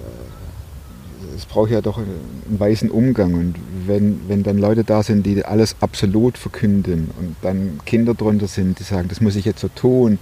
äh, 0.00 1.36
es 1.36 1.46
braucht 1.46 1.70
ja 1.70 1.80
doch 1.80 1.98
einen 1.98 2.58
weisen 2.58 2.90
Umgang. 2.90 3.34
Und 3.34 3.54
wenn, 3.86 4.20
wenn 4.28 4.42
dann 4.42 4.58
Leute 4.58 4.84
da 4.84 5.02
sind, 5.02 5.24
die 5.24 5.44
alles 5.44 5.76
absolut 5.80 6.38
verkünden 6.38 7.10
und 7.18 7.36
dann 7.42 7.80
Kinder 7.86 8.14
drunter 8.14 8.46
sind, 8.46 8.78
die 8.78 8.84
sagen, 8.84 9.08
das 9.08 9.20
muss 9.20 9.36
ich 9.36 9.44
jetzt 9.44 9.60
so 9.60 9.68
tun, 9.68 10.18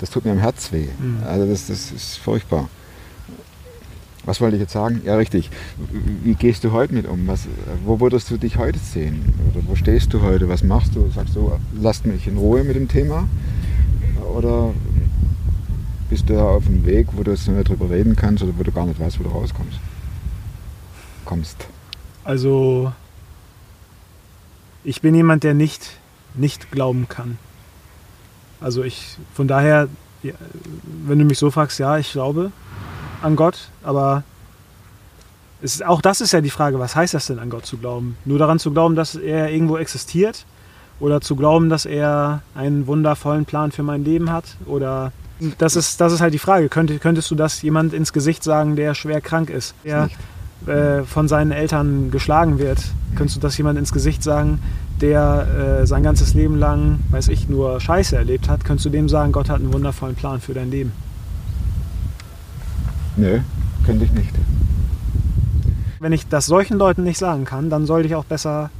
das 0.00 0.10
tut 0.10 0.24
mir 0.24 0.32
am 0.32 0.38
Herz 0.38 0.72
weh. 0.72 0.88
Also 1.26 1.46
das, 1.46 1.66
das 1.66 1.92
ist 1.92 2.16
furchtbar. 2.16 2.68
Was 4.24 4.40
wollte 4.40 4.56
ich 4.56 4.60
jetzt 4.60 4.72
sagen? 4.72 5.00
Ja, 5.04 5.16
richtig. 5.16 5.50
Wie 6.22 6.34
gehst 6.34 6.62
du 6.62 6.72
heute 6.72 6.94
mit 6.94 7.06
um? 7.06 7.26
Was, 7.26 7.46
wo 7.84 8.00
würdest 8.00 8.30
du 8.30 8.36
dich 8.36 8.58
heute 8.58 8.78
sehen? 8.78 9.32
Oder 9.50 9.64
wo 9.66 9.74
stehst 9.76 10.12
du 10.12 10.20
heute? 10.20 10.48
Was 10.48 10.62
machst 10.62 10.94
du? 10.94 11.10
Sagst 11.14 11.36
du, 11.36 11.52
lasst 11.80 12.04
mich 12.04 12.26
in 12.26 12.36
Ruhe 12.36 12.62
mit 12.64 12.76
dem 12.76 12.86
Thema? 12.86 13.28
Oder 14.34 14.72
bist 16.10 16.28
du 16.28 16.38
auf 16.38 16.64
dem 16.64 16.84
Weg, 16.84 17.06
wo 17.12 17.22
du 17.22 17.30
jetzt 17.30 17.46
nicht 17.46 17.54
mehr 17.54 17.64
drüber 17.64 17.88
reden 17.88 18.16
kannst 18.16 18.42
oder 18.42 18.52
wo 18.58 18.62
du 18.62 18.72
gar 18.72 18.84
nicht 18.84 19.00
weißt, 19.00 19.18
wo 19.20 19.22
du 19.22 19.30
rauskommst? 19.30 19.78
Kommst. 21.24 21.68
Also, 22.24 22.92
ich 24.84 25.00
bin 25.00 25.14
jemand, 25.14 25.44
der 25.44 25.54
nicht, 25.54 25.92
nicht 26.34 26.70
glauben 26.72 27.08
kann. 27.08 27.38
Also 28.60 28.82
ich, 28.82 29.16
von 29.34 29.48
daher, 29.48 29.88
wenn 30.22 31.18
du 31.18 31.24
mich 31.24 31.38
so 31.38 31.50
fragst, 31.50 31.78
ja, 31.78 31.96
ich 31.96 32.12
glaube 32.12 32.52
an 33.22 33.36
Gott, 33.36 33.68
aber 33.82 34.24
ist, 35.62 35.84
auch 35.84 36.00
das 36.00 36.20
ist 36.20 36.32
ja 36.32 36.40
die 36.40 36.50
Frage, 36.50 36.78
was 36.78 36.96
heißt 36.96 37.14
das 37.14 37.26
denn 37.26 37.38
an 37.38 37.50
Gott 37.50 37.66
zu 37.66 37.78
glauben? 37.78 38.16
Nur 38.24 38.38
daran 38.38 38.58
zu 38.58 38.72
glauben, 38.72 38.96
dass 38.96 39.14
er 39.14 39.50
irgendwo 39.50 39.76
existiert 39.76 40.44
oder 40.98 41.20
zu 41.20 41.36
glauben, 41.36 41.68
dass 41.68 41.86
er 41.86 42.42
einen 42.54 42.86
wundervollen 42.86 43.44
Plan 43.44 43.72
für 43.72 43.82
mein 43.82 44.04
Leben 44.04 44.30
hat 44.32 44.56
oder 44.66 45.12
das 45.58 45.76
ist, 45.76 46.00
das 46.00 46.12
ist 46.12 46.20
halt 46.20 46.34
die 46.34 46.38
Frage. 46.38 46.68
Könnte, 46.68 46.98
könntest 46.98 47.30
du 47.30 47.34
das 47.34 47.62
jemand 47.62 47.92
ins 47.94 48.12
Gesicht 48.12 48.42
sagen, 48.44 48.76
der 48.76 48.94
schwer 48.94 49.20
krank 49.20 49.50
ist, 49.50 49.74
der 49.84 50.08
äh, 50.66 51.02
von 51.04 51.28
seinen 51.28 51.52
Eltern 51.52 52.10
geschlagen 52.10 52.58
wird? 52.58 52.78
Könntest 53.16 53.36
du 53.36 53.40
das 53.40 53.56
jemand 53.58 53.78
ins 53.78 53.92
Gesicht 53.92 54.22
sagen, 54.22 54.60
der 55.00 55.80
äh, 55.82 55.86
sein 55.86 56.02
ganzes 56.02 56.34
Leben 56.34 56.56
lang, 56.56 57.00
weiß 57.10 57.28
ich, 57.28 57.48
nur 57.48 57.80
Scheiße 57.80 58.16
erlebt 58.16 58.48
hat? 58.48 58.64
Könntest 58.64 58.84
du 58.86 58.90
dem 58.90 59.08
sagen, 59.08 59.32
Gott 59.32 59.48
hat 59.48 59.60
einen 59.60 59.72
wundervollen 59.72 60.14
Plan 60.14 60.40
für 60.40 60.52
dein 60.54 60.70
Leben? 60.70 60.92
Nö, 63.16 63.40
könnte 63.84 64.04
ich 64.04 64.12
nicht. 64.12 64.30
Wenn 65.98 66.12
ich 66.12 66.28
das 66.28 66.46
solchen 66.46 66.78
Leuten 66.78 67.02
nicht 67.02 67.18
sagen 67.18 67.44
kann, 67.44 67.68
dann 67.68 67.86
sollte 67.86 68.08
ich 68.08 68.14
auch 68.14 68.24
besser 68.24 68.70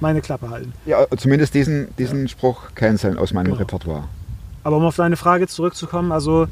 meine 0.00 0.20
Klappe 0.20 0.50
halten. 0.50 0.72
Ja, 0.84 1.06
zumindest 1.16 1.54
diesen, 1.54 1.88
diesen 1.96 2.28
Spruch 2.28 2.74
canceln 2.74 3.16
aus 3.18 3.32
meinem 3.32 3.46
Genau. 3.46 3.56
Repertoire. 3.58 4.04
Aber 4.66 4.78
um 4.78 4.84
auf 4.84 4.96
deine 4.96 5.14
Frage 5.14 5.46
zurückzukommen, 5.46 6.10
also 6.10 6.48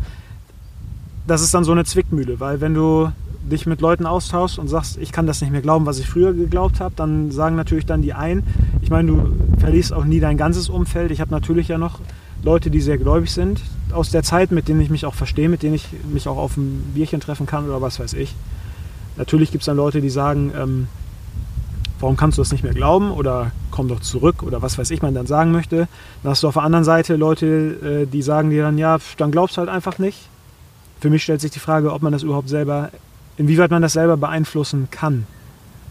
das 1.27 1.43
ist 1.43 1.53
dann 1.53 1.65
so 1.65 1.73
eine 1.73 1.85
Zwickmühle, 1.85 2.39
weil 2.39 2.61
wenn 2.61 2.73
du 2.73 3.11
dich 3.51 3.67
mit 3.67 3.81
Leuten 3.81 4.07
austauschst 4.07 4.57
und 4.57 4.69
sagst, 4.69 4.99
ich 4.99 5.11
kann 5.11 5.27
das 5.27 5.41
nicht 5.41 5.51
mehr 5.51 5.63
glauben, 5.63 5.85
was 5.85 5.99
ich 5.99 6.07
früher 6.07 6.33
geglaubt 6.33 6.79
habe, 6.79 6.95
dann 6.95 7.33
sagen 7.33 7.57
natürlich 7.57 7.87
dann 7.87 8.03
die 8.03 8.13
einen, 8.13 8.45
ich 8.83 8.91
meine, 8.91 9.11
du 9.11 9.33
verlierst 9.59 9.93
auch 9.93 10.05
nie 10.05 10.21
dein 10.21 10.37
ganzes 10.37 10.69
Umfeld. 10.69 11.11
Ich 11.11 11.21
habe 11.21 11.33
natürlich 11.33 11.67
ja 11.67 11.77
noch 11.77 11.99
Leute, 12.45 12.71
die 12.71 12.81
sehr 12.81 12.99
gläubig 12.99 13.33
sind 13.33 13.61
aus 13.91 14.11
der 14.11 14.23
Zeit, 14.23 14.53
mit 14.53 14.69
denen 14.69 14.81
ich 14.81 14.91
mich 14.91 15.07
auch 15.07 15.15
verstehe, 15.15 15.49
mit 15.49 15.65
denen 15.65 15.75
ich 15.75 15.89
mich 16.09 16.29
auch 16.29 16.37
auf 16.37 16.57
ein 16.57 16.93
Bierchen 16.95 17.19
treffen 17.19 17.47
kann 17.47 17.65
oder 17.65 17.83
was 17.83 17.99
weiß 17.99 18.13
ich. 18.13 18.33
Natürlich 19.17 19.51
gibt 19.51 19.63
es 19.63 19.67
dann 19.67 19.77
Leute, 19.77 20.01
die 20.01 20.11
sagen, 20.11 20.53
ähm, 20.57 20.87
warum 22.05 22.19
kannst 22.19 22.37
du 22.37 22.43
das 22.43 22.53
nicht 22.53 22.63
mehr 22.63 22.75
glauben 22.75 23.11
oder 23.11 23.51
komm 23.71 23.89
doch 23.89 24.01
zurück 24.01 24.43
oder 24.43 24.61
was 24.61 24.77
weiß 24.77 24.91
ich 24.91 25.01
man 25.01 25.15
dann 25.15 25.27
sagen 25.27 25.53
möchte. 25.53 25.89
Dann 26.23 26.31
hast 26.33 26.43
du 26.43 26.49
auf 26.49 26.55
der 26.55 26.63
anderen 26.63 26.85
Seite 26.85 27.17
Leute, 27.17 27.47
äh, 27.47 28.07
die 28.07 28.21
sagen 28.21 28.51
dir 28.51 28.63
dann, 28.63 28.77
ja, 28.77 28.99
dann 29.17 29.31
glaubst 29.31 29.57
halt 29.57 29.71
einfach 29.71 29.99
nicht. 29.99 30.29
Für 31.01 31.09
mich 31.09 31.23
stellt 31.23 31.41
sich 31.41 31.51
die 31.51 31.61
Frage, 31.61 31.95
ob 31.95 32.03
man 32.03 32.13
das 32.13 32.23
überhaupt 32.23 32.51
selber, 32.51 32.91
inwieweit 33.39 33.71
man 33.71 33.81
das 33.81 33.95
selber 33.95 34.19
beeinflussen 34.19 34.89
kann. 34.91 35.27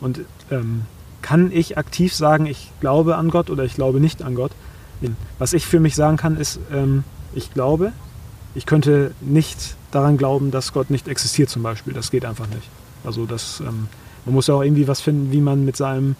Und 0.01 0.19
ähm, 0.51 0.83
kann 1.23 1.51
ich 1.51 1.79
aktiv 1.79 2.13
sagen, 2.13 2.45
ich 2.45 2.69
glaube 2.79 3.15
an 3.15 3.31
Gott 3.31 3.49
oder 3.49 3.63
ich 3.63 3.73
glaube 3.73 3.99
nicht 3.99 4.21
an 4.21 4.35
Gott? 4.35 4.51
Was 5.39 5.53
ich 5.53 5.65
für 5.65 5.79
mich 5.79 5.95
sagen 5.95 6.17
kann, 6.17 6.37
ist, 6.37 6.59
ähm, 6.71 7.05
ich 7.33 7.55
glaube, 7.55 7.91
ich 8.53 8.67
könnte 8.67 9.15
nicht 9.19 9.77
daran 9.89 10.17
glauben, 10.17 10.51
dass 10.51 10.73
Gott 10.73 10.91
nicht 10.91 11.07
existiert 11.07 11.49
zum 11.49 11.63
Beispiel. 11.63 11.93
Das 11.93 12.11
geht 12.11 12.23
einfach 12.23 12.47
nicht. 12.47 12.69
Also 13.03 13.25
das, 13.25 13.61
ähm, 13.61 13.87
man 14.25 14.35
muss 14.35 14.47
ja 14.47 14.55
auch 14.55 14.63
irgendwie 14.63 14.87
was 14.87 15.01
finden, 15.01 15.31
wie 15.31 15.41
man 15.41 15.65
mit 15.65 15.75
seinem 15.75 16.15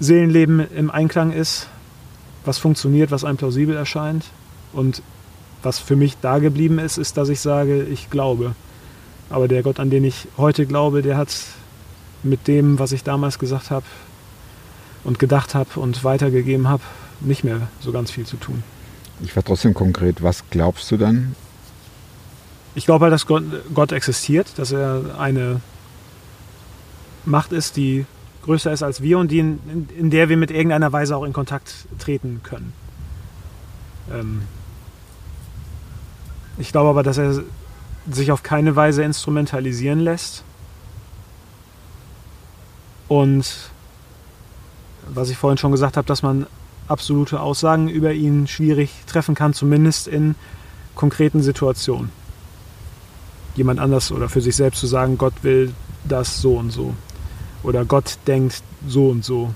Seelenleben 0.00 0.60
im 0.74 0.90
Einklang 0.90 1.32
ist, 1.32 1.68
was 2.44 2.58
funktioniert, 2.58 3.10
was 3.10 3.24
einem 3.24 3.36
plausibel 3.36 3.76
erscheint. 3.76 4.24
Und 4.72 5.02
was 5.62 5.78
für 5.78 5.96
mich 5.96 6.16
da 6.20 6.38
geblieben 6.38 6.78
ist, 6.78 6.98
ist, 6.98 7.16
dass 7.16 7.28
ich 7.28 7.40
sage, 7.40 7.84
ich 7.84 8.10
glaube. 8.10 8.54
Aber 9.30 9.48
der 9.48 9.62
Gott, 9.62 9.78
an 9.78 9.90
den 9.90 10.04
ich 10.04 10.26
heute 10.36 10.66
glaube, 10.66 11.02
der 11.02 11.16
hat 11.16 11.34
mit 12.22 12.48
dem, 12.48 12.78
was 12.78 12.92
ich 12.92 13.04
damals 13.04 13.38
gesagt 13.38 13.70
habe 13.70 13.86
und 15.04 15.18
gedacht 15.18 15.54
habe 15.54 15.78
und 15.78 16.04
weitergegeben 16.04 16.68
habe, 16.68 16.82
nicht 17.20 17.44
mehr 17.44 17.68
so 17.80 17.92
ganz 17.92 18.10
viel 18.10 18.26
zu 18.26 18.36
tun. 18.36 18.62
Ich 19.22 19.36
war 19.36 19.44
trotzdem 19.44 19.74
konkret. 19.74 20.22
Was 20.22 20.44
glaubst 20.50 20.90
du 20.90 20.96
dann? 20.96 21.36
Ich 22.74 22.86
glaube 22.86 23.04
halt, 23.04 23.12
dass 23.12 23.26
Gott, 23.26 23.44
Gott 23.72 23.92
existiert, 23.92 24.48
dass 24.56 24.72
er 24.72 25.16
eine 25.18 25.60
Macht 27.24 27.52
ist, 27.52 27.76
die 27.76 28.06
größer 28.42 28.72
ist 28.72 28.82
als 28.82 29.02
wir 29.02 29.18
und 29.18 29.30
die 29.30 29.38
in, 29.38 29.88
in, 29.96 30.10
der 30.10 30.28
wir 30.28 30.36
mit 30.36 30.50
irgendeiner 30.50 30.92
Weise 30.92 31.16
auch 31.16 31.24
in 31.24 31.32
Kontakt 31.32 31.86
treten 31.98 32.40
können. 32.42 32.72
Ähm 34.12 34.42
ich 36.58 36.72
glaube 36.72 36.90
aber, 36.90 37.02
dass 37.02 37.18
er 37.18 37.42
sich 38.10 38.32
auf 38.32 38.42
keine 38.42 38.76
Weise 38.76 39.02
instrumentalisieren 39.02 40.00
lässt. 40.00 40.42
Und 43.08 43.70
was 45.08 45.30
ich 45.30 45.36
vorhin 45.36 45.58
schon 45.58 45.72
gesagt 45.72 45.96
habe, 45.96 46.06
dass 46.06 46.22
man 46.22 46.46
absolute 46.88 47.40
Aussagen 47.40 47.88
über 47.88 48.12
ihn 48.12 48.46
schwierig 48.46 48.90
treffen 49.06 49.34
kann, 49.34 49.54
zumindest 49.54 50.08
in 50.08 50.34
konkreten 50.94 51.42
Situationen. 51.42 52.10
Jemand 53.54 53.80
anders 53.80 54.10
oder 54.12 54.28
für 54.28 54.40
sich 54.40 54.56
selbst 54.56 54.80
zu 54.80 54.86
sagen, 54.86 55.18
Gott 55.18 55.34
will 55.42 55.74
das 56.04 56.40
so 56.40 56.56
und 56.56 56.70
so. 56.70 56.94
Oder 57.62 57.84
Gott 57.84 58.18
denkt 58.26 58.62
so 58.86 59.08
und 59.08 59.24
so. 59.24 59.52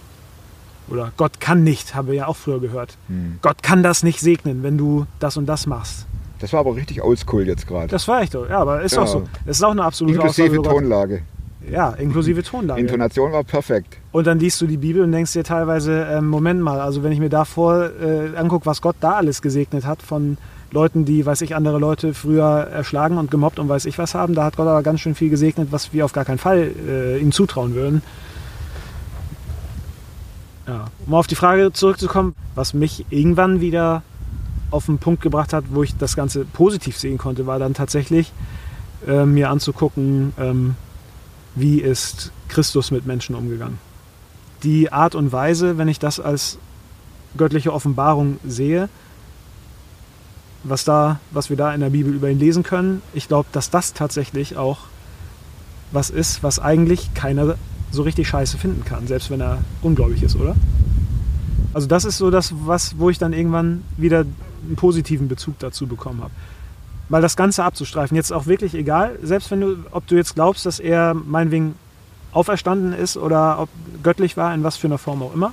Oder 0.89 1.13
Gott 1.17 1.41
kann 1.41 1.65
nicht, 1.65 1.95
habe 1.95 2.13
ich 2.13 2.19
ja 2.19 2.27
auch 2.29 2.37
früher 2.37 2.61
gehört. 2.61 2.97
Hm. 3.09 3.39
Gott 3.43 3.63
kann 3.63 3.83
das 3.83 4.03
nicht 4.05 4.21
segnen, 4.21 4.63
wenn 4.63 4.79
du 4.79 5.07
das 5.19 5.37
und 5.37 5.47
das 5.47 5.67
machst. 5.67 6.07
Das 6.39 6.53
war 6.53 6.61
aber 6.61 6.77
richtig 6.77 7.03
oldschool 7.03 7.47
jetzt 7.47 7.67
gerade. 7.67 7.89
Das 7.89 8.07
war 8.07 8.21
echt 8.23 8.33
so. 8.33 8.47
Ja, 8.47 8.59
aber 8.59 8.83
ist 8.83 8.95
Ja. 8.95 9.03
auch 9.03 9.07
so. 9.07 9.25
Es 9.47 9.57
ist 9.57 9.63
auch 9.65 9.71
eine 9.73 9.83
absolute 9.83 10.17
Inklusive 10.19 10.61
Aussage. 10.61 10.69
Tonlage. 10.77 11.23
Ja, 11.69 11.91
inklusive 11.91 12.43
Tonlage. 12.45 12.81
Intonation 12.81 13.33
war 13.33 13.43
perfekt. 13.43 13.97
Und 14.13 14.27
dann 14.29 14.39
liest 14.39 14.61
du 14.61 14.67
die 14.69 14.77
Bibel 14.77 15.03
und 15.03 15.11
denkst 15.11 15.33
dir 15.33 15.43
teilweise, 15.43 16.07
ähm, 16.09 16.29
Moment 16.29 16.61
mal, 16.61 16.79
also 16.81 17.03
wenn 17.03 17.11
ich 17.11 17.19
mir 17.19 17.31
davor 17.31 17.91
äh, 18.01 18.37
angucke, 18.37 18.67
was 18.67 18.81
Gott 18.81 18.95
da 19.01 19.13
alles 19.15 19.43
gesegnet 19.43 19.85
hat 19.85 20.03
von 20.03 20.37
Leuten, 20.73 21.05
die, 21.05 21.25
weiß 21.25 21.43
ich, 21.43 21.55
andere 21.55 21.79
Leute 21.79 22.13
früher 22.15 22.45
erschlagen 22.45 23.19
und 23.19 23.31
gemobbt 23.31 23.59
und 23.59 23.69
weiß 23.69 23.87
ich 23.87 23.99
was 23.99 24.15
haben, 24.15 24.35
da 24.35 24.45
hat 24.45 24.57
Gott 24.57 24.67
aber 24.67 24.83
ganz 24.83 25.01
schön 25.01 25.15
viel 25.15 25.31
gesegnet, 25.31 25.69
was 25.71 25.93
wir 25.93 26.05
auf 26.05 26.13
gar 26.13 26.25
keinen 26.25 26.39
Fall 26.39 26.71
äh, 26.89 27.19
ihm 27.19 27.33
zutrauen 27.33 27.75
würden. 27.75 28.03
Ja. 30.67 30.87
Um 31.07 31.15
auf 31.15 31.27
die 31.27 31.37
Frage 31.37 31.73
zurückzukommen, 31.73 32.35
was 32.55 32.75
mich 32.75 33.07
irgendwann 33.11 33.61
wieder 33.61 34.03
auf 34.71 34.87
den 34.87 34.99
Punkt 34.99 35.23
gebracht 35.23 35.53
hat, 35.53 35.65
wo 35.71 35.83
ich 35.83 35.97
das 35.97 36.17
Ganze 36.17 36.45
positiv 36.45 36.99
sehen 36.99 37.19
konnte, 37.19 37.47
war 37.47 37.59
dann 37.59 37.75
tatsächlich 37.75 38.33
äh, 39.07 39.25
mir 39.25 39.51
anzugucken, 39.51 40.33
ähm, 40.39 40.75
wie 41.55 41.81
ist 41.81 42.33
Christus 42.49 42.91
mit 42.91 43.07
Menschen 43.07 43.37
umgegangen. 43.37 43.79
Die 44.65 44.93
Art 44.93 45.15
und 45.15 45.33
Weise, 45.33 45.79
wenn 45.79 45.89
ich 45.89 46.01
das 46.01 46.19
als 46.19 46.59
göttliche 47.37 47.73
Offenbarung 47.73 48.39
sehe, 48.45 48.89
was, 50.69 50.85
da, 50.85 51.21
was 51.31 51.51
wir 51.51 51.57
da 51.57 51.75
in 51.75 51.81
der 51.81 51.91
Bibel 51.91 52.15
über 52.15 52.31
ihn 52.31 52.39
lesen 52.39 52.63
können, 52.63 53.03
ich 53.15 53.29
glaube, 53.29 53.49
dass 53.53 53.71
das 53.71 53.93
tatsächlich 53.93 54.57
auch 54.57 54.79
was 55.93 56.11
ist, 56.11 56.43
was 56.43 56.59
eigentlich 56.59 57.15
keiner 57.15 57.57
so 57.91 58.03
richtig 58.03 58.29
scheiße 58.29 58.59
finden 58.59 58.85
kann, 58.85 59.07
selbst 59.07 59.31
wenn 59.31 59.41
er 59.41 59.59
ungläubig 59.83 60.23
ist, 60.23 60.37
oder? 60.37 60.57
Also 61.73 61.87
das 61.87 62.05
ist 62.05 62.19
so 62.19 62.31
das, 62.31 62.53
was, 62.65 62.99
wo 62.99 63.11
ich 63.11 63.19
dann 63.19 63.33
irgendwann 63.33 63.83
wieder 63.97 64.21
einen 64.21 64.77
positiven 64.77 65.29
Bezug 65.29 65.59
dazu 65.59 65.87
bekommen 65.87 66.23
habe. 66.23 66.33
Weil 67.09 67.23
das 67.23 67.37
Ganze 67.37 67.63
abzustreifen, 67.65 68.17
jetzt 68.17 68.33
auch 68.33 68.47
wirklich 68.47 68.75
egal, 68.75 69.19
selbst 69.23 69.51
wenn 69.51 69.61
du, 69.61 69.77
ob 69.93 70.07
du 70.07 70.17
jetzt 70.17 70.35
glaubst, 70.35 70.67
dass 70.67 70.81
er 70.81 71.15
meinetwegen 71.15 71.75
auferstanden 72.33 72.93
ist 72.93 73.17
oder 73.17 73.61
ob 73.61 73.69
göttlich 74.03 74.37
war, 74.37 74.55
in 74.55 74.65
was 74.65 74.77
für 74.77 74.89
einer 74.89 74.99
Form 74.99 75.23
auch 75.23 75.35
immer, 75.35 75.53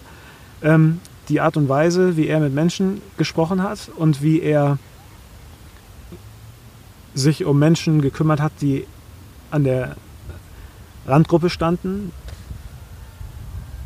ähm, 0.63 0.99
die 1.29 1.39
Art 1.39 1.57
und 1.57 1.69
Weise, 1.69 2.17
wie 2.17 2.27
er 2.27 2.39
mit 2.39 2.53
Menschen 2.53 3.01
gesprochen 3.17 3.63
hat 3.63 3.89
und 3.95 4.21
wie 4.21 4.41
er 4.41 4.77
sich 7.13 7.45
um 7.45 7.59
Menschen 7.59 8.01
gekümmert 8.01 8.41
hat, 8.41 8.53
die 8.61 8.85
an 9.51 9.63
der 9.63 9.95
Randgruppe 11.05 11.49
standen, 11.49 12.11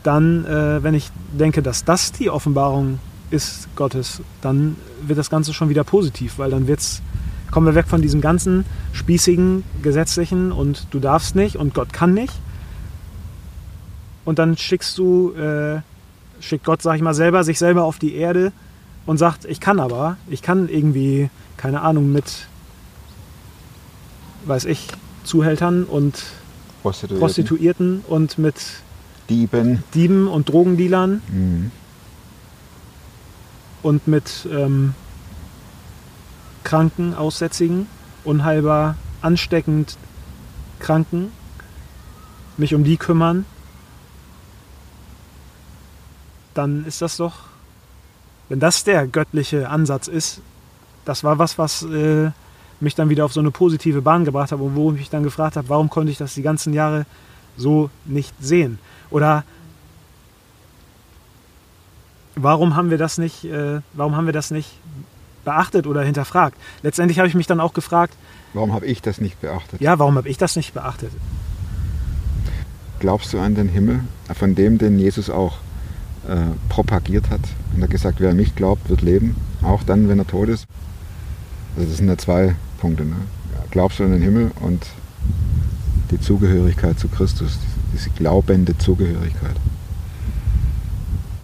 dann, 0.03 0.45
äh, 0.45 0.81
wenn 0.83 0.93
ich 0.93 1.09
denke, 1.37 1.61
dass 1.61 1.83
das 1.83 2.11
die 2.11 2.29
Offenbarung 2.29 2.99
ist 3.29 3.67
Gottes, 3.75 4.21
dann 4.41 4.77
wird 5.01 5.19
das 5.19 5.29
Ganze 5.29 5.53
schon 5.53 5.69
wieder 5.69 5.83
positiv, 5.83 6.37
weil 6.37 6.51
dann 6.51 6.67
wird's, 6.67 7.01
kommen 7.51 7.65
wir 7.65 7.75
weg 7.75 7.87
von 7.87 8.01
diesem 8.01 8.21
ganzen 8.21 8.65
spießigen, 8.93 9.63
gesetzlichen 9.81 10.51
und 10.51 10.87
du 10.91 10.99
darfst 10.99 11.35
nicht 11.35 11.57
und 11.57 11.73
Gott 11.73 11.91
kann 11.91 12.13
nicht. 12.13 12.33
Und 14.23 14.39
dann 14.39 14.57
schickst 14.57 14.97
du, 14.97 15.33
äh, 15.33 15.81
schickt 16.39 16.65
Gott, 16.65 16.81
sag 16.81 16.95
ich 16.95 17.01
mal, 17.01 17.13
selber 17.13 17.43
sich 17.43 17.59
selber 17.59 17.83
auf 17.83 17.99
die 17.99 18.15
Erde 18.15 18.51
und 19.05 19.17
sagt, 19.17 19.45
ich 19.45 19.59
kann 19.59 19.79
aber, 19.79 20.17
ich 20.29 20.41
kann 20.41 20.69
irgendwie, 20.69 21.29
keine 21.57 21.81
Ahnung, 21.81 22.11
mit, 22.11 22.47
weiß 24.47 24.65
ich, 24.65 24.87
Zuhältern 25.23 25.83
und 25.83 26.23
Prostituierten, 26.81 27.19
Prostituierten 27.19 28.03
und 28.07 28.37
mit 28.37 28.55
Dieben. 29.29 29.83
Dieben 29.93 30.27
und 30.27 30.49
Drogendealern 30.49 31.21
Mhm. 31.27 31.71
und 33.83 34.07
mit 34.07 34.47
ähm, 34.51 34.93
Kranken, 36.63 37.13
Aussätzigen, 37.13 37.87
unheilbar 38.23 38.95
ansteckend 39.21 39.97
Kranken, 40.79 41.31
mich 42.57 42.73
um 42.73 42.83
die 42.83 42.97
kümmern, 42.97 43.45
dann 46.53 46.85
ist 46.85 47.01
das 47.01 47.17
doch, 47.17 47.35
wenn 48.49 48.59
das 48.59 48.83
der 48.83 49.07
göttliche 49.07 49.69
Ansatz 49.69 50.07
ist, 50.07 50.41
das 51.05 51.23
war 51.23 51.37
was, 51.39 51.57
was 51.57 51.83
äh, 51.83 52.31
mich 52.79 52.95
dann 52.95 53.09
wieder 53.09 53.25
auf 53.25 53.33
so 53.33 53.39
eine 53.39 53.51
positive 53.51 54.01
Bahn 54.01 54.25
gebracht 54.25 54.51
hat 54.51 54.59
und 54.59 54.75
wo 54.75 54.91
ich 54.91 54.97
mich 54.97 55.09
dann 55.09 55.23
gefragt 55.23 55.55
habe, 55.55 55.69
warum 55.69 55.89
konnte 55.89 56.11
ich 56.11 56.17
das 56.17 56.33
die 56.33 56.41
ganzen 56.41 56.73
Jahre 56.73 57.05
so 57.57 57.89
nicht 58.05 58.33
sehen? 58.39 58.79
Oder 59.09 59.43
warum 62.35 62.75
haben 62.75 62.89
wir 62.89 62.97
das 62.97 63.17
nicht, 63.17 63.45
äh, 63.45 63.81
warum 63.93 64.15
haben 64.15 64.25
wir 64.25 64.33
das 64.33 64.51
nicht 64.51 64.69
beachtet 65.43 65.87
oder 65.87 66.03
hinterfragt? 66.03 66.57
Letztendlich 66.83 67.19
habe 67.19 67.27
ich 67.27 67.35
mich 67.35 67.47
dann 67.47 67.59
auch 67.59 67.73
gefragt, 67.73 68.13
Warum 68.53 68.73
habe 68.73 68.85
ich 68.85 69.01
das 69.01 69.19
nicht 69.19 69.39
beachtet? 69.41 69.81
ja, 69.81 69.99
warum 69.99 70.15
habe 70.15 70.29
ich 70.29 70.37
das 70.37 70.55
nicht 70.55 70.73
beachtet? 70.73 71.11
Glaubst 72.99 73.33
du 73.33 73.39
an 73.39 73.55
den 73.55 73.69
Himmel, 73.69 74.01
von 74.33 74.55
dem, 74.55 74.77
den 74.77 74.97
Jesus 74.97 75.29
auch 75.29 75.57
äh, 76.27 76.37
propagiert 76.69 77.29
hat? 77.29 77.41
Und 77.73 77.79
er 77.79 77.83
hat 77.83 77.89
gesagt, 77.91 78.19
wer 78.19 78.31
an 78.31 78.37
mich 78.37 78.55
glaubt, 78.55 78.89
wird 78.89 79.01
leben, 79.01 79.35
auch 79.61 79.83
dann, 79.83 80.09
wenn 80.09 80.17
er 80.19 80.27
tot 80.27 80.49
ist. 80.49 80.65
Also 81.75 81.89
das 81.89 81.97
sind 81.97 82.07
ja 82.07 82.17
zwei 82.17 82.55
Punkte. 82.77 83.03
Ne? 83.03 83.15
Glaubst 83.71 83.99
du 83.99 84.03
an 84.03 84.11
den 84.11 84.21
Himmel 84.21 84.51
und 84.61 84.85
die 86.11 86.19
Zugehörigkeit 86.19 86.99
zu 86.99 87.07
Christus, 87.07 87.57
diese 87.93 88.09
glaubende 88.11 88.77
Zugehörigkeit. 88.77 89.55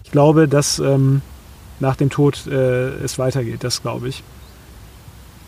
Ich 0.04 0.10
glaube, 0.10 0.48
dass 0.48 0.78
ähm, 0.78 1.22
nach 1.80 1.96
dem 1.96 2.10
Tod 2.10 2.46
äh, 2.46 2.88
es 3.02 3.18
weitergeht, 3.18 3.64
das 3.64 3.82
glaube 3.82 4.08
ich. 4.08 4.22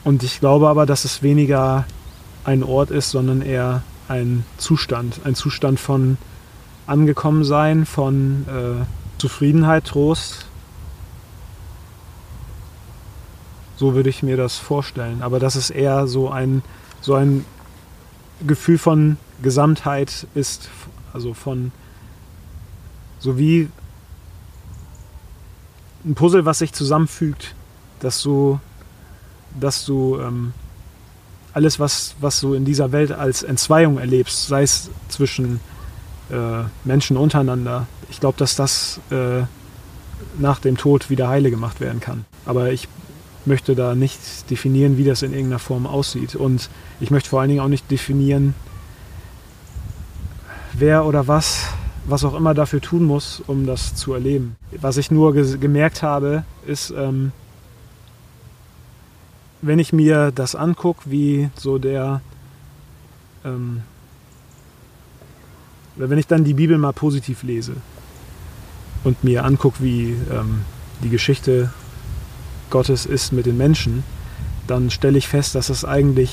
Und 0.04 0.22
ich 0.22 0.40
glaube 0.40 0.68
aber, 0.68 0.86
dass 0.86 1.04
es 1.04 1.22
weniger 1.22 1.84
ein 2.44 2.62
Ort 2.62 2.90
ist, 2.90 3.10
sondern 3.10 3.42
eher 3.42 3.82
ein 4.08 4.44
Zustand. 4.58 5.20
Ein 5.24 5.34
Zustand 5.34 5.80
von 5.80 6.16
Angekommensein, 6.86 7.86
von 7.86 8.44
äh, 8.48 8.84
Zufriedenheit, 9.18 9.84
Trost. 9.84 10.45
So 13.76 13.94
würde 13.94 14.08
ich 14.08 14.22
mir 14.22 14.36
das 14.36 14.56
vorstellen. 14.56 15.22
Aber 15.22 15.38
dass 15.38 15.54
es 15.54 15.70
eher 15.70 16.06
so 16.06 16.30
ein, 16.30 16.62
so 17.00 17.14
ein 17.14 17.44
Gefühl 18.46 18.78
von 18.78 19.16
Gesamtheit 19.42 20.26
ist, 20.34 20.68
also 21.12 21.34
von 21.34 21.72
so 23.18 23.38
wie 23.38 23.68
ein 26.04 26.14
Puzzle, 26.14 26.44
was 26.44 26.58
sich 26.58 26.72
zusammenfügt, 26.72 27.54
dass 28.00 28.22
du, 28.22 28.60
dass 29.58 29.84
du 29.84 30.18
ähm, 30.20 30.52
alles, 31.52 31.80
was, 31.80 32.14
was 32.20 32.40
du 32.40 32.54
in 32.54 32.64
dieser 32.64 32.92
Welt 32.92 33.12
als 33.12 33.42
Entzweiung 33.42 33.98
erlebst, 33.98 34.46
sei 34.46 34.62
es 34.62 34.90
zwischen 35.08 35.60
äh, 36.30 36.62
Menschen 36.84 37.16
untereinander, 37.16 37.86
ich 38.10 38.20
glaube, 38.20 38.38
dass 38.38 38.56
das 38.56 39.00
äh, 39.10 39.42
nach 40.38 40.60
dem 40.60 40.76
Tod 40.76 41.10
wieder 41.10 41.28
heile 41.28 41.50
gemacht 41.50 41.80
werden 41.80 42.00
kann. 42.00 42.24
Aber 42.44 42.72
ich 42.72 42.88
möchte 43.46 43.74
da 43.74 43.94
nicht 43.94 44.50
definieren, 44.50 44.96
wie 44.96 45.04
das 45.04 45.22
in 45.22 45.32
irgendeiner 45.32 45.58
Form 45.58 45.86
aussieht. 45.86 46.34
Und 46.34 46.68
ich 47.00 47.10
möchte 47.10 47.30
vor 47.30 47.40
allen 47.40 47.48
Dingen 47.48 47.60
auch 47.60 47.68
nicht 47.68 47.90
definieren, 47.90 48.54
wer 50.72 51.04
oder 51.06 51.26
was, 51.26 51.68
was 52.06 52.24
auch 52.24 52.34
immer 52.34 52.54
dafür 52.54 52.80
tun 52.80 53.04
muss, 53.04 53.42
um 53.46 53.66
das 53.66 53.94
zu 53.94 54.14
erleben. 54.14 54.56
Was 54.80 54.96
ich 54.96 55.10
nur 55.10 55.32
ge 55.32 55.58
gemerkt 55.58 56.02
habe, 56.02 56.44
ist, 56.66 56.90
ähm, 56.96 57.32
wenn 59.62 59.78
ich 59.78 59.92
mir 59.92 60.30
das 60.32 60.54
angucke, 60.54 61.02
wie 61.06 61.50
so 61.56 61.78
der, 61.78 62.20
ähm, 63.44 63.82
oder 65.96 66.10
wenn 66.10 66.18
ich 66.18 66.26
dann 66.26 66.44
die 66.44 66.54
Bibel 66.54 66.78
mal 66.78 66.92
positiv 66.92 67.42
lese 67.42 67.76
und 69.02 69.24
mir 69.24 69.44
angucke, 69.44 69.82
wie 69.82 70.14
ähm, 70.30 70.60
die 71.02 71.08
Geschichte 71.08 71.70
Gottes 72.70 73.06
ist 73.06 73.32
mit 73.32 73.46
den 73.46 73.56
Menschen, 73.56 74.02
dann 74.66 74.90
stelle 74.90 75.18
ich 75.18 75.28
fest, 75.28 75.54
dass 75.54 75.68
es 75.68 75.84
eigentlich 75.84 76.32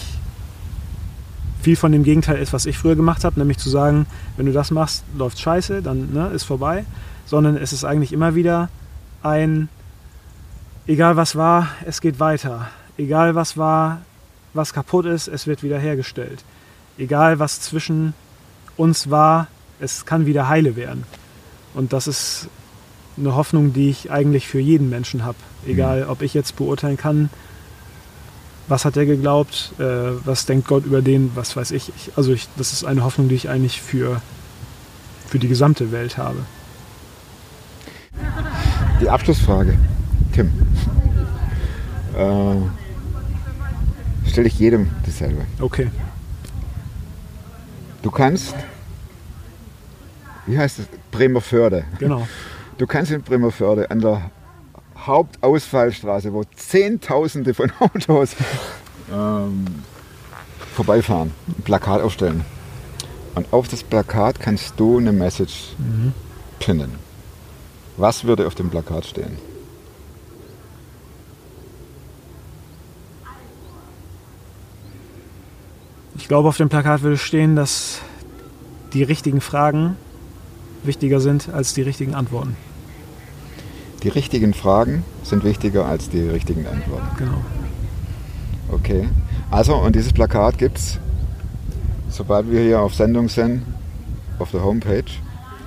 viel 1.62 1.76
von 1.76 1.92
dem 1.92 2.04
Gegenteil 2.04 2.38
ist, 2.38 2.52
was 2.52 2.66
ich 2.66 2.78
früher 2.78 2.96
gemacht 2.96 3.24
habe, 3.24 3.40
nämlich 3.40 3.58
zu 3.58 3.70
sagen, 3.70 4.06
wenn 4.36 4.46
du 4.46 4.52
das 4.52 4.72
machst, 4.72 5.04
läuft 5.18 5.40
scheiße, 5.40 5.82
dann 5.82 6.14
ne, 6.14 6.28
ist 6.34 6.44
vorbei, 6.44 6.86
sondern 7.26 7.56
es 7.56 7.72
ist 7.72 7.86
eigentlich 7.86 8.12
immer 8.12 8.36
wieder 8.36 8.70
ein, 9.22 9.70
egal 10.88 11.16
was 11.16 11.36
war, 11.36 11.70
es 11.86 12.02
geht 12.02 12.20
weiter. 12.20 12.70
Egal 12.98 13.36
was 13.36 13.58
war, 13.58 14.02
was 14.54 14.74
kaputt 14.74 15.06
ist, 15.06 15.28
es 15.28 15.48
wird 15.48 15.64
wieder 15.64 15.80
hergestellt. 15.80 16.44
Egal 16.98 17.40
was 17.40 17.62
zwischen 17.62 18.14
uns 18.76 19.10
war, 19.10 19.48
es 19.80 20.06
kann 20.06 20.26
wieder 20.26 20.50
heile 20.50 20.76
werden. 20.76 21.06
Und 21.74 21.94
das 21.94 22.08
ist 22.08 22.50
eine 23.18 23.36
Hoffnung, 23.36 23.74
die 23.74 23.90
ich 23.90 24.12
eigentlich 24.12 24.48
für 24.48 24.60
jeden 24.60 24.90
Menschen 24.90 25.24
habe. 25.24 25.38
Egal, 25.66 26.06
ob 26.08 26.22
ich 26.22 26.34
jetzt 26.34 26.56
beurteilen 26.56 26.98
kann, 26.98 27.30
was 28.68 28.86
hat 28.86 28.98
er 28.98 29.06
geglaubt, 29.06 29.74
äh, 29.80 29.84
was 30.26 30.46
denkt 30.46 30.68
Gott 30.68 30.86
über 30.86 31.02
den, 31.02 31.32
was 31.36 31.56
weiß 31.56 31.72
ich. 31.72 31.90
ich 31.90 32.12
also 32.16 32.34
ich, 32.34 32.48
das 32.58 32.74
ist 32.74 32.86
eine 32.86 33.04
Hoffnung, 33.04 33.30
die 33.30 33.36
ich 33.36 33.50
eigentlich 33.50 33.82
für, 33.82 34.22
für 35.28 35.40
die 35.40 35.48
gesamte 35.48 35.92
Welt 35.92 36.18
habe. 36.18 36.40
Die 39.02 39.10
Abschlussfrage, 39.10 39.78
Tim. 40.34 40.52
Äh, 42.16 42.56
Stelle 44.30 44.48
ich 44.48 44.58
jedem 44.58 44.90
dasselbe. 45.06 45.46
Okay. 45.60 45.92
Du 48.02 48.10
kannst, 48.10 48.56
wie 50.46 50.58
heißt 50.58 50.80
es, 50.80 50.88
Bremerförde. 51.12 51.86
Genau. 52.00 52.28
Du 52.78 52.88
kannst 52.88 53.12
in 53.12 53.22
Bremerförde 53.22 53.92
an 53.92 54.00
der 54.00 54.32
Hauptausfallstraße, 55.06 56.34
wo 56.34 56.44
Zehntausende 56.56 57.54
von 57.54 57.72
Autos 57.80 58.36
ähm, 59.12 59.66
vorbeifahren, 60.76 61.32
ein 61.48 61.64
Plakat 61.64 62.02
aufstellen. 62.02 62.46
Und 63.36 63.52
auf 63.52 63.68
das 63.68 63.84
Plakat 63.84 64.40
kannst 64.40 64.80
du 64.80 65.00
eine 65.00 65.12
Message 65.12 65.76
pinnen. 66.60 66.92
Was 67.98 68.26
würde 68.26 68.48
auf 68.48 68.56
dem 68.56 68.70
Plakat 68.70 69.06
stehen? 69.06 69.38
Ich 76.16 76.28
glaube, 76.28 76.48
auf 76.48 76.58
dem 76.58 76.70
Plakat 76.70 77.02
würde 77.02 77.18
stehen, 77.18 77.56
dass 77.56 78.00
die 78.94 79.04
richtigen 79.04 79.42
Fragen 79.42 79.98
wichtiger 80.84 81.20
sind 81.20 81.50
als 81.50 81.74
die 81.74 81.82
richtigen 81.82 82.14
Antworten. 82.14 82.56
Die 84.04 84.10
richtigen 84.10 84.54
Fragen 84.54 85.06
sind 85.24 85.46
wichtiger 85.46 85.86
als 85.86 86.10
die 86.10 86.22
richtigen 86.22 86.68
Antworten. 86.68 87.08
Genau. 87.18 87.42
Okay. 88.72 89.08
Also, 89.50 89.76
und 89.76 89.96
dieses 89.96 90.12
Plakat 90.12 90.58
gibt 90.58 90.78
es, 90.78 91.00
sobald 92.10 92.52
wir 92.52 92.62
hier 92.62 92.82
auf 92.82 92.94
Sendung 92.96 93.30
sind, 93.30 93.64
auf 94.40 94.52
der 94.52 94.64
Homepage. 94.64 95.06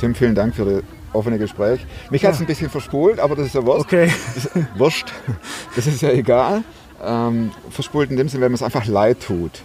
Tim, 0.01 0.15
vielen 0.15 0.35
Dank 0.35 0.55
für 0.55 0.65
das 0.67 0.83
offene 1.15 1.39
Gespräch. 1.39 1.87
Mich 2.11 2.27
hat 2.27 2.35
es 2.35 2.41
ein 2.41 2.47
bisschen 2.47 2.69
verspult, 2.69 3.21
aber 3.21 3.37
das 3.37 3.47
ist 3.47 3.55
ja 3.55 3.65
Wurst. 3.65 3.87
Okay. 3.87 4.11
Das 4.35 4.51
Wurscht. 4.77 5.13
Das 5.75 5.87
ist 5.87 6.03
ja 6.03 6.11
egal. 6.11 6.63
Ähm, 7.03 7.53
verspult 7.71 8.11
in 8.11 8.17
dem 8.19 8.29
Sinne, 8.29 8.43
wenn 8.43 8.53
man 8.53 8.57
es 8.57 8.63
einfach 8.63 8.85
leid 8.87 9.21
tut, 9.21 9.63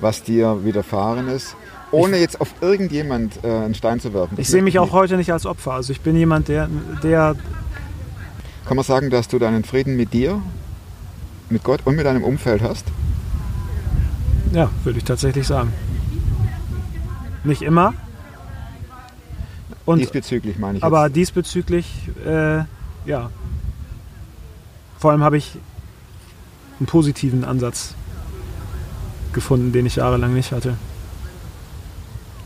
was 0.00 0.22
dir 0.22 0.64
widerfahren 0.64 1.28
ist. 1.28 1.56
ohne 1.92 2.18
jetzt 2.18 2.40
auf 2.40 2.52
irgendjemand 2.60 3.42
äh, 3.42 3.48
einen 3.48 3.74
Stein 3.74 4.00
zu 4.00 4.12
werfen. 4.12 4.34
Ich 4.38 4.48
sehe 4.48 4.62
mich 4.62 4.78
auch 4.78 4.92
heute 4.92 5.16
nicht 5.16 5.32
als 5.32 5.46
Opfer. 5.46 5.72
Also 5.72 5.92
ich 5.92 6.00
bin 6.00 6.16
jemand, 6.16 6.48
der, 6.48 6.68
der 7.02 7.36
Kann 8.66 8.76
man 8.76 8.84
sagen, 8.84 9.10
dass 9.10 9.28
du 9.28 9.38
deinen 9.38 9.64
Frieden 9.64 9.96
mit 9.96 10.12
dir, 10.12 10.42
mit 11.50 11.62
Gott 11.62 11.80
und 11.84 11.96
mit 11.96 12.06
deinem 12.06 12.24
Umfeld 12.24 12.62
hast? 12.62 12.86
ja, 14.52 14.70
würde 14.84 14.98
ich 14.98 15.04
tatsächlich 15.04 15.46
sagen. 15.46 15.72
Nicht 17.44 17.62
immer. 17.62 17.94
Und, 19.84 19.98
Diesbezüglich 20.00 20.58
meine 20.58 20.78
ich 20.78 20.84
aber 20.84 21.04
jetzt. 21.04 21.16
diesbezüglich, 21.16 22.10
äh, 22.24 22.64
ja. 23.04 23.30
Vor 24.98 25.12
allem 25.12 25.22
habe 25.22 25.36
ich 25.36 25.52
einen 26.80 26.86
positiven 26.86 27.44
Ansatz 27.44 27.94
gefunden, 29.32 29.72
den 29.72 29.86
ich 29.86 29.96
jahrelang 29.96 30.34
nicht 30.34 30.52
hatte. 30.52 30.76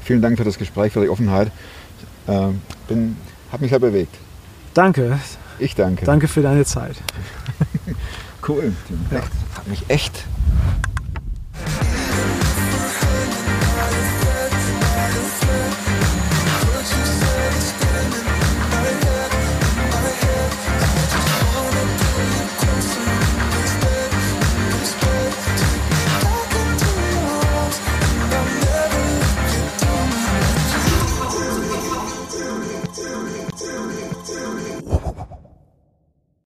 Vielen 0.03 0.21
Dank 0.21 0.37
für 0.37 0.45
das 0.45 0.59
Gespräch, 0.59 0.93
für 0.93 1.01
die 1.01 1.09
Offenheit. 1.09 1.53
Bin, 2.89 3.17
hat 3.51 3.61
mich 3.61 3.71
sehr 3.71 3.79
bewegt. 3.79 4.15
Danke, 4.75 5.19
Ich 5.61 5.75
danke. 5.75 6.05
danke 6.05 6.27
für 6.29 6.43
deine 6.43 6.65
Zeit. 6.65 6.97
Cool. 8.47 8.73
Echt, 9.11 9.23
hat 9.55 9.67
mich 9.69 9.85
echt 9.89 10.25